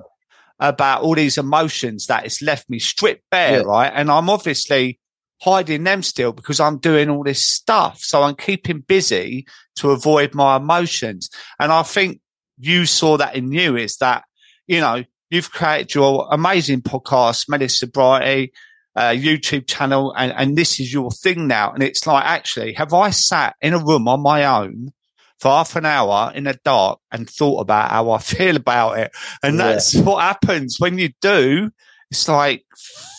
about 0.59 1.03
all 1.03 1.15
these 1.15 1.39
emotions 1.39 2.07
that 2.07 2.25
it's 2.25 2.43
left 2.43 2.69
me 2.69 2.79
stripped 2.79 3.23
bare, 3.31 3.59
Yeah. 3.59 3.65
right? 3.65 3.93
And 3.95 4.11
I'm 4.11 4.29
obviously 4.31 4.99
hiding 5.43 5.85
them 5.85 6.03
still 6.03 6.33
because 6.33 6.59
I'm 6.61 6.79
doing 6.79 7.11
all 7.11 7.23
this 7.23 7.47
stuff. 7.47 8.01
So 8.01 8.23
I'm 8.23 8.35
keeping 8.37 8.81
busy 8.81 9.47
to 9.77 9.91
avoid 9.91 10.35
my 10.35 10.57
emotions. 10.57 11.31
And 11.61 11.71
I 11.71 11.83
think 11.83 12.21
you 12.59 12.87
saw 12.87 13.17
that 13.19 13.37
in 13.37 13.53
you 13.53 13.77
is 13.77 13.99
that, 13.99 14.25
you 14.67 14.81
know, 14.81 15.05
you've 15.31 15.53
created 15.53 15.95
your 15.95 16.27
amazing 16.33 16.81
podcast, 16.81 17.49
Menace 17.49 17.79
2 17.79 17.87
Sobriety, 17.87 18.53
uh, 18.97 19.11
YouTube 19.11 19.67
channel, 19.67 20.15
and, 20.17 20.33
and 20.33 20.57
this 20.57 20.81
is 20.81 20.91
your 20.93 21.11
thing 21.11 21.47
now. 21.47 21.71
And 21.73 21.83
it's 21.83 22.07
like, 22.07 22.25
actually, 22.25 22.73
have 22.73 22.95
I 22.95 23.11
sat 23.11 23.55
in 23.61 23.75
a 23.75 23.79
room 23.85 24.09
on 24.09 24.23
my 24.23 24.45
own 24.45 24.93
for 25.39 25.51
half 25.51 25.77
an 25.77 25.87
hour 25.87 26.33
in 26.35 26.45
the 26.45 26.59
dark 26.65 26.99
and 27.13 27.29
thought 27.29 27.61
about 27.61 27.91
how 27.91 28.11
I 28.11 28.19
feel 28.21 28.57
about 28.57 28.99
it? 28.99 29.13
And 29.43 29.57
yeah. 29.57 29.73
that's 29.73 29.95
what 29.97 30.23
happens 30.23 30.77
when 30.79 30.99
you 30.99 31.11
do. 31.21 31.71
It's 32.11 32.29
like, 32.29 32.65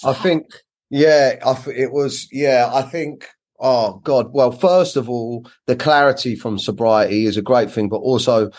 I 0.06 0.14
think, 0.14 0.46
yeah, 0.90 1.40
I, 1.46 1.70
it 1.72 1.92
was, 1.92 2.28
yeah, 2.32 2.70
I 2.74 2.84
think 2.84 3.28
Oh 3.60 4.00
God! 4.04 4.34
Well, 4.34 4.52
first 4.52 4.98
of 4.98 5.10
all, 5.10 5.50
the 5.66 5.76
clarity 5.76 6.36
from 6.36 6.60
sobriety 6.60 7.26
is 7.26 7.38
a 7.38 7.42
great 7.42 7.72
thing, 7.72 7.90
but 7.90 7.98
also 7.98 8.52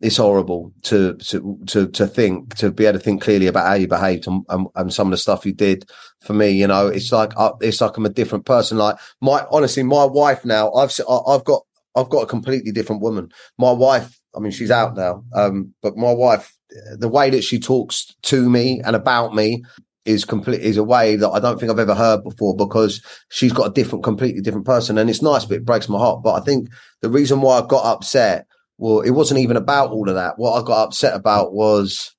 it's 0.00 0.16
horrible 0.16 0.72
to 0.82 1.14
to 1.16 1.58
to 1.66 1.88
to 1.88 2.06
think 2.06 2.54
to 2.56 2.70
be 2.70 2.86
able 2.86 2.98
to 2.98 3.04
think 3.04 3.20
clearly 3.20 3.48
about 3.48 3.66
how 3.66 3.74
you 3.74 3.86
behaved 3.86 4.26
and, 4.26 4.44
and, 4.48 4.66
and 4.74 4.94
some 4.94 5.08
of 5.08 5.10
the 5.10 5.18
stuff 5.18 5.44
you 5.44 5.52
did. 5.52 5.84
For 6.22 6.32
me, 6.32 6.50
you 6.50 6.66
know, 6.66 6.86
it's 6.86 7.12
like 7.12 7.32
uh, 7.36 7.52
it's 7.60 7.82
like 7.82 7.98
I'm 7.98 8.06
a 8.06 8.10
different 8.10 8.46
person. 8.46 8.78
Like 8.78 8.96
my 9.20 9.46
honestly, 9.50 9.82
my 9.82 10.06
wife 10.06 10.42
now, 10.44 10.72
I've 10.72 10.98
I've 11.06 11.44
got 11.44 11.65
I've 11.96 12.10
got 12.10 12.22
a 12.22 12.26
completely 12.26 12.72
different 12.72 13.02
woman. 13.02 13.30
My 13.58 13.72
wife, 13.72 14.20
I 14.36 14.40
mean, 14.40 14.52
she's 14.52 14.70
out 14.70 14.96
now, 14.96 15.24
um, 15.34 15.74
but 15.82 15.96
my 15.96 16.12
wife, 16.12 16.54
the 16.98 17.08
way 17.08 17.30
that 17.30 17.42
she 17.42 17.58
talks 17.58 18.14
to 18.24 18.48
me 18.48 18.80
and 18.84 18.94
about 18.94 19.34
me 19.34 19.62
is 20.04 20.24
complete 20.24 20.60
is 20.60 20.76
a 20.76 20.84
way 20.84 21.16
that 21.16 21.28
I 21.30 21.40
don't 21.40 21.58
think 21.58 21.70
I've 21.70 21.78
ever 21.78 21.94
heard 21.94 22.22
before 22.22 22.54
because 22.54 23.02
she's 23.28 23.52
got 23.52 23.68
a 23.68 23.72
different, 23.72 24.04
completely 24.04 24.40
different 24.40 24.66
person, 24.66 24.98
and 24.98 25.10
it's 25.10 25.22
nice, 25.22 25.44
but 25.44 25.56
it 25.56 25.64
breaks 25.64 25.88
my 25.88 25.98
heart. 25.98 26.22
But 26.22 26.34
I 26.34 26.44
think 26.44 26.68
the 27.02 27.10
reason 27.10 27.40
why 27.40 27.58
I 27.58 27.66
got 27.66 27.84
upset, 27.84 28.46
well, 28.78 29.00
it 29.00 29.10
wasn't 29.10 29.40
even 29.40 29.56
about 29.56 29.90
all 29.90 30.08
of 30.08 30.14
that. 30.14 30.34
What 30.38 30.60
I 30.60 30.64
got 30.64 30.84
upset 30.84 31.14
about 31.14 31.52
was, 31.52 32.14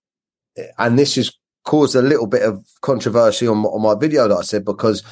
and 0.78 1.00
this 1.00 1.16
has 1.16 1.32
caused 1.64 1.96
a 1.96 2.02
little 2.02 2.28
bit 2.28 2.44
of 2.44 2.66
controversy 2.82 3.48
on, 3.48 3.58
on 3.58 3.82
my 3.82 3.96
video 4.00 4.28
that 4.28 4.38
I 4.38 4.42
said 4.42 4.66
because 4.66 5.04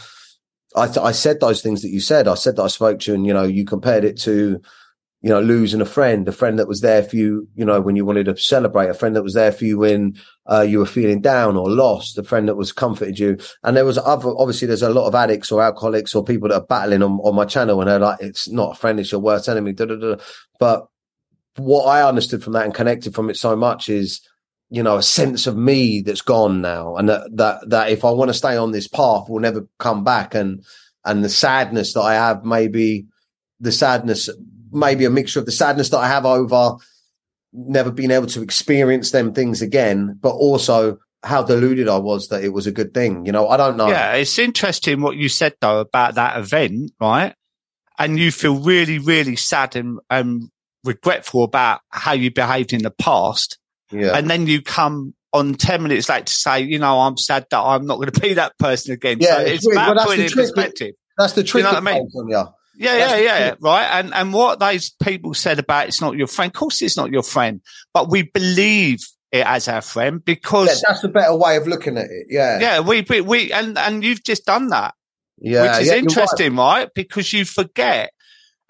I, 0.76 0.92
I 1.02 1.12
said 1.12 1.40
those 1.40 1.62
things 1.62 1.82
that 1.82 1.90
you 1.90 2.00
said. 2.00 2.28
I 2.28 2.36
said 2.36 2.58
that 2.58 2.64
I 2.64 2.68
spoke 2.68 3.00
to 3.00 3.12
you, 3.12 3.16
and 3.16 3.26
you 3.26 3.34
know, 3.34 3.44
you 3.44 3.66
compared 3.66 4.04
it 4.04 4.20
to 4.22 4.62
you 5.26 5.32
know, 5.32 5.42
losing 5.42 5.82
a 5.82 5.86
friend, 5.86 6.28
a 6.28 6.32
friend 6.32 6.60
that 6.60 6.68
was 6.68 6.82
there 6.82 7.02
for 7.02 7.16
you, 7.16 7.48
you 7.56 7.66
know, 7.66 7.82
when 7.82 7.96
you 7.96 8.06
wanted 8.06 8.26
to 8.26 8.38
celebrate, 8.38 8.90
a 8.90 8.94
friend 8.94 9.16
that 9.16 9.24
was 9.24 9.34
there 9.34 9.52
for 9.52 9.66
you 9.66 9.80
when 9.80 10.16
uh, 10.52 10.62
you 10.62 10.78
were 10.78 10.86
feeling 10.86 11.20
down 11.20 11.58
or 11.58 11.68
lost, 11.68 12.20
a 12.20 12.24
friend 12.24 12.48
that 12.48 12.54
was 12.54 12.72
comforted 12.72 13.18
you. 13.18 13.36
And 13.64 13.76
there 13.76 13.86
was 13.86 13.98
other, 13.98 14.30
obviously, 14.38 14.68
there's 14.68 14.84
a 14.84 14.92
lot 14.92 15.08
of 15.08 15.16
addicts 15.16 15.52
or 15.52 15.64
alcoholics 15.64 16.14
or 16.14 16.24
people 16.24 16.50
that 16.50 16.62
are 16.62 16.68
battling 16.68 17.02
on, 17.02 17.14
on 17.24 17.34
my 17.34 17.46
channel 17.46 17.82
and 17.82 17.90
they're 17.90 17.98
like, 17.98 18.20
it's 18.22 18.48
not 18.50 18.74
a 18.74 18.76
friend, 18.76 19.00
it's 19.00 19.12
your 19.12 19.20
worst 19.20 19.50
enemy. 19.50 19.74
Da, 19.74 19.86
da, 19.86 19.96
da. 19.96 20.18
But 20.60 20.86
what 21.56 21.86
I 21.86 22.08
understood 22.08 22.44
from 22.44 22.54
that 22.54 22.66
and 22.66 22.76
connected 22.76 23.16
from 23.16 23.32
it 23.32 23.38
so 23.38 23.56
much 23.56 23.90
is, 23.90 24.22
you 24.76 24.84
know, 24.84 24.98
a 24.98 25.04
sense 25.04 25.48
of 25.48 25.56
me 25.56 26.02
that's 26.02 26.22
gone 26.22 26.62
now. 26.62 26.96
And 26.96 27.10
that, 27.10 27.36
that, 27.38 27.70
that 27.70 27.90
if 27.90 28.04
I 28.04 28.12
want 28.12 28.30
to 28.30 28.34
stay 28.34 28.58
on 28.58 28.72
this 28.72 28.88
path, 28.88 29.30
will 29.30 29.40
never 29.40 29.68
come 29.80 30.04
back. 30.04 30.36
And, 30.36 30.64
and 31.04 31.24
the 31.24 31.30
sadness 31.30 31.94
that 31.94 32.02
I 32.02 32.16
have, 32.16 32.44
maybe 32.44 33.08
the 33.60 33.72
sadness 33.72 34.30
maybe 34.76 35.06
a 35.06 35.10
mixture 35.10 35.40
of 35.40 35.46
the 35.46 35.52
sadness 35.52 35.90
that 35.90 36.00
I 36.00 36.08
have 36.08 36.26
over 36.26 36.76
never 37.54 37.92
being 37.92 38.12
able 38.12 38.28
to 38.28 38.42
experience 38.42 39.12
them 39.12 39.34
things 39.34 39.62
again, 39.62 40.20
but 40.22 40.34
also 40.34 41.00
how 41.24 41.42
deluded 41.42 41.88
I 41.88 41.98
was 41.98 42.28
that 42.28 42.44
it 42.44 42.50
was 42.50 42.68
a 42.68 42.72
good 42.72 42.94
thing. 42.94 43.26
You 43.26 43.32
know, 43.32 43.48
I 43.48 43.58
don't 43.58 43.78
know. 43.78 43.88
Yeah, 43.88 44.14
it's 44.14 44.38
interesting 44.38 45.02
what 45.02 45.16
you 45.16 45.30
said 45.30 45.56
though 45.62 45.80
about 45.80 46.16
that 46.16 46.38
event, 46.38 46.92
right? 47.00 47.34
And 47.98 48.20
you 48.20 48.32
feel 48.32 48.60
really, 48.60 49.00
really 49.00 49.38
sad 49.38 49.78
and, 49.78 50.00
and 50.10 50.50
regretful 50.84 51.44
about 51.44 51.80
how 51.90 52.12
you 52.12 52.30
behaved 52.30 52.74
in 52.74 52.84
the 52.84 52.92
past. 52.92 53.58
Yeah. 53.92 54.18
And 54.18 54.30
then 54.30 54.48
you 54.48 54.62
come 54.62 55.14
on 55.34 55.54
10 55.56 55.84
minutes 55.84 56.10
later 56.10 56.26
to 56.26 56.34
say, 56.34 56.62
you 56.62 56.80
know, 56.80 57.00
I'm 57.02 57.18
sad 57.18 57.46
that 57.52 57.60
I'm 57.60 57.86
not 57.86 57.96
going 57.96 58.12
to 58.12 58.20
be 58.20 58.34
that 58.36 58.58
person 58.58 58.94
again. 58.94 59.18
Yeah, 59.20 59.38
so 59.38 59.42
it's, 59.42 59.66
it's 59.66 59.72
about 59.72 59.96
well, 59.96 60.06
putting 60.06 60.26
in 60.26 60.32
perspective. 60.32 60.96
That's 61.18 61.34
the 61.34 61.44
trick. 61.44 61.64
You 61.64 61.72
know 61.72 61.80
what 61.80 61.88
I 61.88 61.94
mean? 61.94 62.10
Yeah. 62.30 62.46
Yeah, 62.78 62.98
yeah, 62.98 63.18
yeah, 63.18 63.56
right. 63.62 63.86
And 63.86 64.14
and 64.14 64.34
what 64.34 64.60
those 64.60 64.90
people 64.90 65.34
said 65.34 65.60
about 65.60 65.88
it's 65.88 66.02
not 66.02 66.18
your 66.18 66.28
friend. 66.28 66.50
Of 66.50 66.60
course, 66.60 66.82
it's 66.82 66.98
not 66.98 67.10
your 67.10 67.24
friend, 67.24 67.62
but 67.94 68.10
we 68.10 68.24
believe 68.24 69.00
it 69.32 69.46
as 69.46 69.68
our 69.68 69.82
friend 69.82 70.24
because 70.24 70.68
yeah, 70.68 70.90
that's 70.90 71.04
a 71.04 71.08
better 71.08 71.36
way 71.36 71.56
of 71.56 71.68
looking 71.68 71.98
at 71.98 72.06
it. 72.06 72.28
Yeah, 72.30 72.60
yeah. 72.60 72.80
We 72.82 73.06
we, 73.10 73.22
we 73.22 73.54
and 73.54 73.78
and 73.78 74.04
you've 74.04 74.24
just 74.24 74.46
done 74.46 74.68
that. 74.70 74.94
Yeah, 75.38 75.62
which 75.62 75.84
is 75.84 75.88
yeah, 75.88 75.96
interesting, 75.96 76.56
right. 76.56 76.80
right? 76.80 76.90
Because 76.94 77.32
you 77.32 77.46
forget. 77.46 78.12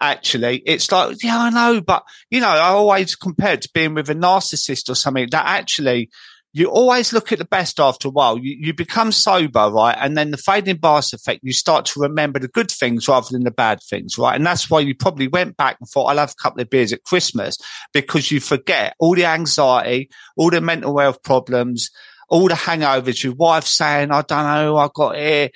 Actually, 0.02 0.62
it's 0.66 0.92
like, 0.92 1.24
yeah, 1.24 1.40
I 1.40 1.50
know, 1.50 1.82
but 1.82 2.04
you 2.30 2.42
know, 2.42 2.50
I 2.50 2.70
always 2.70 3.16
compared 3.16 3.62
to 3.62 3.70
being 3.74 3.94
with 3.94 4.10
a 4.10 4.16
narcissist 4.16 4.90
or 4.90 4.96
something 4.96 5.30
that 5.32 5.46
actually 5.46 6.10
you 6.56 6.68
always 6.68 7.12
look 7.12 7.34
at 7.34 7.38
the 7.38 7.44
best 7.44 7.82
after 7.82 8.08
a 8.08 8.12
while. 8.12 8.38
You, 8.38 8.56
you 8.58 8.74
become 8.74 9.12
sober, 9.12 9.70
right? 9.70 9.98
And 10.00 10.18
then 10.18 10.32
the 10.32 10.38
fading 10.38 10.78
bias 10.78 11.12
effect, 11.12 11.42
you 11.44 11.52
start 11.52 11.84
to 11.88 12.00
remember 12.00 12.40
the 12.40 12.48
good 12.48 12.72
things 12.72 13.10
rather 13.10 13.28
than 13.30 13.44
the 13.44 13.52
bad 13.52 13.82
things, 13.84 14.18
right? 14.18 14.38
And 14.38 14.46
that's 14.46 14.70
why 14.70 14.80
you 14.80 14.96
probably 14.96 15.28
went 15.28 15.58
back 15.58 15.76
and 15.82 15.90
thought, 15.90 16.06
I'll 16.06 16.18
have 16.18 16.32
a 16.32 16.42
couple 16.42 16.62
of 16.62 16.70
beers 16.70 16.94
at 16.94 17.04
Christmas 17.04 17.58
because 17.92 18.32
you 18.32 18.40
forget 18.40 18.96
all 19.00 19.16
the 19.16 19.26
anxiety, 19.26 20.10
all 20.38 20.50
the 20.50 20.62
mental 20.62 20.98
health 20.98 21.22
problems, 21.24 21.92
all 22.30 22.48
the 22.48 22.54
hangovers, 22.54 23.22
your 23.22 23.34
wife 23.34 23.66
saying, 23.66 24.12
I 24.12 24.22
don't 24.22 24.46
know, 24.46 24.78
I 24.78 24.88
got 24.94 25.18
here. 25.18 25.50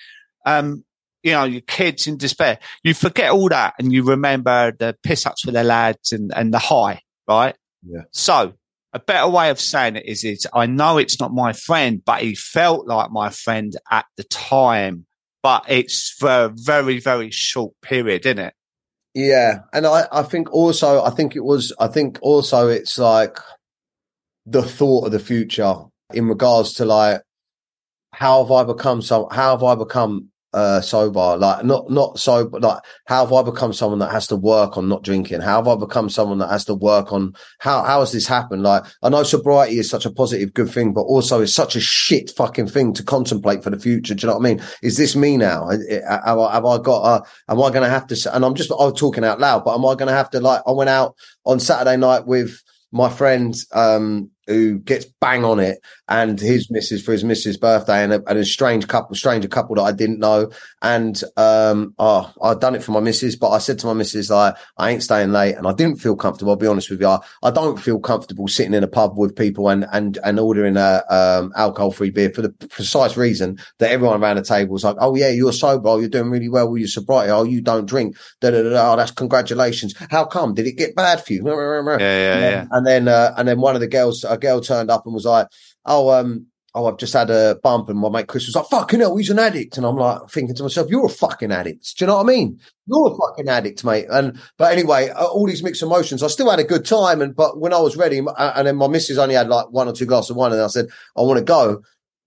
Um, 0.46 0.84
you 1.24 1.32
know, 1.32 1.44
your 1.44 1.62
kids 1.62 2.08
in 2.08 2.18
despair. 2.18 2.60
You 2.84 2.94
forget 2.94 3.32
all 3.32 3.50
that 3.50 3.76
and 3.80 3.92
you 3.92 4.04
remember 4.04 4.72
the 4.72 4.96
piss 5.04 5.26
ups 5.26 5.46
with 5.46 5.56
the 5.56 5.64
lads 5.64 6.12
and, 6.12 6.32
and 6.36 6.54
the 6.54 6.60
high, 6.60 7.02
right? 7.28 7.56
Yeah. 7.86 8.04
So 8.12 8.54
a 8.94 9.00
better 9.00 9.28
way 9.28 9.50
of 9.50 9.60
saying 9.60 9.98
it 9.98 10.06
is, 10.06 10.24
is 10.24 10.48
I 10.54 10.66
know 10.66 10.98
it's 10.98 11.20
not 11.20 11.34
my 11.34 11.54
friend, 11.54 12.02
but 12.04 12.22
he 12.22 12.36
felt 12.36 12.88
like 12.88 13.12
my 13.12 13.30
friend 13.30 13.76
at 13.92 14.06
the 14.18 14.24
time. 14.24 15.06
But 15.42 15.66
it's 15.70 16.12
for 16.12 16.30
a 16.30 16.54
very, 16.54 17.00
very 17.00 17.32
short 17.32 17.74
period, 17.82 18.26
isn't 18.26 18.40
it? 18.40 18.54
Yeah. 19.14 19.60
And 19.74 19.88
I, 19.88 20.06
I 20.12 20.24
think 20.24 20.52
also, 20.52 21.02
I 21.04 21.12
think 21.12 21.36
it 21.36 21.44
was, 21.44 21.74
I 21.80 21.88
think 21.88 22.20
also 22.22 22.68
it's 22.68 22.98
like 22.98 23.38
the 24.46 24.62
thought 24.62 25.06
of 25.06 25.12
the 25.12 25.20
future 25.20 25.76
in 26.14 26.28
regards 26.28 26.74
to 26.74 26.86
like, 26.86 27.22
how 28.12 28.44
have 28.44 28.52
I 28.52 28.64
become 28.66 29.02
so, 29.02 29.30
how 29.32 29.52
have 29.52 29.64
I 29.64 29.76
become 29.76 30.30
uh 30.54 30.82
sober 30.82 31.38
like 31.38 31.64
not 31.64 31.90
not 31.92 32.18
sober 32.18 32.60
like 32.60 32.80
how 33.06 33.24
have 33.24 33.34
i 33.34 33.44
become 33.44 33.72
someone 33.72 34.00
that 34.00 34.12
has 34.12 34.26
to 34.28 34.36
work 34.36 34.78
on 34.78 34.90
not 34.90 35.04
drinking? 35.04 35.42
How 35.42 35.58
have 35.58 35.68
i 35.68 35.76
become 35.76 36.10
someone 36.10 36.40
that 36.40 36.50
has 36.50 36.66
to 36.66 36.74
work 36.74 37.14
on 37.14 37.34
how 37.60 37.84
how 37.84 38.00
has 38.00 38.12
this 38.12 38.28
happened? 38.28 38.64
Like 38.64 38.84
i 39.04 39.10
know 39.10 39.24
sobriety 39.24 39.78
is 39.78 39.90
such 39.90 40.06
a 40.06 40.12
positive 40.12 40.54
good 40.54 40.70
thing 40.70 40.94
but 40.94 41.02
also 41.02 41.42
it's 41.42 41.54
such 41.54 41.76
a 41.76 41.80
shit 41.80 42.32
fucking 42.32 42.68
thing 42.68 42.94
to 42.94 43.04
contemplate 43.04 43.64
for 43.64 43.70
the 43.70 43.80
future. 43.80 44.16
Do 44.16 44.26
you 44.26 44.28
know 44.28 44.38
what 44.38 44.46
i 44.46 44.56
mean? 44.56 44.62
Is 44.82 44.98
this 44.98 45.16
me 45.16 45.38
now? 45.38 45.70
Have 45.70 46.40
i, 46.40 46.54
have 46.54 46.66
I 46.66 46.78
got 46.80 47.02
uh 47.02 47.22
am 47.48 47.62
i 47.62 47.70
gonna 47.70 47.90
have 47.90 48.08
to 48.08 48.32
and 48.34 48.44
i'm 48.44 48.56
just 48.56 48.72
i'm 48.80 48.94
talking 48.94 49.24
out 49.24 49.40
loud 49.40 49.64
but 49.64 49.76
am 49.76 49.86
i 49.86 49.96
gonna 49.96 50.12
have 50.12 50.30
to 50.32 50.40
like 50.40 50.62
i 50.66 50.72
went 50.72 50.90
out 50.90 51.16
on 51.46 51.60
saturday 51.60 51.98
night 51.98 52.26
with 52.26 52.62
my 52.92 53.10
friend 53.10 53.56
um 53.74 54.30
who 54.50 54.80
gets 54.80 55.06
bang 55.22 55.46
on 55.46 55.60
it 55.60 55.80
and 56.08 56.40
his 56.40 56.72
missus 56.72 57.04
for 57.04 57.12
his 57.12 57.24
missus 57.24 57.56
birthday 57.56 58.04
and 58.04 58.12
a, 58.12 58.24
and 58.28 58.40
a 58.40 58.44
strange 58.44 58.88
couple, 58.88 59.16
stranger 59.16 59.48
couple 59.48 59.76
that 59.76 59.84
I 59.84 59.92
didn't 59.92 60.20
know. 60.20 60.52
And, 60.82 61.22
um, 61.38 61.94
oh, 62.00 62.34
I'd 62.42 62.60
done 62.60 62.74
it 62.74 62.84
for 62.84 62.92
my 62.92 63.00
missus, 63.00 63.36
but 63.36 63.52
I 63.52 63.60
said 63.60 63.78
to 63.80 63.88
my 63.88 63.94
missus, 63.94 64.32
like, 64.32 64.56
I 64.78 64.90
ain't 64.90 65.04
staying 65.04 65.32
late 65.32 65.56
and 65.56 65.68
I 65.68 65.74
didn't 65.74 66.02
feel 66.02 66.16
comfortable. 66.16 66.52
I'll 66.52 66.58
be 66.58 66.68
honest 66.68 66.90
with 66.90 67.00
you. 67.00 67.08
I, 67.08 67.20
I 67.44 67.52
don't 67.52 67.80
feel 67.80 68.00
comfortable 68.00 68.48
sitting 68.48 68.74
in 68.74 68.84
a 68.84 68.88
pub 68.88 69.18
with 69.18 69.36
people 69.36 69.70
and, 69.70 69.86
and, 69.94 70.18
and 70.24 70.40
ordering 70.40 70.78
a, 70.78 71.04
um, 71.10 71.54
alcohol 71.56 71.92
free 71.92 72.10
beer 72.10 72.32
for 72.32 72.42
the 72.42 72.50
precise 72.50 73.16
reason 73.16 73.60
that 73.78 73.92
everyone 73.92 74.22
around 74.22 74.38
the 74.38 74.44
table 74.44 74.74
was 74.74 74.84
like, 74.84 74.98
Oh 75.00 75.16
yeah, 75.16 75.30
you're 75.30 75.54
sober. 75.54 75.90
Oh, 75.90 76.00
you're 76.00 76.10
doing 76.10 76.32
really 76.32 76.50
well 76.50 76.72
with 76.72 76.80
your 76.80 76.88
sobriety. 76.88 77.32
Oh, 77.32 77.44
you 77.44 77.62
don't 77.62 77.86
drink. 77.86 78.18
Da, 78.42 78.50
da, 78.50 78.64
da, 78.64 78.70
da. 78.70 78.94
Oh, 78.94 78.98
that's 78.98 79.12
congratulations. 79.12 79.94
How 80.10 80.26
come? 80.26 80.56
Did 80.56 80.66
it 80.66 80.74
get 80.74 80.96
bad 80.96 81.24
for 81.24 81.34
you? 81.34 81.44
Yeah, 82.02 82.18
yeah, 82.18 82.40
yeah. 82.50 82.66
And 82.72 82.88
then, 82.88 83.08
uh, 83.08 83.34
and 83.38 83.48
then 83.48 83.62
one 83.62 83.76
of 83.76 83.82
the 83.82 83.88
girls, 83.88 84.26
uh, 84.26 84.39
girl 84.40 84.62
turned 84.62 84.90
up 84.90 85.06
and 85.06 85.14
was 85.14 85.26
like, 85.26 85.48
"Oh, 85.86 86.10
um, 86.10 86.48
oh, 86.76 86.86
I've 86.86 86.98
just 86.98 87.14
had 87.14 87.30
a 87.30 87.60
bump," 87.62 87.90
and 87.90 88.00
my 88.00 88.10
mate 88.10 88.28
Chris 88.28 88.48
was 88.48 88.56
like, 88.56 88.68
"Fucking 88.68 89.00
hell, 89.00 89.16
he's 89.18 89.30
an 89.30 89.40
addict," 89.40 89.78
and 89.78 89.86
I'm 89.86 89.96
like 89.96 90.30
thinking 90.30 90.56
to 90.56 90.64
myself, 90.64 90.90
"You're 90.90 91.06
a 91.06 91.10
fucking 91.10 91.52
addict." 91.52 91.98
Do 91.98 92.06
you 92.06 92.08
know 92.08 92.18
what 92.18 92.24
I 92.24 92.28
mean? 92.28 92.60
You're 92.88 93.12
a 93.12 93.18
fucking 93.18 93.50
addict, 93.50 93.84
mate. 93.84 94.08
And 94.10 94.40
but 94.58 94.72
anyway, 94.72 95.10
uh, 95.10 95.26
all 95.26 95.48
these 95.48 95.64
mixed 95.64 95.84
emotions. 95.84 96.24
I 96.24 96.28
still 96.28 96.50
had 96.50 96.60
a 96.60 96.64
good 96.64 96.86
time, 96.86 97.22
and 97.22 97.36
but 97.36 97.60
when 97.60 97.74
I 97.74 97.80
was 97.80 97.98
ready, 97.98 98.22
uh, 98.22 98.54
and 98.56 98.68
then 98.68 98.76
my 98.76 98.88
missus 98.88 99.18
only 99.18 99.36
had 99.36 99.50
like 99.50 99.68
one 99.72 99.88
or 99.88 99.94
two 99.94 100.06
glasses 100.06 100.32
of 100.32 100.38
wine, 100.38 100.52
and 100.52 100.62
I 100.62 100.68
said, 100.68 100.88
"I 101.18 101.22
want 101.22 101.40
to 101.40 101.46
go." 101.46 101.82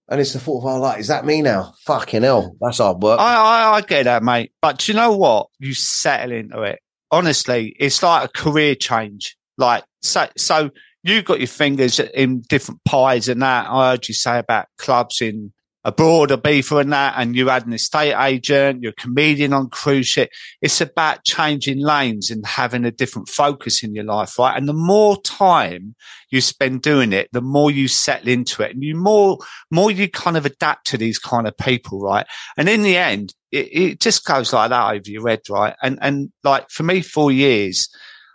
And 0.09 0.19
it's 0.19 0.33
the 0.33 0.39
thought 0.39 0.59
of, 0.59 0.65
oh, 0.65 0.79
like, 0.79 0.99
is 0.99 1.07
that 1.07 1.25
me 1.25 1.41
now? 1.41 1.73
Fucking 1.85 2.23
hell, 2.23 2.57
that's 2.59 2.79
hard 2.79 3.01
work. 3.01 3.19
I, 3.19 3.35
I, 3.35 3.75
I 3.75 3.81
get 3.81 4.03
that, 4.03 4.21
mate. 4.21 4.51
But 4.61 4.87
you 4.87 4.93
know 4.93 5.15
what? 5.15 5.47
You 5.59 5.73
settle 5.73 6.33
into 6.33 6.61
it. 6.63 6.79
Honestly, 7.09 7.73
it's 7.79 8.03
like 8.03 8.25
a 8.25 8.27
career 8.27 8.75
change. 8.75 9.37
Like, 9.57 9.85
so, 10.01 10.27
so 10.35 10.71
you've 11.03 11.25
got 11.25 11.39
your 11.39 11.47
fingers 11.47 11.99
in 11.99 12.41
different 12.47 12.83
pies 12.85 13.27
and 13.27 13.41
that. 13.41 13.67
I 13.69 13.91
heard 13.91 14.07
you 14.07 14.13
say 14.13 14.39
about 14.39 14.67
clubs 14.77 15.21
in 15.21 15.53
abroad 15.85 16.31
or 16.31 16.37
beaver 16.37 16.79
and 16.79 16.93
that, 16.93 17.15
and 17.17 17.35
you 17.35 17.49
had 17.49 17.65
an 17.65 17.73
estate 17.73 18.15
agent, 18.15 18.81
you're 18.81 18.93
a 18.97 19.01
comedian 19.01 19.53
on 19.53 19.69
cruise 19.69 20.07
ship. 20.07 20.29
It's 20.61 20.79
about 20.79 21.25
changing 21.25 21.79
lanes 21.79 22.31
and 22.31 22.45
having 22.45 22.85
a 22.85 22.91
different 22.91 23.27
focus 23.27 23.83
in 23.83 23.93
your 23.93 24.05
life, 24.05 24.39
right? 24.39 24.55
And 24.55 24.67
the 24.67 24.73
more 24.73 25.21
time 25.21 25.95
you 26.29 26.39
spend 26.39 26.81
doing 26.81 27.11
it, 27.11 27.29
the 27.33 27.41
more 27.41 27.69
you 27.69 27.87
settle 27.87 28.29
into 28.29 28.63
it 28.63 28.71
and 28.73 28.83
you 28.83 28.95
more, 28.95 29.39
more 29.71 29.91
you 29.91 30.09
kind 30.09 30.37
of 30.37 30.45
adapt 30.45 30.87
to 30.87 30.97
these 30.97 31.19
kind 31.19 31.47
of 31.47 31.57
people, 31.57 31.99
right? 31.99 32.25
And 32.57 32.69
in 32.69 32.83
the 32.83 32.95
end, 32.95 33.33
it, 33.51 33.67
it 33.71 33.99
just 33.99 34.25
goes 34.25 34.53
like 34.53 34.69
that 34.69 34.93
over 34.93 35.09
your 35.09 35.27
head, 35.27 35.41
right? 35.49 35.75
And, 35.83 35.99
and 36.01 36.31
like 36.43 36.69
for 36.69 36.83
me, 36.83 37.01
four 37.01 37.31
years, 37.31 37.89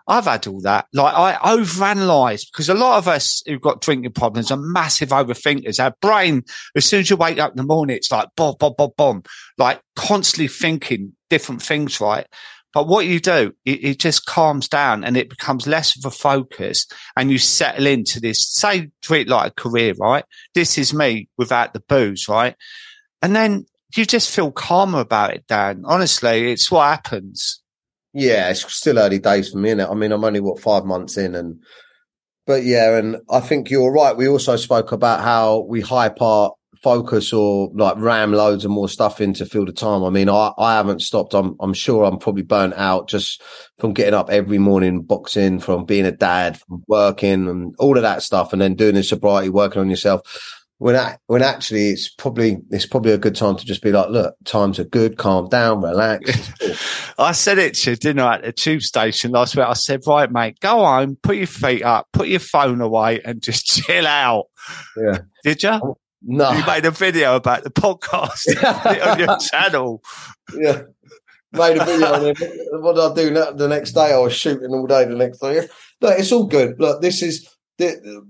I've 0.08 0.24
had 0.24 0.46
all 0.46 0.60
that. 0.62 0.86
Like 0.94 1.14
I 1.14 1.34
overanalyze 1.54 2.50
because 2.50 2.70
a 2.70 2.74
lot 2.74 2.96
of 2.96 3.06
us 3.06 3.42
who've 3.46 3.60
got 3.60 3.82
drinking 3.82 4.12
problems 4.12 4.50
are 4.50 4.56
massive 4.56 5.10
overthinkers. 5.10 5.78
Our 5.78 5.94
brain, 6.00 6.44
as 6.74 6.86
soon 6.86 7.00
as 7.00 7.10
you 7.10 7.16
wake 7.16 7.38
up 7.38 7.52
in 7.52 7.58
the 7.58 7.62
morning, 7.62 7.96
it's 7.96 8.10
like 8.10 8.28
boom, 8.34 8.54
boom, 8.58 8.74
boom, 8.76 8.90
boom, 8.96 9.22
like 9.58 9.80
constantly 9.96 10.48
thinking 10.48 11.12
different 11.28 11.62
things, 11.62 12.00
right? 12.00 12.26
But 12.72 12.88
what 12.88 13.06
you 13.06 13.20
do, 13.20 13.54
it, 13.64 13.84
it, 13.84 13.98
just 13.98 14.26
calms 14.26 14.68
down 14.68 15.02
and 15.02 15.16
it 15.16 15.30
becomes 15.30 15.66
less 15.66 15.96
of 15.96 16.04
a 16.04 16.14
focus 16.14 16.86
and 17.16 17.30
you 17.30 17.38
settle 17.38 17.86
into 17.86 18.20
this, 18.20 18.46
say, 18.46 18.90
treat 19.02 19.26
like 19.28 19.52
a 19.52 19.54
career, 19.54 19.94
right? 19.98 20.24
This 20.54 20.76
is 20.76 20.92
me 20.92 21.28
without 21.38 21.72
the 21.72 21.80
booze, 21.80 22.28
right? 22.28 22.54
And 23.22 23.34
then 23.34 23.66
you 23.96 24.04
just 24.04 24.30
feel 24.30 24.52
calmer 24.52 25.00
about 25.00 25.34
it, 25.34 25.46
Dan. 25.46 25.82
Honestly, 25.86 26.52
it's 26.52 26.70
what 26.70 26.88
happens. 26.88 27.62
Yeah, 28.14 28.50
it's 28.50 28.72
still 28.72 28.98
early 28.98 29.18
days 29.18 29.50
for 29.50 29.58
me, 29.58 29.70
innit? 29.70 29.90
I 29.90 29.94
mean, 29.94 30.12
I'm 30.12 30.24
only 30.24 30.40
what 30.40 30.60
five 30.60 30.84
months 30.84 31.16
in, 31.16 31.34
and 31.34 31.62
but 32.46 32.64
yeah, 32.64 32.96
and 32.96 33.18
I 33.30 33.40
think 33.40 33.70
you're 33.70 33.92
right. 33.92 34.16
We 34.16 34.28
also 34.28 34.56
spoke 34.56 34.92
about 34.92 35.20
how 35.20 35.66
we 35.68 35.80
hyper 35.80 36.50
focus 36.82 37.32
or 37.32 37.70
like 37.74 37.96
ram 37.96 38.32
loads 38.32 38.64
of 38.64 38.70
more 38.70 38.88
stuff 38.88 39.20
into 39.20 39.44
fill 39.44 39.64
the 39.64 39.72
time. 39.72 40.04
I 40.04 40.10
mean, 40.10 40.28
I, 40.28 40.52
I 40.58 40.74
haven't 40.74 41.02
stopped. 41.02 41.34
I'm 41.34 41.56
I'm 41.60 41.74
sure 41.74 42.04
I'm 42.04 42.18
probably 42.18 42.44
burnt 42.44 42.74
out 42.74 43.08
just 43.08 43.42
from 43.78 43.92
getting 43.92 44.14
up 44.14 44.30
every 44.30 44.58
morning, 44.58 45.02
boxing, 45.02 45.60
from 45.60 45.84
being 45.84 46.06
a 46.06 46.12
dad, 46.12 46.58
from 46.58 46.84
working, 46.88 47.48
and 47.48 47.74
all 47.78 47.96
of 47.96 48.02
that 48.02 48.22
stuff, 48.22 48.52
and 48.52 48.62
then 48.62 48.74
doing 48.74 48.94
the 48.94 49.02
sobriety, 49.02 49.50
working 49.50 49.80
on 49.80 49.90
yourself 49.90 50.22
when 50.78 50.94
I, 50.94 51.18
when 51.26 51.42
actually 51.42 51.88
it's 51.88 52.08
probably 52.08 52.58
it's 52.70 52.86
probably 52.86 53.12
a 53.12 53.18
good 53.18 53.34
time 53.34 53.56
to 53.56 53.64
just 53.64 53.82
be 53.82 53.90
like, 53.90 54.10
look, 54.10 54.36
times 54.44 54.78
are 54.78 54.84
good, 54.84 55.18
calm 55.18 55.48
down, 55.48 55.82
relax. 55.82 56.52
I 57.18 57.32
said 57.32 57.58
it 57.58 57.74
to 57.74 57.90
you, 57.90 57.96
didn't 57.96 58.20
I, 58.20 58.36
at 58.36 58.44
the 58.44 58.52
tube 58.52 58.82
station 58.82 59.32
last 59.32 59.56
week? 59.56 59.66
I 59.66 59.72
said, 59.72 60.02
right, 60.06 60.30
mate, 60.30 60.60
go 60.60 60.84
home, 60.84 61.18
put 61.20 61.36
your 61.36 61.48
feet 61.48 61.82
up, 61.82 62.06
put 62.12 62.28
your 62.28 62.40
phone 62.40 62.80
away, 62.80 63.20
and 63.24 63.42
just 63.42 63.66
chill 63.86 64.06
out. 64.06 64.46
Yeah. 64.96 65.18
Did 65.42 65.62
you? 65.64 65.70
Oh, 65.70 65.98
no. 66.22 66.52
You 66.52 66.64
made 66.64 66.84
a 66.84 66.92
video 66.92 67.34
about 67.34 67.64
the 67.64 67.70
podcast 67.70 68.46
on 69.06 69.18
your 69.18 69.36
channel. 69.38 70.02
Yeah. 70.56 70.82
Made 71.52 71.78
a 71.78 71.84
video. 71.84 72.34
what 72.80 72.94
did 72.94 73.32
I 73.34 73.54
do 73.54 73.56
the 73.56 73.68
next 73.68 73.92
day? 73.92 74.12
I 74.12 74.18
was 74.18 74.34
shooting 74.34 74.70
all 74.70 74.86
day 74.86 75.06
the 75.06 75.14
next 75.14 75.38
day. 75.38 75.66
Look, 76.00 76.18
it's 76.18 76.30
all 76.30 76.44
good. 76.44 76.78
Look, 76.78 77.00
this 77.00 77.22
is 77.22 77.48
the 77.78 78.22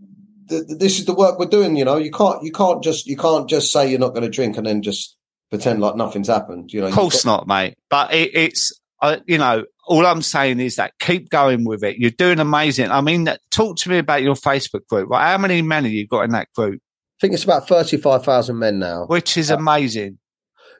this 0.48 0.98
is 0.98 1.04
the 1.04 1.14
work 1.14 1.38
we're 1.38 1.46
doing. 1.46 1.76
You 1.76 1.84
know, 1.84 1.96
you 1.96 2.10
can't 2.10 2.42
you 2.42 2.52
can't 2.52 2.82
just 2.82 3.06
you 3.06 3.16
can't 3.16 3.48
just 3.48 3.72
say 3.72 3.88
you're 3.88 3.98
not 3.98 4.10
going 4.10 4.22
to 4.22 4.28
drink 4.28 4.56
and 4.56 4.66
then 4.66 4.82
just 4.82 5.16
pretend 5.50 5.80
like 5.80 5.96
nothing's 5.96 6.28
happened. 6.28 6.72
You 6.72 6.82
know, 6.82 6.88
of 6.88 6.94
course 6.94 7.24
got- 7.24 7.30
not, 7.30 7.46
mate. 7.46 7.76
But 7.88 8.12
it, 8.12 8.34
it's 8.34 8.72
uh, 9.00 9.18
you 9.26 9.38
know, 9.38 9.64
all 9.86 10.06
I'm 10.06 10.22
saying 10.22 10.60
is 10.60 10.76
that 10.76 10.92
keep 10.98 11.30
going 11.30 11.64
with 11.64 11.84
it. 11.84 11.98
You're 11.98 12.10
doing 12.10 12.40
amazing. 12.40 12.90
I 12.90 13.00
mean, 13.00 13.28
talk 13.50 13.76
to 13.78 13.90
me 13.90 13.98
about 13.98 14.22
your 14.22 14.34
Facebook 14.34 14.86
group. 14.86 15.08
Right? 15.08 15.30
How 15.30 15.38
many 15.38 15.62
men 15.62 15.84
have 15.84 15.92
you 15.92 16.06
got 16.06 16.22
in 16.22 16.30
that 16.32 16.48
group? 16.54 16.80
I 16.80 17.20
think 17.20 17.34
it's 17.34 17.44
about 17.44 17.68
thirty-five 17.68 18.24
thousand 18.24 18.58
men 18.58 18.78
now, 18.78 19.06
which 19.06 19.36
is 19.36 19.50
amazing. 19.50 20.18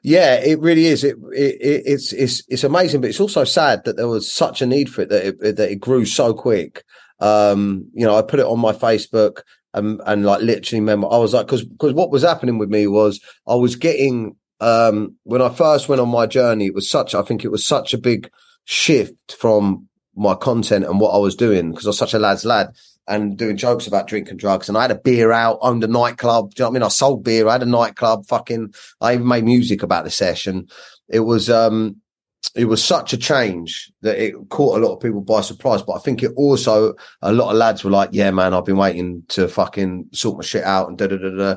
Yeah, 0.01 0.35
it 0.35 0.59
really 0.59 0.85
is. 0.85 1.03
It, 1.03 1.17
it, 1.33 1.57
it's 1.85 2.13
it's 2.13 2.43
it's 2.47 2.63
amazing, 2.63 3.01
but 3.01 3.09
it's 3.09 3.19
also 3.19 3.43
sad 3.43 3.83
that 3.83 3.97
there 3.97 4.07
was 4.07 4.31
such 4.31 4.61
a 4.61 4.65
need 4.65 4.89
for 4.89 5.01
it 5.01 5.09
that 5.09 5.25
it, 5.25 5.57
that 5.57 5.71
it 5.71 5.79
grew 5.81 6.05
so 6.05 6.33
quick. 6.33 6.83
Um, 7.19 7.89
you 7.93 8.05
know, 8.05 8.15
I 8.15 8.21
put 8.21 8.39
it 8.39 8.45
on 8.45 8.59
my 8.59 8.71
Facebook 8.71 9.41
and 9.73 10.01
and 10.05 10.25
like 10.25 10.41
literally 10.41 10.79
remember 10.79 11.07
I 11.11 11.17
was 11.17 11.33
like 11.33 11.45
because 11.45 11.63
because 11.63 11.93
what 11.93 12.11
was 12.11 12.23
happening 12.23 12.57
with 12.57 12.69
me 12.69 12.87
was 12.87 13.19
I 13.47 13.55
was 13.55 13.75
getting 13.75 14.35
um 14.59 15.15
when 15.23 15.41
I 15.41 15.49
first 15.49 15.87
went 15.87 16.01
on 16.01 16.09
my 16.09 16.25
journey 16.25 16.67
it 16.67 16.73
was 16.73 16.89
such 16.89 17.13
I 17.15 17.21
think 17.21 17.45
it 17.45 17.51
was 17.51 17.65
such 17.65 17.93
a 17.93 17.97
big 17.97 18.29
shift 18.65 19.33
from 19.37 19.87
my 20.15 20.35
content 20.35 20.85
and 20.85 20.99
what 20.99 21.11
I 21.11 21.17
was 21.17 21.35
doing 21.35 21.71
because 21.71 21.85
I 21.85 21.89
was 21.89 21.97
such 21.97 22.13
a 22.13 22.19
lad's 22.19 22.45
lad 22.45 22.69
and 23.07 23.37
doing 23.37 23.57
jokes 23.57 23.87
about 23.87 24.07
drinking 24.07 24.37
drugs 24.37 24.69
and 24.69 24.77
I 24.77 24.83
had 24.83 24.91
a 24.91 24.95
beer 24.95 25.31
out 25.31 25.59
owned 25.61 25.83
a 25.83 25.87
nightclub 25.87 26.53
do 26.53 26.61
you 26.61 26.65
know 26.65 26.69
what 26.69 26.75
I 26.75 26.79
mean? 26.79 26.83
I 26.83 26.89
sold 26.89 27.23
beer 27.23 27.47
I 27.47 27.53
had 27.53 27.63
a 27.63 27.67
nightclub 27.67 28.25
fucking 28.27 28.73
I 29.01 29.13
even 29.13 29.27
made 29.27 29.45
music 29.45 29.83
about 29.83 30.03
the 30.03 30.11
session. 30.11 30.67
It 31.07 31.21
was 31.21 31.49
um 31.49 31.97
it 32.55 32.65
was 32.65 32.83
such 32.83 33.13
a 33.13 33.17
change 33.17 33.91
that 34.01 34.17
it 34.17 34.33
caught 34.49 34.77
a 34.77 34.85
lot 34.85 34.93
of 34.93 35.01
people 35.01 35.21
by 35.21 35.41
surprise. 35.41 35.81
But 35.81 35.93
I 35.93 35.99
think 35.99 36.23
it 36.23 36.31
also 36.35 36.93
a 37.21 37.33
lot 37.33 37.51
of 37.51 37.57
lads 37.57 37.83
were 37.83 37.91
like, 37.91 38.09
"Yeah, 38.11 38.31
man, 38.31 38.53
I've 38.53 38.65
been 38.65 38.77
waiting 38.77 39.23
to 39.29 39.47
fucking 39.47 40.07
sort 40.13 40.37
my 40.37 40.43
shit 40.43 40.63
out 40.63 40.89
and 40.89 40.97
da 40.97 41.07
da 41.07 41.17
da 41.17 41.29
da." 41.29 41.55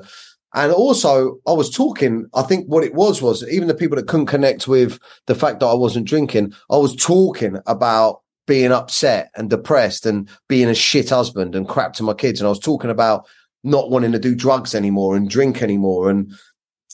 And 0.54 0.70
also, 0.72 1.38
I 1.46 1.52
was 1.52 1.70
talking. 1.70 2.26
I 2.34 2.42
think 2.42 2.66
what 2.66 2.84
it 2.84 2.94
was 2.94 3.22
was 3.22 3.46
even 3.48 3.68
the 3.68 3.74
people 3.74 3.96
that 3.96 4.08
couldn't 4.08 4.26
connect 4.26 4.68
with 4.68 4.98
the 5.26 5.34
fact 5.34 5.60
that 5.60 5.66
I 5.66 5.74
wasn't 5.74 6.06
drinking. 6.06 6.52
I 6.70 6.76
was 6.76 6.94
talking 6.94 7.58
about 7.66 8.20
being 8.46 8.72
upset 8.72 9.30
and 9.36 9.48
depressed 9.48 10.04
and 10.04 10.28
being 10.48 10.68
a 10.68 10.74
shit 10.74 11.10
husband 11.10 11.54
and 11.54 11.68
crap 11.68 11.94
to 11.94 12.02
my 12.02 12.12
kids. 12.12 12.40
And 12.40 12.46
I 12.46 12.50
was 12.50 12.58
talking 12.58 12.90
about 12.90 13.26
not 13.64 13.90
wanting 13.90 14.12
to 14.12 14.18
do 14.18 14.34
drugs 14.34 14.74
anymore 14.74 15.16
and 15.16 15.30
drink 15.30 15.62
anymore. 15.62 16.10
And 16.10 16.32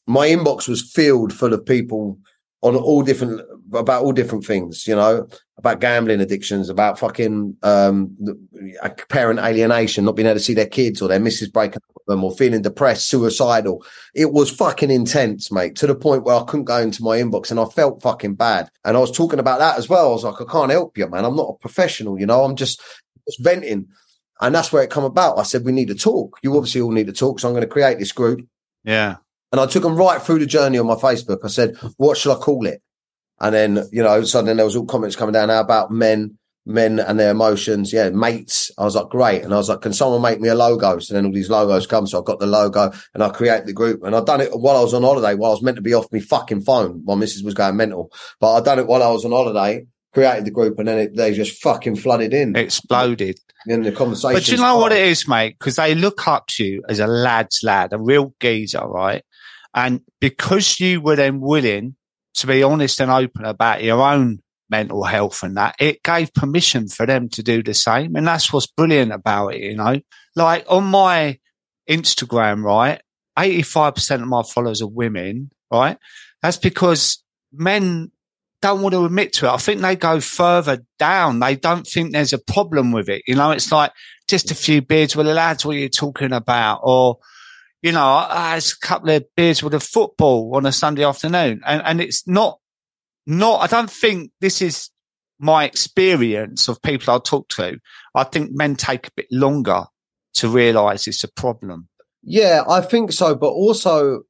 my 0.06 0.28
inbox 0.28 0.68
was 0.68 0.82
filled 0.92 1.32
full 1.32 1.54
of 1.54 1.64
people 1.64 2.18
on 2.62 2.74
all 2.74 3.02
different 3.02 3.40
about 3.72 4.02
all 4.02 4.12
different 4.12 4.44
things, 4.44 4.86
you 4.86 4.96
know, 4.96 5.28
about 5.58 5.80
gambling 5.80 6.20
addictions, 6.20 6.68
about 6.68 6.98
fucking 6.98 7.56
um, 7.62 8.16
parent 9.08 9.40
alienation, 9.40 10.04
not 10.04 10.16
being 10.16 10.26
able 10.26 10.38
to 10.38 10.44
see 10.44 10.54
their 10.54 10.66
kids 10.66 11.02
or 11.02 11.08
their 11.08 11.20
missus 11.20 11.48
breaking 11.48 11.76
up 11.76 11.94
with 11.94 12.06
them 12.06 12.24
or 12.24 12.34
feeling 12.34 12.62
depressed, 12.62 13.08
suicidal. 13.08 13.84
It 14.14 14.32
was 14.32 14.50
fucking 14.50 14.90
intense, 14.90 15.52
mate, 15.52 15.76
to 15.76 15.86
the 15.86 15.94
point 15.94 16.24
where 16.24 16.36
I 16.36 16.44
couldn't 16.44 16.64
go 16.64 16.78
into 16.78 17.02
my 17.02 17.18
inbox 17.18 17.50
and 17.50 17.60
I 17.60 17.66
felt 17.66 18.02
fucking 18.02 18.34
bad. 18.34 18.70
And 18.84 18.96
I 18.96 19.00
was 19.00 19.12
talking 19.12 19.38
about 19.38 19.58
that 19.58 19.78
as 19.78 19.88
well. 19.88 20.08
I 20.08 20.12
was 20.12 20.24
like, 20.24 20.40
I 20.40 20.50
can't 20.50 20.70
help 20.70 20.96
you, 20.96 21.06
man. 21.08 21.24
I'm 21.24 21.36
not 21.36 21.54
a 21.54 21.58
professional, 21.58 22.18
you 22.18 22.26
know, 22.26 22.44
I'm 22.44 22.56
just, 22.56 22.80
just 23.26 23.42
venting. 23.42 23.88
And 24.40 24.54
that's 24.54 24.72
where 24.72 24.82
it 24.82 24.90
come 24.90 25.04
about. 25.04 25.38
I 25.38 25.42
said, 25.42 25.64
we 25.64 25.72
need 25.72 25.88
to 25.88 25.94
talk. 25.94 26.38
You 26.42 26.56
obviously 26.56 26.80
all 26.80 26.92
need 26.92 27.08
to 27.08 27.12
talk. 27.12 27.40
So 27.40 27.48
I'm 27.48 27.54
going 27.54 27.62
to 27.62 27.68
create 27.68 27.98
this 27.98 28.12
group. 28.12 28.46
Yeah. 28.84 29.16
And 29.50 29.60
I 29.60 29.66
took 29.66 29.82
them 29.82 29.96
right 29.96 30.20
through 30.20 30.40
the 30.40 30.46
journey 30.46 30.78
on 30.78 30.86
my 30.86 30.94
Facebook. 30.94 31.38
I 31.44 31.48
said, 31.48 31.76
what 31.96 32.18
should 32.18 32.36
I 32.36 32.38
call 32.38 32.66
it? 32.66 32.82
And 33.40 33.54
then, 33.54 33.88
you 33.92 34.02
know, 34.02 34.22
suddenly 34.24 34.54
there 34.54 34.64
was 34.64 34.76
all 34.76 34.84
comments 34.84 35.16
coming 35.16 35.32
down 35.32 35.48
now 35.48 35.60
about 35.60 35.90
men, 35.90 36.36
men 36.66 36.98
and 36.98 37.18
their 37.18 37.30
emotions. 37.30 37.92
Yeah, 37.92 38.10
mates. 38.10 38.70
I 38.76 38.84
was 38.84 38.94
like, 38.94 39.08
great. 39.08 39.42
And 39.42 39.54
I 39.54 39.56
was 39.56 39.68
like, 39.68 39.80
can 39.80 39.94
someone 39.94 40.20
make 40.20 40.40
me 40.40 40.48
a 40.48 40.54
logo? 40.54 40.98
So 40.98 41.14
then 41.14 41.24
all 41.24 41.32
these 41.32 41.48
logos 41.48 41.86
come. 41.86 42.06
So 42.06 42.20
I 42.20 42.24
got 42.24 42.40
the 42.40 42.46
logo 42.46 42.92
and 43.14 43.22
I 43.22 43.30
create 43.30 43.64
the 43.64 43.72
group 43.72 44.02
and 44.02 44.14
I'd 44.14 44.26
done 44.26 44.40
it 44.40 44.50
while 44.52 44.76
I 44.76 44.82
was 44.82 44.92
on 44.92 45.02
holiday, 45.02 45.34
while 45.34 45.52
I 45.52 45.54
was 45.54 45.62
meant 45.62 45.76
to 45.76 45.82
be 45.82 45.94
off 45.94 46.12
my 46.12 46.20
fucking 46.20 46.62
phone. 46.62 47.02
My 47.06 47.14
missus 47.14 47.42
was 47.42 47.54
going 47.54 47.76
mental, 47.76 48.12
but 48.40 48.54
I'd 48.54 48.64
done 48.64 48.80
it 48.80 48.86
while 48.86 49.02
I 49.02 49.10
was 49.10 49.24
on 49.24 49.30
holiday, 49.30 49.86
created 50.12 50.44
the 50.44 50.50
group 50.50 50.78
and 50.78 50.88
then 50.88 50.98
it, 50.98 51.16
they 51.16 51.32
just 51.32 51.62
fucking 51.62 51.96
flooded 51.96 52.34
in. 52.34 52.54
Exploded. 52.54 53.38
In 53.66 53.82
the 53.82 53.92
conversation. 53.92 54.34
But 54.34 54.48
you 54.48 54.56
know 54.56 54.78
what 54.78 54.92
it 54.92 55.02
is, 55.02 55.26
mate? 55.28 55.56
Because 55.58 55.76
they 55.76 55.94
look 55.94 56.26
up 56.28 56.46
to 56.48 56.64
you 56.64 56.82
as 56.88 57.00
a 57.00 57.06
lad's 57.06 57.60
lad, 57.62 57.92
a 57.92 57.98
real 57.98 58.32
geezer, 58.40 58.86
right? 58.86 59.24
And 59.78 60.00
because 60.20 60.80
you 60.80 61.00
were 61.00 61.14
then 61.14 61.40
willing 61.40 61.94
to 62.34 62.48
be 62.48 62.64
honest 62.64 63.00
and 63.00 63.12
open 63.12 63.44
about 63.44 63.80
your 63.80 64.02
own 64.02 64.40
mental 64.68 65.04
health 65.04 65.44
and 65.44 65.56
that, 65.56 65.76
it 65.78 66.02
gave 66.02 66.34
permission 66.34 66.88
for 66.88 67.06
them 67.06 67.28
to 67.28 67.44
do 67.44 67.62
the 67.62 67.74
same. 67.74 68.16
And 68.16 68.26
that's 68.26 68.52
what's 68.52 68.66
brilliant 68.66 69.12
about 69.12 69.54
it, 69.54 69.60
you 69.60 69.76
know. 69.76 70.00
Like 70.34 70.64
on 70.68 70.82
my 70.82 71.38
Instagram, 71.88 72.64
right, 72.64 73.00
85% 73.38 74.22
of 74.22 74.26
my 74.26 74.42
followers 74.42 74.82
are 74.82 74.88
women, 74.88 75.52
right? 75.72 75.96
That's 76.42 76.56
because 76.56 77.22
men 77.52 78.10
don't 78.60 78.82
want 78.82 78.94
to 78.94 79.04
admit 79.04 79.32
to 79.34 79.46
it. 79.46 79.50
I 79.52 79.58
think 79.58 79.80
they 79.80 79.94
go 79.94 80.18
further 80.18 80.84
down. 80.98 81.38
They 81.38 81.54
don't 81.54 81.86
think 81.86 82.12
there's 82.12 82.32
a 82.32 82.38
problem 82.38 82.90
with 82.90 83.08
it. 83.08 83.22
You 83.28 83.36
know, 83.36 83.52
it's 83.52 83.70
like 83.70 83.92
just 84.26 84.50
a 84.50 84.56
few 84.56 84.80
with 84.80 85.14
the 85.14 85.34
lads. 85.34 85.64
What 85.64 85.76
are 85.76 85.78
you 85.78 85.88
talking 85.88 86.32
about? 86.32 86.80
Or, 86.82 87.18
you 87.82 87.92
know, 87.92 88.26
had 88.28 88.58
a 88.62 88.86
couple 88.86 89.10
of 89.10 89.24
beers 89.36 89.62
with 89.62 89.74
a 89.74 89.80
football 89.80 90.54
on 90.56 90.66
a 90.66 90.72
Sunday 90.72 91.04
afternoon 91.04 91.60
and, 91.64 91.82
and 91.84 92.00
it's 92.00 92.26
not, 92.26 92.58
not, 93.26 93.60
I 93.60 93.66
don't 93.66 93.90
think 93.90 94.32
this 94.40 94.62
is 94.62 94.90
my 95.38 95.64
experience 95.64 96.68
of 96.68 96.82
people 96.82 97.14
I 97.14 97.18
talk 97.18 97.48
to. 97.50 97.78
I 98.14 98.24
think 98.24 98.50
men 98.52 98.74
take 98.74 99.06
a 99.06 99.12
bit 99.14 99.28
longer 99.30 99.84
to 100.34 100.48
realize 100.48 101.06
it's 101.06 101.24
a 101.24 101.32
problem. 101.32 101.88
Yeah, 102.22 102.64
I 102.68 102.80
think 102.80 103.12
so. 103.12 103.34
But 103.34 103.50
also 103.50 104.22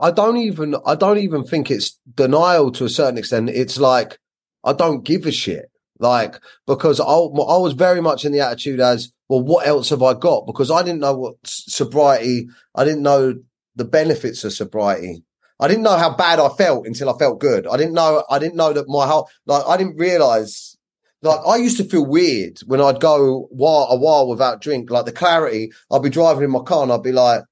I 0.00 0.10
don't 0.10 0.38
even, 0.38 0.76
I 0.86 0.94
don't 0.94 1.18
even 1.18 1.44
think 1.44 1.70
it's 1.70 1.98
denial 2.14 2.72
to 2.72 2.84
a 2.84 2.88
certain 2.88 3.18
extent. 3.18 3.50
It's 3.50 3.78
like, 3.78 4.18
I 4.64 4.72
don't 4.72 5.04
give 5.04 5.26
a 5.26 5.32
shit. 5.32 5.70
Like, 5.98 6.40
because 6.66 7.00
I, 7.00 7.04
I 7.04 7.58
was 7.58 7.72
very 7.72 8.00
much 8.00 8.24
in 8.24 8.32
the 8.32 8.40
attitude 8.40 8.80
as, 8.80 9.12
well, 9.28 9.42
what 9.42 9.66
else 9.66 9.90
have 9.90 10.02
I 10.02 10.14
got? 10.14 10.46
Because 10.46 10.70
I 10.70 10.82
didn't 10.82 11.00
know 11.00 11.14
what 11.14 11.36
sobriety, 11.44 12.48
I 12.74 12.84
didn't 12.84 13.02
know 13.02 13.34
the 13.76 13.84
benefits 13.84 14.44
of 14.44 14.52
sobriety. 14.52 15.22
I 15.60 15.68
didn't 15.68 15.84
know 15.84 15.96
how 15.96 16.14
bad 16.14 16.40
I 16.40 16.48
felt 16.48 16.86
until 16.86 17.10
I 17.10 17.18
felt 17.18 17.40
good. 17.40 17.66
I 17.66 17.76
didn't 17.76 17.94
know. 17.94 18.24
I 18.28 18.38
didn't 18.38 18.56
know 18.56 18.72
that 18.72 18.88
my 18.88 19.06
whole 19.06 19.28
like 19.46 19.64
I 19.66 19.76
didn't 19.76 19.96
realize. 19.96 20.76
Like 21.22 21.40
I 21.46 21.56
used 21.56 21.78
to 21.78 21.84
feel 21.84 22.04
weird 22.04 22.58
when 22.66 22.80
I'd 22.82 23.00
go 23.00 23.48
while, 23.50 23.86
a 23.88 23.96
while 23.96 24.28
without 24.28 24.60
drink. 24.60 24.90
Like 24.90 25.06
the 25.06 25.12
clarity, 25.12 25.72
I'd 25.90 26.02
be 26.02 26.10
driving 26.10 26.44
in 26.44 26.50
my 26.50 26.60
car 26.60 26.82
and 26.82 26.92
I'd 26.92 27.02
be 27.02 27.12
like, 27.12 27.44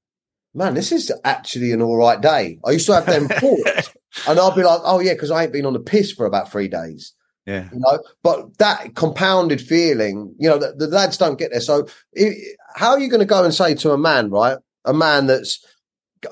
"Man, 0.53 0.73
this 0.75 0.91
is 0.91 1.11
actually 1.23 1.71
an 1.71 1.81
all 1.81 1.97
right 1.97 2.21
day." 2.21 2.59
I 2.63 2.71
used 2.71 2.85
to 2.87 2.93
have 2.93 3.05
them 3.05 3.27
thoughts, 3.39 3.93
and 4.27 4.39
I'd 4.39 4.55
be 4.55 4.63
like, 4.63 4.81
"Oh 4.83 4.99
yeah," 4.99 5.13
because 5.13 5.31
I 5.31 5.43
ain't 5.43 5.53
been 5.53 5.65
on 5.65 5.73
the 5.73 5.79
piss 5.79 6.11
for 6.11 6.25
about 6.25 6.51
three 6.51 6.67
days. 6.67 7.13
Yeah. 7.45 7.69
You 7.73 7.79
know, 7.79 7.99
but 8.23 8.57
that 8.59 8.95
compounded 8.95 9.61
feeling, 9.61 10.33
you 10.39 10.49
know, 10.49 10.57
the, 10.57 10.73
the 10.77 10.87
lads 10.87 11.17
don't 11.17 11.37
get 11.37 11.51
there. 11.51 11.59
So, 11.61 11.87
it, 12.13 12.57
how 12.75 12.91
are 12.91 12.99
you 12.99 13.09
going 13.09 13.19
to 13.19 13.25
go 13.25 13.43
and 13.43 13.53
say 13.53 13.75
to 13.75 13.91
a 13.91 13.97
man, 13.97 14.29
right? 14.29 14.57
A 14.85 14.93
man 14.93 15.27
that's 15.27 15.65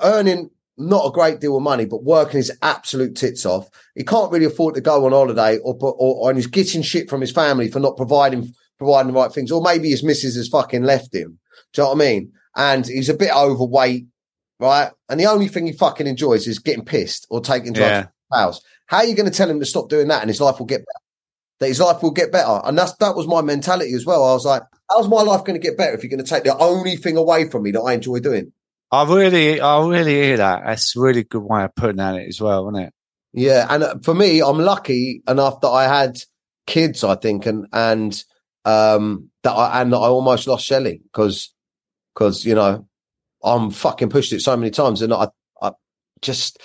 earning 0.02 0.50
not 0.78 1.06
a 1.06 1.12
great 1.12 1.40
deal 1.40 1.56
of 1.56 1.62
money, 1.62 1.84
but 1.84 2.02
working 2.02 2.38
his 2.38 2.56
absolute 2.62 3.14
tits 3.14 3.44
off. 3.44 3.68
He 3.94 4.04
can't 4.04 4.32
really 4.32 4.46
afford 4.46 4.74
to 4.74 4.80
go 4.80 5.04
on 5.04 5.12
holiday 5.12 5.58
or, 5.58 5.76
or, 5.80 5.94
or 5.98 6.30
and 6.30 6.38
he's 6.38 6.46
getting 6.46 6.82
shit 6.82 7.10
from 7.10 7.20
his 7.20 7.30
family 7.30 7.70
for 7.70 7.78
not 7.78 7.96
providing, 7.96 8.52
providing 8.78 9.12
the 9.12 9.18
right 9.18 9.32
things. 9.32 9.52
Or 9.52 9.60
maybe 9.62 9.90
his 9.90 10.02
missus 10.02 10.36
has 10.36 10.48
fucking 10.48 10.82
left 10.82 11.14
him. 11.14 11.38
Do 11.72 11.82
you 11.82 11.84
know 11.84 11.88
what 11.90 11.96
I 11.96 11.98
mean? 11.98 12.32
And 12.56 12.86
he's 12.86 13.08
a 13.08 13.14
bit 13.14 13.34
overweight, 13.34 14.06
right? 14.58 14.90
And 15.08 15.20
the 15.20 15.26
only 15.26 15.48
thing 15.48 15.66
he 15.66 15.72
fucking 15.72 16.06
enjoys 16.06 16.46
is 16.46 16.58
getting 16.58 16.84
pissed 16.84 17.26
or 17.30 17.40
taking 17.40 17.72
drugs 17.74 18.08
Yeah. 18.32 18.38
house. 18.38 18.60
How 18.86 18.98
are 18.98 19.06
you 19.06 19.14
going 19.14 19.30
to 19.30 19.36
tell 19.36 19.48
him 19.48 19.60
to 19.60 19.66
stop 19.66 19.88
doing 19.88 20.08
that 20.08 20.22
and 20.22 20.28
his 20.30 20.40
life 20.40 20.58
will 20.58 20.66
get 20.66 20.80
better? 20.80 21.01
That 21.62 21.68
his 21.68 21.80
life 21.80 22.02
will 22.02 22.10
get 22.10 22.32
better. 22.32 22.60
And 22.64 22.76
that's 22.76 22.94
that 22.96 23.16
was 23.16 23.26
my 23.26 23.40
mentality 23.40 23.94
as 23.94 24.04
well. 24.04 24.24
I 24.24 24.32
was 24.34 24.44
like, 24.44 24.62
how's 24.90 25.08
my 25.08 25.22
life 25.22 25.44
going 25.44 25.60
to 25.60 25.66
get 25.66 25.78
better 25.78 25.94
if 25.94 26.02
you're 26.02 26.10
going 26.10 26.24
to 26.24 26.28
take 26.28 26.44
the 26.44 26.56
only 26.56 26.96
thing 26.96 27.16
away 27.16 27.48
from 27.48 27.62
me 27.62 27.70
that 27.70 27.80
I 27.80 27.94
enjoy 27.94 28.18
doing? 28.18 28.52
I 28.90 29.04
really, 29.04 29.60
I 29.60 29.86
really 29.86 30.12
hear 30.12 30.36
that. 30.36 30.62
That's 30.66 30.94
a 30.96 31.00
really 31.00 31.24
good 31.24 31.42
way 31.42 31.64
of 31.64 31.74
putting 31.74 32.00
at 32.00 32.16
it 32.16 32.28
as 32.28 32.40
well, 32.40 32.68
isn't 32.68 32.82
it? 32.82 32.94
Yeah, 33.32 33.66
and 33.70 33.82
uh, 33.82 33.94
for 34.02 34.14
me, 34.14 34.42
I'm 34.42 34.58
lucky 34.58 35.22
enough 35.26 35.60
that 35.62 35.68
I 35.68 35.84
had 35.84 36.18
kids. 36.66 37.02
I 37.02 37.14
think, 37.14 37.46
and 37.46 37.66
and 37.72 38.22
um 38.64 39.30
that 39.42 39.52
I 39.52 39.80
and 39.80 39.92
that 39.92 39.98
I 39.98 40.08
almost 40.08 40.46
lost 40.46 40.66
Shelley 40.66 41.00
because 41.02 41.54
because 42.14 42.44
you 42.44 42.54
know 42.54 42.86
I'm 43.42 43.70
fucking 43.70 44.10
pushed 44.10 44.32
it 44.32 44.42
so 44.42 44.56
many 44.56 44.70
times, 44.70 45.00
and 45.00 45.14
I 45.14 45.28
I 45.62 45.72
just 46.20 46.60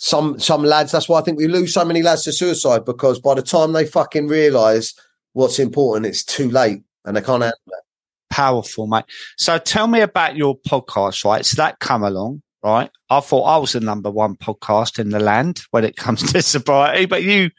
some 0.00 0.40
some 0.40 0.64
lads. 0.64 0.92
That's 0.92 1.08
why 1.08 1.20
I 1.20 1.22
think 1.22 1.38
we 1.38 1.46
lose 1.46 1.74
so 1.74 1.84
many 1.84 2.02
lads 2.02 2.24
to 2.24 2.32
suicide 2.32 2.86
because 2.86 3.20
by 3.20 3.34
the 3.34 3.42
time 3.42 3.72
they 3.72 3.84
fucking 3.84 4.28
realise 4.28 4.94
what's 5.34 5.58
important, 5.58 6.06
it's 6.06 6.24
too 6.24 6.50
late, 6.50 6.82
and 7.04 7.16
they 7.16 7.20
can't 7.20 7.42
handle 7.42 7.58
it. 7.66 7.84
Powerful, 8.30 8.86
mate. 8.86 9.04
So 9.36 9.58
tell 9.58 9.86
me 9.86 10.00
about 10.00 10.36
your 10.36 10.58
podcast, 10.58 11.24
right? 11.24 11.44
So 11.44 11.56
that 11.56 11.80
come 11.80 12.02
along, 12.02 12.42
right? 12.64 12.90
I 13.10 13.20
thought 13.20 13.42
I 13.42 13.58
was 13.58 13.72
the 13.72 13.80
number 13.80 14.10
one 14.10 14.36
podcast 14.36 14.98
in 14.98 15.10
the 15.10 15.20
land 15.20 15.62
when 15.70 15.84
it 15.84 15.96
comes 15.96 16.22
to 16.32 16.40
sobriety, 16.40 17.04
but 17.04 17.22
you 17.22 17.50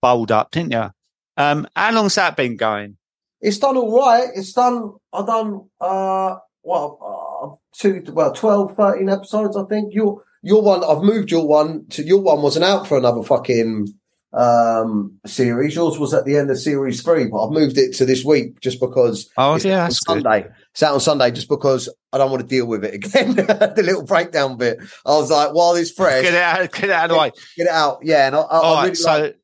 bowled 0.00 0.32
up, 0.32 0.50
didn't 0.50 0.72
you? 0.72 0.90
Um, 1.36 1.68
how 1.76 1.92
long's 1.92 2.14
that 2.14 2.36
been 2.36 2.56
going? 2.56 2.96
It's 3.42 3.58
done 3.58 3.76
all 3.76 4.00
right. 4.00 4.28
It's 4.34 4.52
done. 4.52 4.94
I've 5.12 5.26
done 5.26 5.68
uh 5.78 6.36
well 6.62 6.98
uh, 7.02 7.78
two 7.78 8.02
well 8.12 8.32
12, 8.32 8.76
13 8.76 9.08
episodes. 9.10 9.56
I 9.56 9.64
think 9.64 9.92
your 9.92 10.22
your 10.42 10.62
one. 10.62 10.84
I've 10.84 11.02
moved 11.02 11.30
your 11.30 11.46
one 11.46 11.86
to 11.90 12.02
your 12.02 12.20
one 12.20 12.42
wasn't 12.42 12.64
out 12.64 12.86
for 12.86 12.98
another 12.98 13.22
fucking 13.22 13.88
um 14.34 15.18
series. 15.26 15.74
Yours 15.74 15.98
was 15.98 16.14
at 16.14 16.24
the 16.24 16.36
end 16.38 16.50
of 16.50 16.58
series 16.58 17.02
three, 17.02 17.26
but 17.26 17.44
I've 17.44 17.52
moved 17.52 17.76
it 17.78 17.94
to 17.96 18.06
this 18.06 18.24
week 18.24 18.60
just 18.60 18.80
because. 18.80 19.30
Oh, 19.36 19.54
it's 19.54 19.64
yeah, 19.64 19.82
on 19.82 19.88
good. 19.88 19.96
Sunday. 20.06 20.46
It's 20.72 20.82
out 20.82 20.94
on 20.94 21.00
Sunday 21.00 21.30
just 21.32 21.48
because 21.48 21.88
I 22.12 22.18
don't 22.18 22.30
want 22.30 22.42
to 22.42 22.48
deal 22.48 22.66
with 22.66 22.84
it 22.84 22.94
again. 22.94 23.34
the 23.36 23.82
little 23.84 24.04
breakdown 24.04 24.56
bit. 24.56 24.78
I 25.04 25.10
was 25.10 25.30
like, 25.30 25.52
while 25.52 25.74
it's 25.74 25.90
fresh, 25.90 26.22
Get 26.22 26.34
it 26.34 26.42
out, 26.42 26.72
get 26.72 26.84
it 26.84 26.90
out 26.90 27.04
of 27.04 27.10
the 27.16 27.20
way. 27.20 27.30
get 27.56 27.66
it 27.66 27.72
out. 27.72 27.98
Yeah, 28.02 28.26
and 28.28 28.36
I, 28.36 28.40
I, 28.40 28.58
All 28.58 28.74
I 28.74 28.76
right, 28.76 28.82
really 28.84 28.94
so 28.94 29.10
like- 29.20 29.38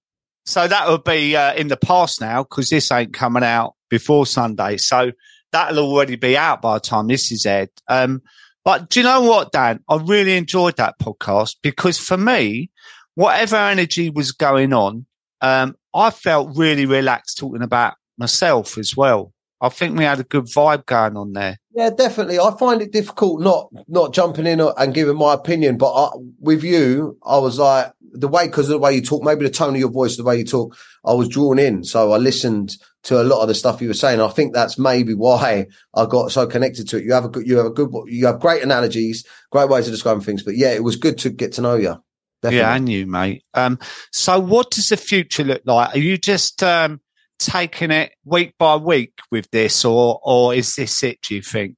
so 0.47 0.67
that 0.67 0.89
would 0.89 1.05
be 1.05 1.37
uh, 1.37 1.53
in 1.55 1.69
the 1.69 1.77
past 1.77 2.23
now 2.23 2.43
because 2.43 2.71
this 2.71 2.91
ain't 2.91 3.13
coming 3.13 3.43
out 3.43 3.75
before 3.91 4.25
Sunday. 4.25 4.79
So 4.79 5.13
that'll 5.53 5.79
already 5.81 6.17
be 6.17 6.39
out 6.39 6.63
by 6.63 6.75
the 6.77 6.81
time 6.81 7.07
this 7.09 7.31
is 7.31 7.45
aired. 7.45 7.69
Um, 7.87 8.23
but 8.65 8.91
do 8.91 9.01
you 9.01 9.05
know 9.05 9.23
what, 9.23 9.53
Dan? 9.53 9.81
I 9.89 9.97
really 9.97 10.37
enjoyed 10.37 10.77
that 10.77 10.99
podcast 10.99 11.57
because 11.63 11.99
for 11.99 12.17
me, 12.17 12.71
whatever 13.15 13.57
energy 13.57 14.11
was 14.11 14.33
going 14.33 14.73
on, 14.73 15.07
um, 15.41 15.77
I 15.95 16.11
felt 16.11 16.57
really 16.57 16.87
relaxed 16.87 17.39
talking 17.39 17.63
about 17.63 17.95
myself 18.17 18.79
as 18.79 18.97
well. 18.97 19.33
I 19.61 19.69
think 19.71 19.99
we 19.99 20.05
had 20.05 20.21
a 20.21 20.25
good 20.25 20.45
vibe 20.45 20.87
going 20.87 21.17
on 21.17 21.33
there. 21.33 21.59
Yeah, 21.79 21.91
definitely. 21.91 22.41
I 22.41 22.51
find 22.59 22.83
it 22.83 22.91
difficult 22.91 23.41
not 23.41 23.69
not 23.87 24.13
jumping 24.13 24.49
in 24.49 24.59
and 24.61 24.93
giving 24.93 25.17
my 25.17 25.33
opinion, 25.33 25.79
but 25.79 25.93
I, 25.93 26.09
with 26.41 26.65
you, 26.65 27.17
I 27.25 27.39
was 27.39 27.61
like 27.61 27.93
the 28.01 28.27
way 28.27 28.49
because 28.49 28.69
of 28.69 28.73
the 28.73 28.79
way 28.81 28.97
you 28.97 29.01
talk, 29.01 29.23
maybe 29.23 29.45
the 29.45 29.51
tone 29.51 29.75
of 29.75 29.81
your 29.81 29.89
voice, 29.89 30.17
the 30.17 30.25
way 30.25 30.39
you 30.39 30.45
talk, 30.45 30.77
I 31.05 31.13
was 31.13 31.29
drawn 31.29 31.57
in. 31.57 31.85
So 31.85 32.11
I 32.11 32.17
listened 32.17 32.73
to 33.05 33.23
a 33.23 33.23
lot 33.23 33.43
of 33.43 33.49
the 33.49 33.55
stuff 33.55 33.81
you 33.81 33.87
were 33.87 33.95
saying. 33.95 34.21
I 34.21 34.27
think 34.27 34.55
that's 34.55 34.77
maybe 34.77 35.15
why 35.15 35.69
I 35.95 36.07
got 36.07 36.33
so 36.33 36.49
connected 36.49 36.89
to 36.89 36.97
it. 36.97 37.05
You 37.05 37.13
have 37.13 37.27
a 37.27 37.29
good, 37.29 37.47
you 37.47 37.57
have 37.59 37.67
a 37.67 37.71
good, 37.71 37.93
you 38.07 38.27
have 38.27 38.41
great 38.41 38.65
analogies, 38.65 39.25
great 39.53 39.69
ways 39.69 39.87
of 39.87 39.93
describing 39.93 40.25
things. 40.25 40.43
But 40.43 40.57
yeah, 40.57 40.73
it 40.73 40.83
was 40.83 40.97
good 40.97 41.17
to 41.19 41.31
get 41.31 41.53
to 41.53 41.63
know 41.63 41.77
you. 41.77 41.95
Definitely. 42.43 42.59
Yeah, 42.59 42.75
and 42.75 42.89
you, 42.89 43.07
mate. 43.07 43.45
Um, 43.55 43.79
so 44.11 44.41
what 44.41 44.73
does 44.73 44.89
the 44.89 44.97
future 44.97 45.45
look 45.45 45.63
like? 45.65 45.95
Are 45.95 45.99
you 46.01 46.19
just 46.19 46.61
um, 46.65 47.01
taking 47.39 47.91
it 47.91 48.13
week 48.25 48.55
by 48.59 48.77
week 48.77 49.13
with 49.31 49.51
this, 49.51 49.85
or 49.85 50.21
or 50.23 50.55
is 50.55 50.75
this 50.77 51.03
it? 51.03 51.19
Do 51.23 51.35
you 51.35 51.43
think? 51.43 51.77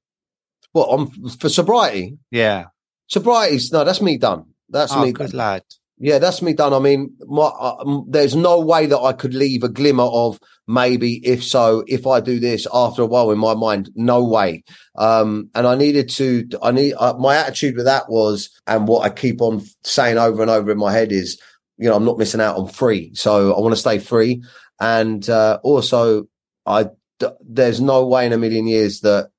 Well, 0.72 0.86
on 0.86 1.10
for 1.30 1.48
sobriety, 1.48 2.18
Yeah. 2.30 2.66
sobriety's 3.08 3.72
no, 3.72 3.84
that's 3.84 4.00
me 4.00 4.18
done. 4.18 4.44
That's 4.68 4.92
Oh, 4.92 5.02
me. 5.04 5.12
good 5.12 5.30
done. 5.30 5.38
lad. 5.38 5.62
Yeah, 6.02 6.18
that's 6.18 6.40
me 6.40 6.54
done. 6.54 6.72
I 6.72 6.78
mean, 6.78 7.14
my, 7.26 7.42
uh, 7.42 8.00
there's 8.08 8.34
no 8.34 8.58
way 8.60 8.86
that 8.86 8.98
I 9.00 9.12
could 9.12 9.34
leave 9.34 9.62
a 9.64 9.68
glimmer 9.68 10.04
of 10.04 10.38
maybe 10.66 11.16
if 11.26 11.44
so, 11.44 11.84
if 11.88 12.06
I 12.06 12.20
do 12.20 12.40
this 12.40 12.66
after 12.72 13.02
a 13.02 13.06
while 13.06 13.30
in 13.32 13.38
my 13.38 13.54
mind, 13.54 13.90
no 13.94 14.24
way. 14.24 14.64
Um, 14.96 15.50
and 15.54 15.66
I 15.66 15.74
needed 15.74 16.08
to, 16.10 16.48
I 16.62 16.70
need, 16.70 16.94
uh, 16.94 17.14
my 17.18 17.36
attitude 17.36 17.76
with 17.76 17.84
that 17.84 18.08
was, 18.08 18.48
and 18.66 18.88
what 18.88 19.04
I 19.04 19.10
keep 19.10 19.42
on 19.42 19.62
saying 19.84 20.16
over 20.16 20.40
and 20.40 20.50
over 20.50 20.70
in 20.70 20.78
my 20.78 20.90
head 20.92 21.12
is, 21.12 21.38
you 21.76 21.88
know, 21.88 21.96
I'm 21.96 22.04
not 22.06 22.16
missing 22.18 22.40
out 22.40 22.56
on 22.56 22.68
free. 22.68 23.12
So 23.14 23.52
I 23.54 23.60
want 23.60 23.72
to 23.74 23.80
stay 23.80 23.98
free. 23.98 24.42
And, 24.80 25.28
uh, 25.28 25.58
also 25.62 26.24
I, 26.66 26.86
there's 27.40 27.80
no 27.80 28.06
way 28.06 28.26
in 28.26 28.32
a 28.32 28.38
million 28.38 28.66
years 28.66 29.00
that, 29.00 29.30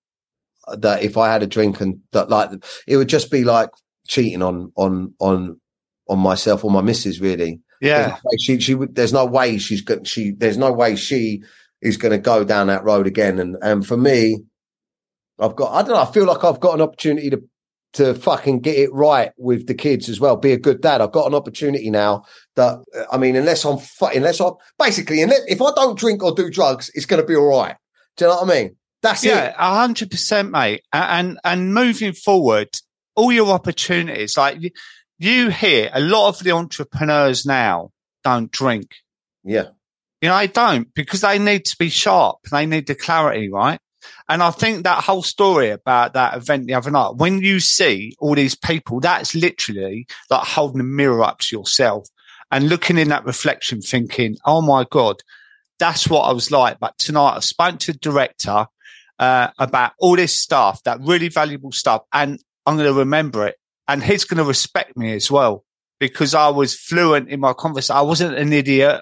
that 0.77 1.03
if 1.03 1.17
I 1.17 1.31
had 1.31 1.43
a 1.43 1.47
drink 1.47 1.81
and 1.81 1.99
that 2.11 2.29
like, 2.29 2.51
it 2.87 2.97
would 2.97 3.09
just 3.09 3.31
be 3.31 3.43
like 3.43 3.69
cheating 4.07 4.41
on, 4.43 4.71
on, 4.75 5.13
on, 5.19 5.59
on 6.07 6.19
myself 6.19 6.63
or 6.63 6.71
my 6.71 6.81
missus 6.81 7.19
really. 7.19 7.61
There's 7.79 8.07
Yeah. 8.07 8.17
no 8.23 8.31
she 8.39 8.59
she 8.59 8.75
would. 8.75 8.93
There's 8.93 9.13
no 9.13 9.25
way 9.25 9.57
she's 9.57 9.81
going. 9.81 10.03
She 10.03 10.31
there's 10.31 10.57
no 10.57 10.71
way 10.71 10.95
she 10.95 11.41
is 11.81 11.97
going 11.97 12.11
to 12.11 12.19
go 12.19 12.43
down 12.43 12.67
that 12.67 12.83
road 12.83 13.07
again. 13.07 13.39
And 13.39 13.57
and 13.63 13.87
for 13.87 13.97
me, 13.97 14.43
I've 15.39 15.55
got. 15.55 15.73
I 15.73 15.81
don't 15.81 15.95
know. 15.95 16.01
I 16.01 16.11
feel 16.11 16.25
like 16.25 16.43
I've 16.43 16.59
got 16.59 16.75
an 16.75 16.81
opportunity 16.81 17.31
to 17.31 17.41
to 17.93 18.13
fucking 18.13 18.61
get 18.61 18.77
it 18.77 18.93
right 18.93 19.31
with 19.37 19.67
the 19.67 19.73
kids 19.73 20.07
as 20.07 20.19
well. 20.19 20.37
Be 20.37 20.53
a 20.53 20.57
good 20.57 20.81
dad. 20.81 21.01
I've 21.01 21.11
got 21.11 21.27
an 21.27 21.35
opportunity 21.35 21.89
now 21.89 22.23
that 22.55 22.79
I 23.11 23.17
mean, 23.17 23.35
unless 23.35 23.65
I'm 23.65 23.77
fu- 23.77 24.05
unless 24.05 24.39
I 24.39 24.49
basically 24.79 25.21
unless 25.21 25.41
if 25.47 25.61
I 25.61 25.71
don't 25.75 25.97
drink 25.97 26.23
or 26.23 26.33
do 26.33 26.49
drugs, 26.49 26.89
it's 26.93 27.05
going 27.05 27.21
to 27.21 27.27
be 27.27 27.35
all 27.35 27.49
right. 27.49 27.75
Do 28.17 28.25
you 28.25 28.31
know 28.31 28.37
what 28.37 28.49
I 28.49 28.61
mean? 28.61 28.75
That's 29.01 29.23
Yeah, 29.23 29.53
hundred 29.57 30.11
percent, 30.11 30.51
mate. 30.51 30.83
And 30.93 31.39
and 31.43 31.73
moving 31.73 32.13
forward, 32.13 32.69
all 33.15 33.31
your 33.31 33.51
opportunities, 33.51 34.37
like 34.37 34.61
you, 34.61 34.71
you 35.17 35.49
hear 35.49 35.89
a 35.93 35.99
lot 35.99 36.29
of 36.29 36.39
the 36.39 36.51
entrepreneurs 36.51 37.45
now 37.45 37.91
don't 38.23 38.51
drink. 38.51 38.95
Yeah. 39.43 39.69
You 40.21 40.29
know, 40.29 40.35
I 40.35 40.45
don't 40.45 40.93
because 40.93 41.21
they 41.21 41.39
need 41.39 41.65
to 41.65 41.75
be 41.77 41.89
sharp. 41.89 42.37
They 42.51 42.65
need 42.65 42.87
the 42.87 42.95
clarity, 42.95 43.49
right? 43.51 43.79
And 44.29 44.41
I 44.41 44.51
think 44.51 44.83
that 44.83 45.03
whole 45.03 45.23
story 45.23 45.69
about 45.69 46.13
that 46.13 46.35
event 46.35 46.67
the 46.67 46.73
other 46.73 46.91
night, 46.91 47.15
when 47.15 47.41
you 47.41 47.59
see 47.59 48.15
all 48.19 48.35
these 48.35 48.55
people, 48.55 48.99
that's 48.99 49.35
literally 49.35 50.07
like 50.29 50.45
holding 50.45 50.81
a 50.81 50.85
mirror 50.85 51.23
up 51.23 51.39
to 51.39 51.55
yourself 51.55 52.07
and 52.51 52.69
looking 52.69 52.97
in 52.97 53.09
that 53.09 53.25
reflection, 53.25 53.81
thinking, 53.81 54.37
"Oh 54.45 54.61
my 54.61 54.85
god, 54.89 55.17
that's 55.79 56.07
what 56.07 56.21
I 56.21 56.33
was 56.33 56.51
like." 56.51 56.79
But 56.79 56.97
tonight, 56.97 57.35
I 57.37 57.39
spoke 57.39 57.79
to 57.79 57.93
the 57.93 57.99
director 57.99 58.67
uh, 59.19 59.49
about 59.57 59.93
all 59.99 60.15
this 60.15 60.35
stuff, 60.35 60.83
that 60.83 60.99
really 61.01 61.29
valuable 61.29 61.71
stuff, 61.71 62.03
and 62.11 62.39
I'm 62.65 62.75
going 62.77 62.87
to 62.87 62.99
remember 62.99 63.47
it, 63.47 63.57
and 63.87 64.03
he's 64.03 64.25
going 64.25 64.39
to 64.39 64.43
respect 64.43 64.97
me 64.97 65.13
as 65.13 65.31
well 65.31 65.63
because 65.99 66.33
I 66.33 66.49
was 66.49 66.75
fluent 66.75 67.29
in 67.29 67.39
my 67.39 67.53
conversation. 67.53 67.95
I 67.95 68.01
wasn't 68.01 68.37
an 68.37 68.51
idiot 68.51 69.01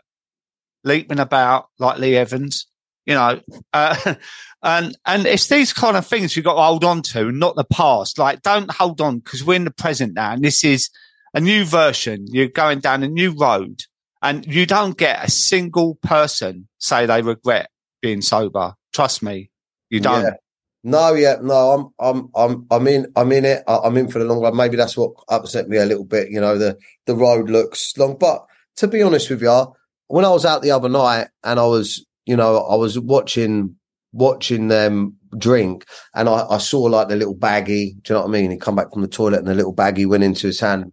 leaping 0.84 1.20
about 1.20 1.68
like 1.80 1.98
Lee 1.98 2.16
Evans, 2.16 2.68
you 3.06 3.16
know. 3.16 3.40
Uh, 3.74 4.16
and 4.62 4.98
and 5.06 5.26
it's 5.26 5.48
these 5.48 5.74
kind 5.74 5.96
of 5.96 6.06
things 6.06 6.36
you've 6.36 6.46
got 6.46 6.56
to 6.56 6.62
hold 6.62 6.84
on 6.84 7.02
to, 7.02 7.32
not 7.32 7.56
the 7.56 7.64
past. 7.64 8.18
Like, 8.18 8.42
don't 8.42 8.72
hold 8.72 9.02
on 9.02 9.20
because 9.20 9.44
we're 9.44 9.56
in 9.56 9.66
the 9.66 9.72
present 9.72 10.14
now, 10.14 10.34
and 10.34 10.44
this 10.44 10.64
is 10.64 10.90
a 11.34 11.40
new 11.40 11.66
version. 11.66 12.26
You're 12.30 12.48
going 12.48 12.80
down 12.80 13.04
a 13.04 13.08
new 13.08 13.32
road, 13.32 13.84
and 14.22 14.46
you 14.46 14.66
don't 14.66 14.98
get 14.98 15.24
a 15.24 15.32
single 15.32 15.96
person 15.96 16.68
say 16.78 17.06
they 17.06 17.22
regret 17.22 17.70
being 18.02 18.22
sober. 18.22 18.74
Trust 18.94 19.24
me, 19.24 19.50
you 19.90 20.00
don't. 20.00 20.24
Yeah. 20.24 20.34
No, 20.82 21.14
yeah, 21.14 21.36
no, 21.42 21.94
I'm, 22.00 22.18
I'm, 22.18 22.30
I'm, 22.34 22.66
I'm 22.72 22.88
in, 22.88 23.12
I'm 23.18 23.32
in 23.34 23.44
it. 23.44 23.64
I'm 23.68 23.98
in 23.98 24.08
for 24.08 24.20
the 24.20 24.24
long 24.24 24.40
run. 24.40 24.56
Maybe 24.56 24.78
that's 24.78 24.96
what 24.96 25.12
upset 25.28 25.68
me 25.68 25.76
a 25.76 25.86
little 25.86 26.06
bit. 26.06 26.30
You 26.30 26.40
know, 26.40 26.58
the 26.58 26.78
the 27.06 27.16
road 27.16 27.50
looks 27.50 27.98
long, 27.98 28.18
but 28.18 28.46
to 28.78 28.88
be 28.88 29.02
honest 29.02 29.30
with 29.30 29.42
you, 29.42 29.74
when 30.08 30.26
I 30.26 30.30
was 30.30 30.46
out 30.46 30.62
the 30.62 30.72
other 30.72 30.88
night 30.88 31.28
and 31.44 31.60
I 31.60 31.66
was, 31.66 32.06
you 32.26 32.38
know, 32.38 32.66
I 32.66 32.76
was 32.76 32.98
watching 32.98 33.76
watching 34.12 34.68
them 34.68 35.16
drink 35.38 35.86
and 36.16 36.28
I, 36.28 36.46
I 36.50 36.58
saw 36.58 36.82
like 36.82 37.10
the 37.10 37.16
little 37.16 37.36
baggie. 37.36 38.02
Do 38.02 38.14
you 38.14 38.16
know 38.16 38.22
what 38.22 38.30
I 38.30 38.32
mean? 38.32 38.52
He 38.52 38.58
come 38.58 38.76
back 38.76 38.92
from 38.92 39.02
the 39.02 39.08
toilet 39.08 39.40
and 39.40 39.48
the 39.48 39.56
little 39.56 39.76
baggie 39.76 40.08
went 40.08 40.24
into 40.24 40.48
his 40.48 40.60
hand. 40.60 40.92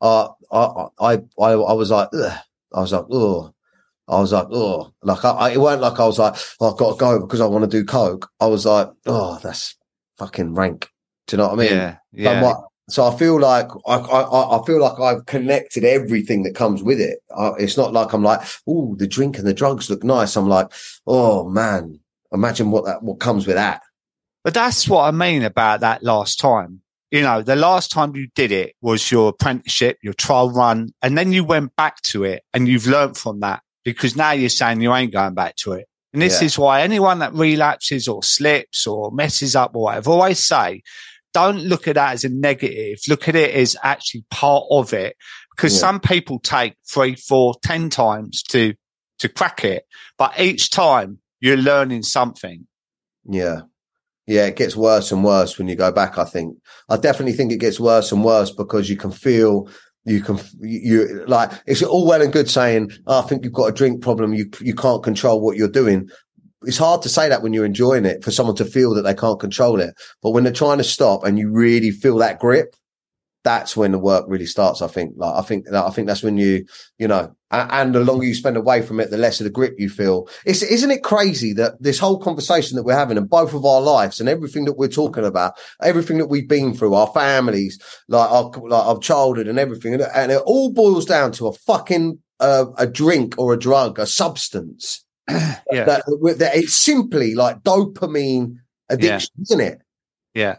Uh, 0.00 0.28
I, 0.50 0.86
I, 1.00 1.12
I, 1.40 1.52
I 1.52 1.72
was 1.72 1.90
like, 1.90 2.08
Ugh. 2.12 2.38
I 2.74 2.80
was 2.80 2.92
like, 2.92 3.06
oh, 3.10 3.52
I 4.08 4.20
was 4.20 4.32
like, 4.32 4.46
oh, 4.50 4.92
like 5.02 5.24
I, 5.24 5.50
it 5.50 5.60
weren't 5.60 5.80
like 5.80 5.98
I 6.00 6.06
was 6.06 6.18
like, 6.18 6.36
oh, 6.60 6.72
I've 6.72 6.78
got 6.78 6.92
to 6.92 6.98
go 6.98 7.20
because 7.20 7.40
I 7.40 7.46
want 7.46 7.64
to 7.64 7.78
do 7.78 7.84
coke. 7.84 8.30
I 8.40 8.46
was 8.46 8.66
like, 8.66 8.88
oh, 9.06 9.38
that's 9.42 9.76
fucking 10.18 10.54
rank. 10.54 10.88
Do 11.26 11.36
you 11.36 11.38
know 11.38 11.48
what 11.48 11.58
I 11.58 11.62
mean? 11.62 11.72
Yeah, 11.72 11.96
yeah. 12.12 12.54
So 12.90 13.04
I 13.04 13.16
feel 13.16 13.38
like 13.38 13.68
I, 13.86 13.96
I, 13.96 14.58
I 14.58 14.64
feel 14.64 14.80
like 14.80 14.98
I've 14.98 15.26
connected 15.26 15.84
everything 15.84 16.42
that 16.44 16.54
comes 16.54 16.82
with 16.82 17.00
it. 17.00 17.18
I, 17.36 17.52
it's 17.58 17.76
not 17.76 17.92
like 17.92 18.14
I'm 18.14 18.22
like, 18.22 18.40
oh, 18.66 18.94
the 18.96 19.06
drink 19.06 19.36
and 19.36 19.46
the 19.46 19.52
drugs 19.52 19.90
look 19.90 20.04
nice. 20.04 20.36
I'm 20.36 20.48
like, 20.48 20.72
oh 21.06 21.48
man, 21.48 22.00
imagine 22.32 22.70
what 22.70 22.84
that 22.84 23.02
what 23.02 23.20
comes 23.20 23.46
with 23.46 23.56
that. 23.56 23.82
But 24.44 24.54
that's 24.54 24.88
what 24.88 25.02
I 25.02 25.10
mean 25.10 25.42
about 25.42 25.80
that 25.80 26.02
last 26.02 26.38
time. 26.38 26.82
You 27.10 27.22
know, 27.22 27.42
the 27.42 27.56
last 27.56 27.90
time 27.90 28.14
you 28.14 28.28
did 28.34 28.52
it 28.52 28.74
was 28.80 29.10
your 29.10 29.30
apprenticeship, 29.30 29.98
your 30.02 30.12
trial 30.12 30.50
run, 30.50 30.90
and 31.02 31.16
then 31.16 31.32
you 31.32 31.42
went 31.42 31.74
back 31.74 32.02
to 32.02 32.24
it 32.24 32.42
and 32.52 32.68
you've 32.68 32.86
learned 32.86 33.16
from 33.16 33.40
that 33.40 33.62
because 33.84 34.14
now 34.16 34.32
you're 34.32 34.50
saying 34.50 34.82
you 34.82 34.94
ain't 34.94 35.12
going 35.12 35.34
back 35.34 35.56
to 35.56 35.72
it. 35.72 35.86
And 36.12 36.22
this 36.22 36.40
yeah. 36.40 36.46
is 36.46 36.58
why 36.58 36.82
anyone 36.82 37.18
that 37.20 37.34
relapses 37.34 38.08
or 38.08 38.22
slips 38.22 38.86
or 38.86 39.10
messes 39.10 39.56
up 39.56 39.74
or 39.74 39.84
whatever, 39.84 40.10
always 40.10 40.46
say, 40.46 40.82
don't 41.34 41.60
look 41.60 41.86
at 41.88 41.96
that 41.96 42.14
as 42.14 42.24
a 42.24 42.28
negative. 42.28 42.98
Look 43.08 43.28
at 43.28 43.34
it 43.34 43.54
as 43.54 43.76
actually 43.82 44.24
part 44.30 44.64
of 44.70 44.92
it 44.92 45.16
because 45.54 45.74
yeah. 45.74 45.80
some 45.80 46.00
people 46.00 46.38
take 46.38 46.74
three, 46.90 47.14
four, 47.14 47.54
ten 47.62 47.90
times 47.90 48.42
to, 48.44 48.74
to 49.18 49.28
crack 49.28 49.64
it. 49.64 49.84
But 50.16 50.38
each 50.40 50.70
time 50.70 51.18
you're 51.40 51.56
learning 51.56 52.02
something. 52.02 52.66
Yeah. 53.24 53.62
Yeah, 54.26 54.44
it 54.44 54.56
gets 54.56 54.76
worse 54.76 55.10
and 55.10 55.24
worse 55.24 55.56
when 55.56 55.68
you 55.68 55.74
go 55.74 55.90
back. 55.90 56.18
I 56.18 56.24
think 56.24 56.56
I 56.90 56.98
definitely 56.98 57.32
think 57.32 57.50
it 57.50 57.60
gets 57.60 57.80
worse 57.80 58.12
and 58.12 58.22
worse 58.22 58.50
because 58.50 58.90
you 58.90 58.96
can 58.96 59.10
feel 59.10 59.68
you 60.04 60.22
can 60.22 60.38
you 60.60 61.24
like 61.26 61.50
it's 61.66 61.82
all 61.82 62.06
well 62.06 62.22
and 62.22 62.32
good 62.32 62.48
saying 62.48 62.90
oh, 63.06 63.20
I 63.20 63.22
think 63.22 63.44
you've 63.44 63.52
got 63.52 63.66
a 63.66 63.72
drink 63.72 64.02
problem 64.02 64.34
you 64.34 64.50
you 64.60 64.74
can't 64.74 65.02
control 65.02 65.40
what 65.40 65.56
you're 65.56 65.68
doing 65.68 66.08
it's 66.62 66.78
hard 66.78 67.02
to 67.02 67.08
say 67.08 67.28
that 67.28 67.42
when 67.42 67.52
you're 67.52 67.64
enjoying 67.64 68.04
it 68.04 68.24
for 68.24 68.30
someone 68.30 68.56
to 68.56 68.64
feel 68.64 68.94
that 68.94 69.02
they 69.02 69.14
can't 69.14 69.40
control 69.40 69.80
it 69.80 69.94
but 70.22 70.30
when 70.30 70.44
they're 70.44 70.52
trying 70.52 70.78
to 70.78 70.84
stop 70.84 71.24
and 71.24 71.38
you 71.38 71.50
really 71.50 71.90
feel 71.90 72.16
that 72.18 72.38
grip 72.38 72.74
that's 73.48 73.74
when 73.74 73.92
the 73.92 73.98
work 73.98 74.26
really 74.28 74.44
starts. 74.44 74.82
I 74.82 74.88
think. 74.88 75.14
Like 75.16 75.34
I 75.34 75.42
think. 75.42 75.64
That 75.64 75.86
I 75.86 75.90
think 75.90 76.06
that's 76.06 76.22
when 76.22 76.36
you, 76.36 76.66
you 76.98 77.08
know, 77.08 77.34
and 77.50 77.94
the 77.94 78.00
longer 78.00 78.26
you 78.26 78.34
spend 78.34 78.58
away 78.58 78.82
from 78.82 79.00
it, 79.00 79.10
the 79.10 79.16
less 79.16 79.40
of 79.40 79.44
the 79.44 79.50
grip 79.50 79.74
you 79.78 79.88
feel. 79.88 80.28
It's 80.44 80.62
isn't 80.62 80.90
it 80.90 81.02
crazy 81.02 81.54
that 81.54 81.82
this 81.82 81.98
whole 81.98 82.18
conversation 82.18 82.76
that 82.76 82.82
we're 82.82 82.94
having 82.94 83.16
and 83.16 83.28
both 83.28 83.54
of 83.54 83.64
our 83.64 83.80
lives 83.80 84.20
and 84.20 84.28
everything 84.28 84.66
that 84.66 84.76
we're 84.76 84.88
talking 84.88 85.24
about, 85.24 85.54
everything 85.82 86.18
that 86.18 86.26
we've 86.26 86.48
been 86.48 86.74
through, 86.74 86.92
our 86.92 87.06
families, 87.08 87.80
like 88.08 88.30
our 88.30 88.50
like 88.50 88.86
our 88.86 88.98
childhood 88.98 89.48
and 89.48 89.58
everything, 89.58 89.94
and, 89.94 90.02
and 90.02 90.30
it 90.30 90.42
all 90.44 90.70
boils 90.70 91.06
down 91.06 91.32
to 91.32 91.46
a 91.46 91.52
fucking 91.54 92.18
uh, 92.40 92.66
a 92.76 92.86
drink 92.86 93.34
or 93.38 93.54
a 93.54 93.58
drug, 93.58 93.98
a 93.98 94.06
substance. 94.06 95.06
yeah. 95.28 95.54
That, 95.84 96.04
that 96.38 96.54
it's 96.54 96.74
simply 96.74 97.34
like 97.34 97.62
dopamine 97.62 98.56
addiction, 98.90 99.30
yeah. 99.38 99.42
isn't 99.42 99.60
it? 99.60 99.78
Yeah. 100.34 100.56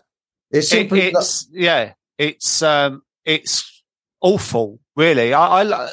It's 0.51 0.69
simply 0.69 1.01
it, 1.01 1.13
it's 1.15 1.47
like, 1.51 1.61
yeah 1.61 1.93
it's 2.19 2.61
um, 2.61 3.01
it's 3.25 3.83
awful, 4.21 4.79
really. 4.95 5.33
I, 5.33 5.63
I, 5.63 5.89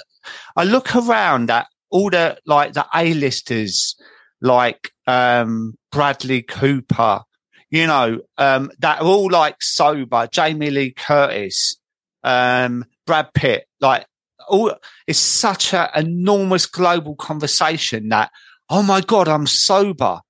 I 0.57 0.65
look 0.65 0.95
around 0.95 1.51
at 1.51 1.69
all 1.89 2.11
the 2.11 2.39
like 2.45 2.75
the 2.75 2.85
A-listers, 2.95 3.97
like 4.43 4.93
um, 5.07 5.79
Bradley 5.93 6.43
Cooper, 6.43 7.23
you 7.71 7.87
know, 7.87 8.21
um, 8.37 8.71
that 8.81 9.01
are 9.01 9.07
all 9.07 9.31
like 9.31 9.63
sober. 9.63 10.29
Jamie 10.31 10.71
Lee 10.71 10.91
Curtis, 10.91 11.77
um, 12.25 12.85
Brad 13.07 13.33
Pitt, 13.33 13.67
like 13.81 14.05
all. 14.49 14.75
It's 15.07 15.21
such 15.21 15.73
an 15.73 15.89
enormous 15.95 16.67
global 16.67 17.15
conversation 17.15 18.09
that 18.09 18.31
oh 18.69 18.83
my 18.83 19.01
god, 19.01 19.29
I'm 19.29 19.47
sober 19.47 20.21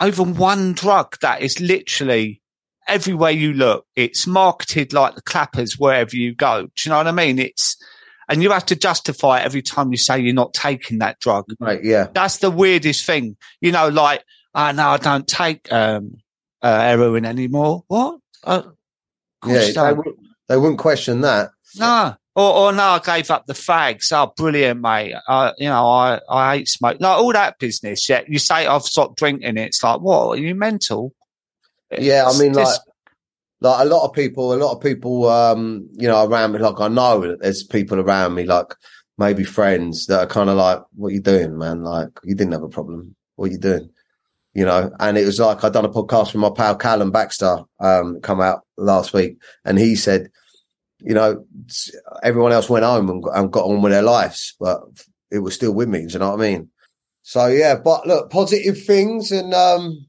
over 0.00 0.22
one 0.22 0.74
drug 0.74 1.16
that 1.22 1.42
is 1.42 1.60
literally 1.60 2.40
everywhere 2.88 3.30
you 3.30 3.52
look, 3.52 3.86
it's 3.94 4.26
marketed 4.26 4.92
like 4.92 5.14
the 5.14 5.22
clappers 5.22 5.78
wherever 5.78 6.16
you 6.16 6.34
go. 6.34 6.62
Do 6.62 6.70
you 6.84 6.90
know 6.90 6.96
what 6.96 7.06
I 7.06 7.12
mean? 7.12 7.38
It's, 7.38 7.76
and 8.28 8.42
you 8.42 8.50
have 8.50 8.66
to 8.66 8.76
justify 8.76 9.40
it 9.40 9.46
every 9.46 9.62
time 9.62 9.90
you 9.90 9.96
say 9.96 10.18
you're 10.18 10.34
not 10.34 10.52
taking 10.52 10.98
that 10.98 11.20
drug. 11.20 11.46
Right. 11.60 11.82
Yeah. 11.82 12.08
That's 12.12 12.38
the 12.38 12.50
weirdest 12.50 13.06
thing. 13.06 13.36
You 13.60 13.72
know, 13.72 13.88
like, 13.88 14.22
oh, 14.54 14.72
no, 14.72 14.88
I 14.88 14.96
don't 14.96 15.26
take, 15.26 15.72
um, 15.72 16.18
uh, 16.60 16.80
heroin 16.80 17.24
anymore. 17.24 17.84
What? 17.88 18.20
Uh, 18.44 18.62
yeah. 19.46 19.70
They, 19.72 19.92
would, 19.92 20.14
they 20.48 20.56
wouldn't 20.56 20.78
question 20.78 21.20
that. 21.22 21.50
No. 21.76 22.16
Or, 22.36 22.52
or 22.52 22.72
no, 22.72 22.82
I 22.82 22.98
gave 22.98 23.30
up 23.30 23.46
the 23.46 23.52
fags. 23.52 24.12
Oh, 24.12 24.32
brilliant, 24.36 24.80
mate. 24.80 25.14
Uh, 25.26 25.52
you 25.58 25.68
know, 25.68 25.86
I, 25.86 26.20
I 26.28 26.56
hate 26.56 26.68
smoke. 26.68 26.98
Like 27.00 27.18
all 27.18 27.32
that 27.32 27.58
business. 27.58 28.08
Yeah. 28.08 28.22
You 28.28 28.38
say 28.38 28.66
I've 28.66 28.82
stopped 28.82 29.18
drinking. 29.18 29.56
It's 29.56 29.82
like, 29.82 30.00
what? 30.00 30.28
Are 30.28 30.36
you 30.36 30.54
mental? 30.54 31.14
Yeah, 31.96 32.26
I 32.26 32.38
mean, 32.38 32.52
like, 32.52 32.78
like 33.60 33.86
a 33.86 33.88
lot 33.88 34.04
of 34.04 34.12
people, 34.12 34.52
a 34.52 34.56
lot 34.56 34.74
of 34.74 34.82
people, 34.82 35.28
um, 35.28 35.88
you 35.92 36.08
know, 36.08 36.26
around 36.26 36.52
me, 36.52 36.58
like 36.58 36.80
I 36.80 36.88
know 36.88 37.20
that 37.22 37.40
there's 37.40 37.64
people 37.64 37.98
around 37.98 38.34
me, 38.34 38.44
like 38.44 38.74
maybe 39.16 39.44
friends 39.44 40.06
that 40.06 40.20
are 40.20 40.26
kind 40.26 40.50
of 40.50 40.56
like, 40.56 40.80
what 40.94 41.08
are 41.08 41.12
you 41.12 41.20
doing, 41.20 41.58
man? 41.58 41.82
Like, 41.82 42.10
you 42.24 42.34
didn't 42.34 42.52
have 42.52 42.62
a 42.62 42.68
problem. 42.68 43.16
What 43.36 43.48
are 43.48 43.52
you 43.52 43.58
doing? 43.58 43.90
You 44.54 44.64
know, 44.64 44.90
and 44.98 45.16
it 45.16 45.24
was 45.24 45.38
like, 45.38 45.62
I'd 45.62 45.72
done 45.72 45.84
a 45.84 45.88
podcast 45.88 46.32
with 46.32 46.36
my 46.42 46.50
pal 46.50 46.76
Callum 46.76 47.10
Baxter, 47.10 47.58
um, 47.80 48.20
come 48.20 48.40
out 48.40 48.60
last 48.76 49.12
week 49.12 49.38
and 49.64 49.78
he 49.78 49.94
said, 49.94 50.30
you 51.00 51.14
know, 51.14 51.44
everyone 52.22 52.52
else 52.52 52.68
went 52.68 52.84
home 52.84 53.08
and, 53.08 53.24
and 53.34 53.52
got 53.52 53.64
on 53.64 53.82
with 53.82 53.92
their 53.92 54.02
lives, 54.02 54.56
but 54.58 54.80
it 55.30 55.38
was 55.38 55.54
still 55.54 55.72
with 55.72 55.88
me. 55.88 56.06
Do 56.06 56.12
you 56.12 56.18
know 56.18 56.30
what 56.30 56.40
I 56.40 56.42
mean? 56.42 56.70
So 57.22 57.46
yeah, 57.46 57.76
but 57.76 58.06
look, 58.06 58.30
positive 58.30 58.82
things 58.82 59.30
and, 59.30 59.54
um, 59.54 60.06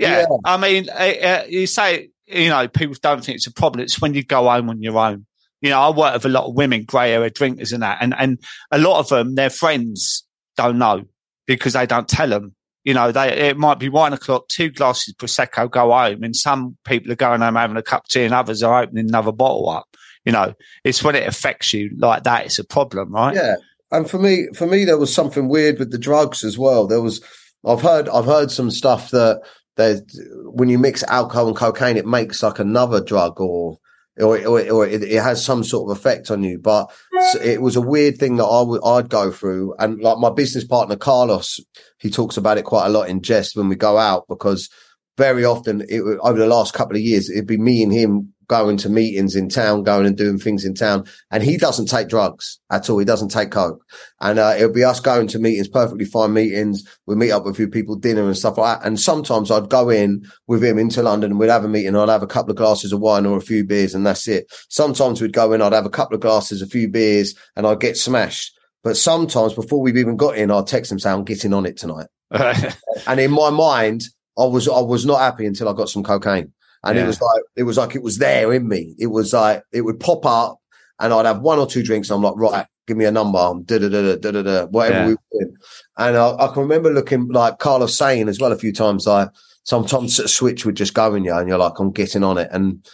yeah, 0.00 0.20
yeah. 0.20 0.36
I 0.44 0.56
mean, 0.56 0.88
uh, 0.88 1.44
you 1.48 1.66
say 1.66 2.10
you 2.26 2.48
know 2.48 2.68
people 2.68 2.96
don't 3.00 3.24
think 3.24 3.36
it's 3.36 3.46
a 3.46 3.52
problem. 3.52 3.82
It's 3.82 4.00
when 4.00 4.14
you 4.14 4.24
go 4.24 4.48
home 4.48 4.70
on 4.70 4.82
your 4.82 4.98
own. 4.98 5.26
You 5.60 5.70
know, 5.70 5.80
I 5.80 5.90
work 5.90 6.14
with 6.14 6.24
a 6.24 6.30
lot 6.30 6.46
of 6.46 6.54
women, 6.54 6.84
grey 6.84 7.12
area 7.12 7.30
drinkers, 7.30 7.72
and 7.72 7.82
that, 7.82 7.98
and 8.00 8.14
and 8.18 8.38
a 8.70 8.78
lot 8.78 8.98
of 8.98 9.08
them, 9.08 9.34
their 9.34 9.50
friends 9.50 10.24
don't 10.56 10.78
know 10.78 11.04
because 11.46 11.74
they 11.74 11.86
don't 11.86 12.08
tell 12.08 12.28
them. 12.28 12.54
You 12.84 12.94
know, 12.94 13.12
they 13.12 13.48
it 13.48 13.58
might 13.58 13.78
be 13.78 13.90
one 13.90 14.14
o'clock, 14.14 14.48
two 14.48 14.70
glasses 14.70 15.14
prosecco, 15.14 15.70
go 15.70 15.92
home, 15.92 16.22
and 16.22 16.34
some 16.34 16.78
people 16.84 17.12
are 17.12 17.16
going 17.16 17.42
home 17.42 17.56
having 17.56 17.76
a 17.76 17.82
cup 17.82 18.04
of 18.04 18.08
tea, 18.08 18.24
and 18.24 18.34
others 18.34 18.62
are 18.62 18.82
opening 18.82 19.08
another 19.08 19.32
bottle 19.32 19.68
up. 19.68 19.86
You 20.24 20.32
know, 20.32 20.54
it's 20.84 21.02
when 21.02 21.14
it 21.14 21.26
affects 21.26 21.72
you 21.72 21.90
like 21.98 22.24
that. 22.24 22.46
It's 22.46 22.58
a 22.58 22.64
problem, 22.64 23.12
right? 23.12 23.34
Yeah. 23.34 23.56
And 23.90 24.08
for 24.08 24.18
me, 24.18 24.48
for 24.54 24.66
me, 24.66 24.84
there 24.84 24.98
was 24.98 25.12
something 25.12 25.48
weird 25.48 25.78
with 25.78 25.90
the 25.90 25.98
drugs 25.98 26.44
as 26.44 26.56
well. 26.56 26.86
There 26.86 27.00
was, 27.00 27.22
I've 27.66 27.82
heard, 27.82 28.08
I've 28.08 28.26
heard 28.26 28.50
some 28.50 28.70
stuff 28.70 29.10
that 29.10 29.42
there's 29.76 30.02
when 30.44 30.68
you 30.68 30.78
mix 30.78 31.02
alcohol 31.04 31.48
and 31.48 31.56
cocaine, 31.56 31.96
it 31.96 32.06
makes 32.06 32.42
like 32.42 32.58
another 32.58 33.02
drug 33.02 33.40
or 33.40 33.78
or, 34.18 34.38
or, 34.38 34.70
or 34.70 34.86
it, 34.86 35.02
it, 35.02 35.22
has 35.22 35.42
some 35.42 35.64
sort 35.64 35.90
of 35.90 35.96
effect 35.96 36.30
on 36.30 36.42
you. 36.42 36.58
But 36.58 36.90
it 37.40 37.62
was 37.62 37.76
a 37.76 37.80
weird 37.80 38.18
thing 38.18 38.36
that 38.36 38.44
I 38.44 38.62
would 38.62 38.82
I'd 38.84 39.08
go 39.08 39.30
through, 39.30 39.74
and 39.78 40.00
like 40.00 40.18
my 40.18 40.30
business 40.30 40.64
partner 40.64 40.96
Carlos, 40.96 41.60
he 41.98 42.10
talks 42.10 42.36
about 42.36 42.58
it 42.58 42.64
quite 42.64 42.86
a 42.86 42.90
lot 42.90 43.08
in 43.08 43.22
jest 43.22 43.56
when 43.56 43.68
we 43.68 43.76
go 43.76 43.98
out 43.98 44.26
because 44.28 44.68
very 45.16 45.44
often 45.44 45.82
it, 45.88 46.00
over 46.22 46.38
the 46.38 46.46
last 46.46 46.72
couple 46.72 46.96
of 46.96 47.02
years 47.02 47.28
it'd 47.28 47.46
be 47.46 47.58
me 47.58 47.82
and 47.82 47.92
him 47.92 48.32
going 48.50 48.76
to 48.76 48.88
meetings 48.88 49.36
in 49.36 49.48
town, 49.48 49.84
going 49.84 50.04
and 50.04 50.16
doing 50.16 50.36
things 50.36 50.64
in 50.64 50.74
town. 50.74 51.06
And 51.30 51.40
he 51.40 51.56
doesn't 51.56 51.86
take 51.86 52.08
drugs 52.08 52.58
at 52.68 52.90
all. 52.90 52.98
He 52.98 53.04
doesn't 53.04 53.28
take 53.28 53.52
coke. 53.52 53.80
And 54.20 54.40
uh, 54.40 54.54
it'll 54.56 54.72
be 54.72 54.82
us 54.82 54.98
going 54.98 55.28
to 55.28 55.38
meetings, 55.38 55.68
perfectly 55.68 56.04
fine 56.04 56.32
meetings. 56.32 56.84
We 57.06 57.14
meet 57.14 57.30
up 57.30 57.44
with 57.44 57.54
a 57.54 57.56
few 57.56 57.68
people, 57.68 57.94
dinner 57.94 58.26
and 58.26 58.36
stuff 58.36 58.58
like 58.58 58.80
that. 58.80 58.86
And 58.86 58.98
sometimes 58.98 59.52
I'd 59.52 59.70
go 59.70 59.88
in 59.88 60.26
with 60.48 60.64
him 60.64 60.80
into 60.80 61.00
London 61.00 61.30
and 61.30 61.40
we'd 61.40 61.48
have 61.48 61.64
a 61.64 61.68
meeting. 61.68 61.94
I'd 61.94 62.08
have 62.08 62.24
a 62.24 62.26
couple 62.26 62.50
of 62.50 62.56
glasses 62.56 62.92
of 62.92 62.98
wine 62.98 63.24
or 63.24 63.38
a 63.38 63.40
few 63.40 63.64
beers 63.64 63.94
and 63.94 64.04
that's 64.04 64.26
it. 64.26 64.46
Sometimes 64.68 65.22
we'd 65.22 65.32
go 65.32 65.52
in, 65.52 65.62
I'd 65.62 65.72
have 65.72 65.86
a 65.86 65.90
couple 65.90 66.16
of 66.16 66.20
glasses, 66.20 66.60
a 66.60 66.66
few 66.66 66.88
beers 66.88 67.36
and 67.54 67.68
I'd 67.68 67.80
get 67.80 67.96
smashed. 67.96 68.58
But 68.82 68.96
sometimes 68.96 69.54
before 69.54 69.80
we've 69.80 69.96
even 69.96 70.16
got 70.16 70.36
in, 70.36 70.50
I'd 70.50 70.66
text 70.66 70.90
him 70.90 70.98
saying, 70.98 71.14
I'm 71.14 71.24
getting 71.24 71.54
on 71.54 71.66
it 71.66 71.76
tonight. 71.76 72.08
and 73.06 73.20
in 73.20 73.30
my 73.30 73.50
mind, 73.50 74.02
I 74.36 74.44
was, 74.44 74.66
I 74.68 74.80
was 74.80 75.06
not 75.06 75.20
happy 75.20 75.46
until 75.46 75.68
I 75.68 75.72
got 75.72 75.88
some 75.88 76.02
cocaine. 76.02 76.52
And 76.82 76.96
yeah. 76.96 77.04
it 77.04 77.06
was 77.06 77.20
like 77.20 77.42
it 77.56 77.62
was 77.64 77.76
like 77.76 77.94
it 77.94 78.02
was 78.02 78.18
there 78.18 78.52
in 78.52 78.68
me. 78.68 78.94
It 78.98 79.08
was 79.08 79.32
like 79.32 79.62
it 79.72 79.82
would 79.82 80.00
pop 80.00 80.24
up, 80.24 80.60
and 80.98 81.12
I'd 81.12 81.26
have 81.26 81.40
one 81.40 81.58
or 81.58 81.66
two 81.66 81.82
drinks. 81.82 82.08
And 82.08 82.16
I'm 82.16 82.22
like, 82.22 82.36
right, 82.36 82.66
give 82.90 82.96
me 82.96 83.04
a 83.04 83.12
number, 83.12 83.38
da 83.38 83.78
da 83.78 83.88
da 83.88 84.16
da 84.16 84.30
da 84.32 84.42
da, 84.42 84.66
whatever 84.66 84.98
yeah. 84.98 85.06
we 85.06 85.12
were 85.12 85.18
doing. 85.32 85.56
And 85.96 86.16
I, 86.16 86.34
I, 86.36 86.48
can 86.48 86.62
remember 86.62 86.90
looking 86.90 87.28
like 87.28 87.60
Carlos 87.60 87.96
saying 87.96 88.28
as 88.28 88.40
well 88.40 88.50
a 88.50 88.58
few 88.58 88.72
times, 88.72 89.06
like 89.06 89.28
sometimes 89.62 90.18
a 90.18 90.26
switch 90.26 90.66
would 90.66 90.74
just 90.74 90.92
go 90.92 91.14
in 91.14 91.24
you 91.24 91.32
and 91.32 91.48
you're 91.48 91.56
like, 91.56 91.78
I'm 91.78 91.92
getting 91.92 92.24
on 92.24 92.36
it. 92.36 92.48
And 92.50 92.84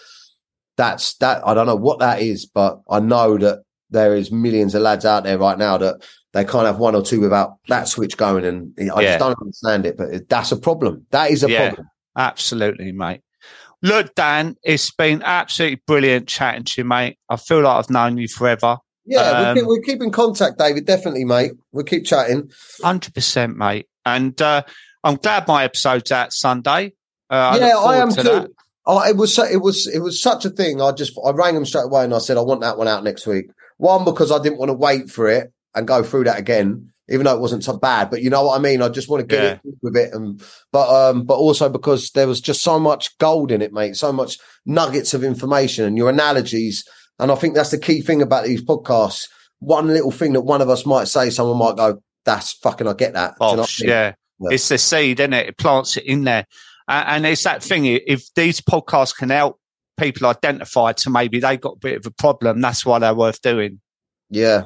that's 0.76 1.14
that. 1.14 1.46
I 1.46 1.54
don't 1.54 1.66
know 1.66 1.76
what 1.76 2.00
that 2.00 2.20
is, 2.20 2.44
but 2.44 2.80
I 2.90 3.00
know 3.00 3.38
that 3.38 3.62
there 3.88 4.14
is 4.14 4.30
millions 4.30 4.74
of 4.74 4.82
lads 4.82 5.06
out 5.06 5.24
there 5.24 5.38
right 5.38 5.56
now 5.56 5.78
that 5.78 6.04
they 6.34 6.44
can't 6.44 6.66
have 6.66 6.78
one 6.78 6.94
or 6.94 7.02
two 7.02 7.20
without 7.20 7.56
that 7.68 7.88
switch 7.88 8.18
going. 8.18 8.44
And 8.44 8.74
I 8.78 9.00
yeah. 9.00 9.08
just 9.08 9.20
don't 9.20 9.40
understand 9.40 9.86
it, 9.86 9.96
but 9.96 10.28
that's 10.28 10.52
a 10.52 10.58
problem. 10.58 11.06
That 11.10 11.30
is 11.30 11.42
a 11.42 11.50
yeah, 11.50 11.68
problem. 11.68 11.88
Absolutely, 12.16 12.92
mate. 12.92 13.22
Look, 13.82 14.14
Dan, 14.14 14.56
it's 14.62 14.90
been 14.90 15.22
absolutely 15.22 15.82
brilliant 15.86 16.28
chatting 16.28 16.64
to 16.64 16.80
you, 16.80 16.84
mate. 16.84 17.18
I 17.28 17.36
feel 17.36 17.62
like 17.62 17.78
I've 17.78 17.90
known 17.90 18.16
you 18.16 18.28
forever. 18.28 18.78
Yeah, 19.04 19.20
um, 19.20 19.54
we, 19.54 19.60
keep, 19.60 19.68
we 19.68 19.82
keep 19.82 20.02
in 20.02 20.10
contact, 20.10 20.58
David. 20.58 20.86
Definitely, 20.86 21.24
mate. 21.24 21.52
We'll 21.72 21.84
keep 21.84 22.04
chatting. 22.04 22.50
Hundred 22.82 23.14
percent, 23.14 23.56
mate. 23.56 23.86
And 24.04 24.40
uh, 24.42 24.62
I'm 25.04 25.16
glad 25.16 25.46
my 25.46 25.64
episode's 25.64 26.10
out 26.10 26.32
Sunday. 26.32 26.94
Uh, 27.30 27.56
yeah, 27.60 27.76
I, 27.76 27.94
I 27.94 27.96
am 27.98 28.10
too. 28.10 28.48
Oh, 28.86 29.02
it 29.02 29.16
was 29.16 29.38
it 29.38 29.60
was 29.60 29.86
it 29.88 29.98
was 29.98 30.20
such 30.22 30.44
a 30.44 30.50
thing. 30.50 30.80
I 30.80 30.92
just 30.92 31.18
I 31.24 31.30
rang 31.30 31.54
them 31.54 31.66
straight 31.66 31.86
away 31.86 32.04
and 32.04 32.14
I 32.14 32.18
said 32.18 32.36
I 32.36 32.42
want 32.42 32.60
that 32.60 32.78
one 32.78 32.88
out 32.88 33.02
next 33.04 33.26
week. 33.26 33.46
One 33.78 34.04
because 34.04 34.30
I 34.30 34.40
didn't 34.40 34.58
want 34.58 34.70
to 34.70 34.74
wait 34.74 35.10
for 35.10 35.28
it 35.28 35.52
and 35.74 35.86
go 35.86 36.02
through 36.02 36.24
that 36.24 36.38
again, 36.38 36.92
even 37.08 37.24
though 37.24 37.34
it 37.34 37.40
wasn't 37.40 37.64
so 37.64 37.76
bad. 37.76 38.10
But 38.10 38.22
you 38.22 38.30
know 38.30 38.46
what 38.46 38.58
I 38.58 38.62
mean. 38.62 38.82
I 38.82 38.88
just 38.88 39.08
want 39.08 39.20
to 39.20 39.26
get 39.26 39.42
yeah. 39.42 39.58
it 39.64 39.74
with 39.82 39.96
it, 39.96 40.12
and 40.12 40.42
but 40.72 40.88
um, 40.88 41.24
but 41.24 41.36
also 41.36 41.68
because 41.68 42.10
there 42.10 42.26
was 42.26 42.40
just 42.40 42.62
so 42.62 42.78
much 42.78 43.16
gold 43.18 43.50
in 43.50 43.62
it, 43.62 43.72
mate. 43.72 43.96
So 43.96 44.12
much 44.12 44.38
nuggets 44.64 45.14
of 45.14 45.24
information 45.24 45.84
and 45.84 45.96
your 45.96 46.10
analogies 46.10 46.84
and 47.18 47.32
I 47.32 47.34
think 47.34 47.54
that's 47.54 47.70
the 47.70 47.78
key 47.78 48.02
thing 48.02 48.22
about 48.22 48.44
these 48.44 48.62
podcasts. 48.62 49.28
One 49.58 49.88
little 49.88 50.10
thing 50.10 50.34
that 50.34 50.42
one 50.42 50.60
of 50.60 50.68
us 50.68 50.84
might 50.84 51.08
say, 51.08 51.30
someone 51.30 51.58
might 51.58 51.76
go, 51.76 52.02
that's 52.24 52.52
fucking, 52.52 52.86
I 52.86 52.92
get 52.92 53.14
that. 53.14 53.34
Oh, 53.40 53.50
you 53.50 53.56
know 53.56 53.62
I 53.62 53.66
mean? 53.80 53.90
yeah. 53.90 54.12
yeah. 54.40 54.48
It's 54.50 54.68
the 54.68 54.78
seed, 54.78 55.20
isn't 55.20 55.32
it? 55.32 55.48
It 55.48 55.58
plants 55.58 55.96
it 55.96 56.04
in 56.04 56.24
there. 56.24 56.46
and 56.88 57.24
it's 57.24 57.44
that 57.44 57.62
thing. 57.62 57.86
If 57.86 58.32
these 58.34 58.60
podcasts 58.60 59.16
can 59.16 59.30
help 59.30 59.58
people 59.98 60.26
identify 60.26 60.92
to 60.92 61.10
maybe 61.10 61.40
they 61.40 61.56
got 61.56 61.76
a 61.76 61.78
bit 61.78 61.96
of 61.96 62.06
a 62.06 62.10
problem, 62.10 62.60
that's 62.60 62.84
why 62.84 62.98
they're 62.98 63.14
worth 63.14 63.40
doing. 63.40 63.80
Yeah. 64.28 64.64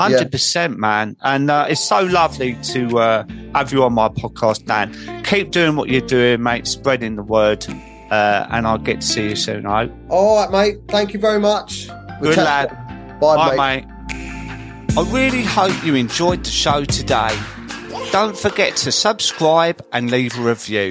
Hundred 0.00 0.32
percent, 0.32 0.78
man, 0.78 1.16
and 1.20 1.50
uh, 1.50 1.66
it's 1.68 1.86
so 1.86 2.02
lovely 2.02 2.54
to 2.62 2.98
uh, 2.98 3.24
have 3.54 3.70
you 3.72 3.84
on 3.84 3.92
my 3.92 4.08
podcast, 4.08 4.64
Dan. 4.64 5.22
Keep 5.24 5.50
doing 5.50 5.76
what 5.76 5.88
you're 5.90 6.00
doing, 6.00 6.42
mate. 6.42 6.66
Spreading 6.66 7.16
the 7.16 7.22
word, 7.22 7.66
uh, 8.10 8.46
and 8.50 8.66
I'll 8.66 8.78
get 8.78 9.02
to 9.02 9.06
see 9.06 9.28
you 9.28 9.36
soon. 9.36 9.66
I 9.66 9.84
hope. 9.86 9.92
All 10.08 10.36
right, 10.40 10.50
mate. 10.50 10.78
Thank 10.88 11.12
you 11.12 11.20
very 11.20 11.38
much. 11.38 11.88
We'll 12.20 12.34
Good 12.34 12.38
lad. 12.38 12.70
Bye, 13.20 13.36
Bye 13.36 13.56
mate. 13.56 13.86
mate. 13.86 14.96
I 14.96 15.02
really 15.12 15.42
hope 15.44 15.84
you 15.84 15.94
enjoyed 15.94 16.44
the 16.44 16.50
show 16.50 16.84
today. 16.84 17.38
Don't 18.10 18.36
forget 18.36 18.76
to 18.76 18.90
subscribe 18.90 19.84
and 19.92 20.10
leave 20.10 20.36
a 20.38 20.42
review. 20.42 20.90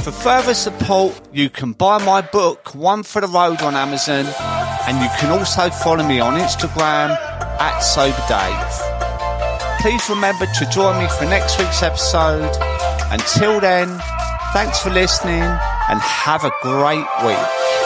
For 0.00 0.12
further 0.12 0.54
support, 0.54 1.20
you 1.32 1.50
can 1.50 1.72
buy 1.72 2.02
my 2.02 2.22
book, 2.22 2.74
One 2.74 3.02
for 3.02 3.20
the 3.20 3.26
Road, 3.26 3.60
on 3.60 3.74
Amazon, 3.74 4.24
and 4.86 5.00
you 5.02 5.08
can 5.18 5.30
also 5.30 5.70
follow 5.70 6.06
me 6.06 6.20
on 6.20 6.38
Instagram 6.38 7.16
at 7.60 7.80
Sober 7.80 8.24
Dave. 8.28 9.80
Please 9.80 10.08
remember 10.10 10.46
to 10.46 10.68
join 10.70 10.98
me 10.98 11.08
for 11.08 11.24
next 11.24 11.58
week's 11.58 11.82
episode. 11.82 12.50
Until 13.10 13.60
then, 13.60 14.00
Thanks 14.52 14.80
for 14.80 14.90
listening 14.90 15.42
and 15.42 16.00
have 16.00 16.42
a 16.42 16.50
great 16.60 17.06
week. 17.24 17.79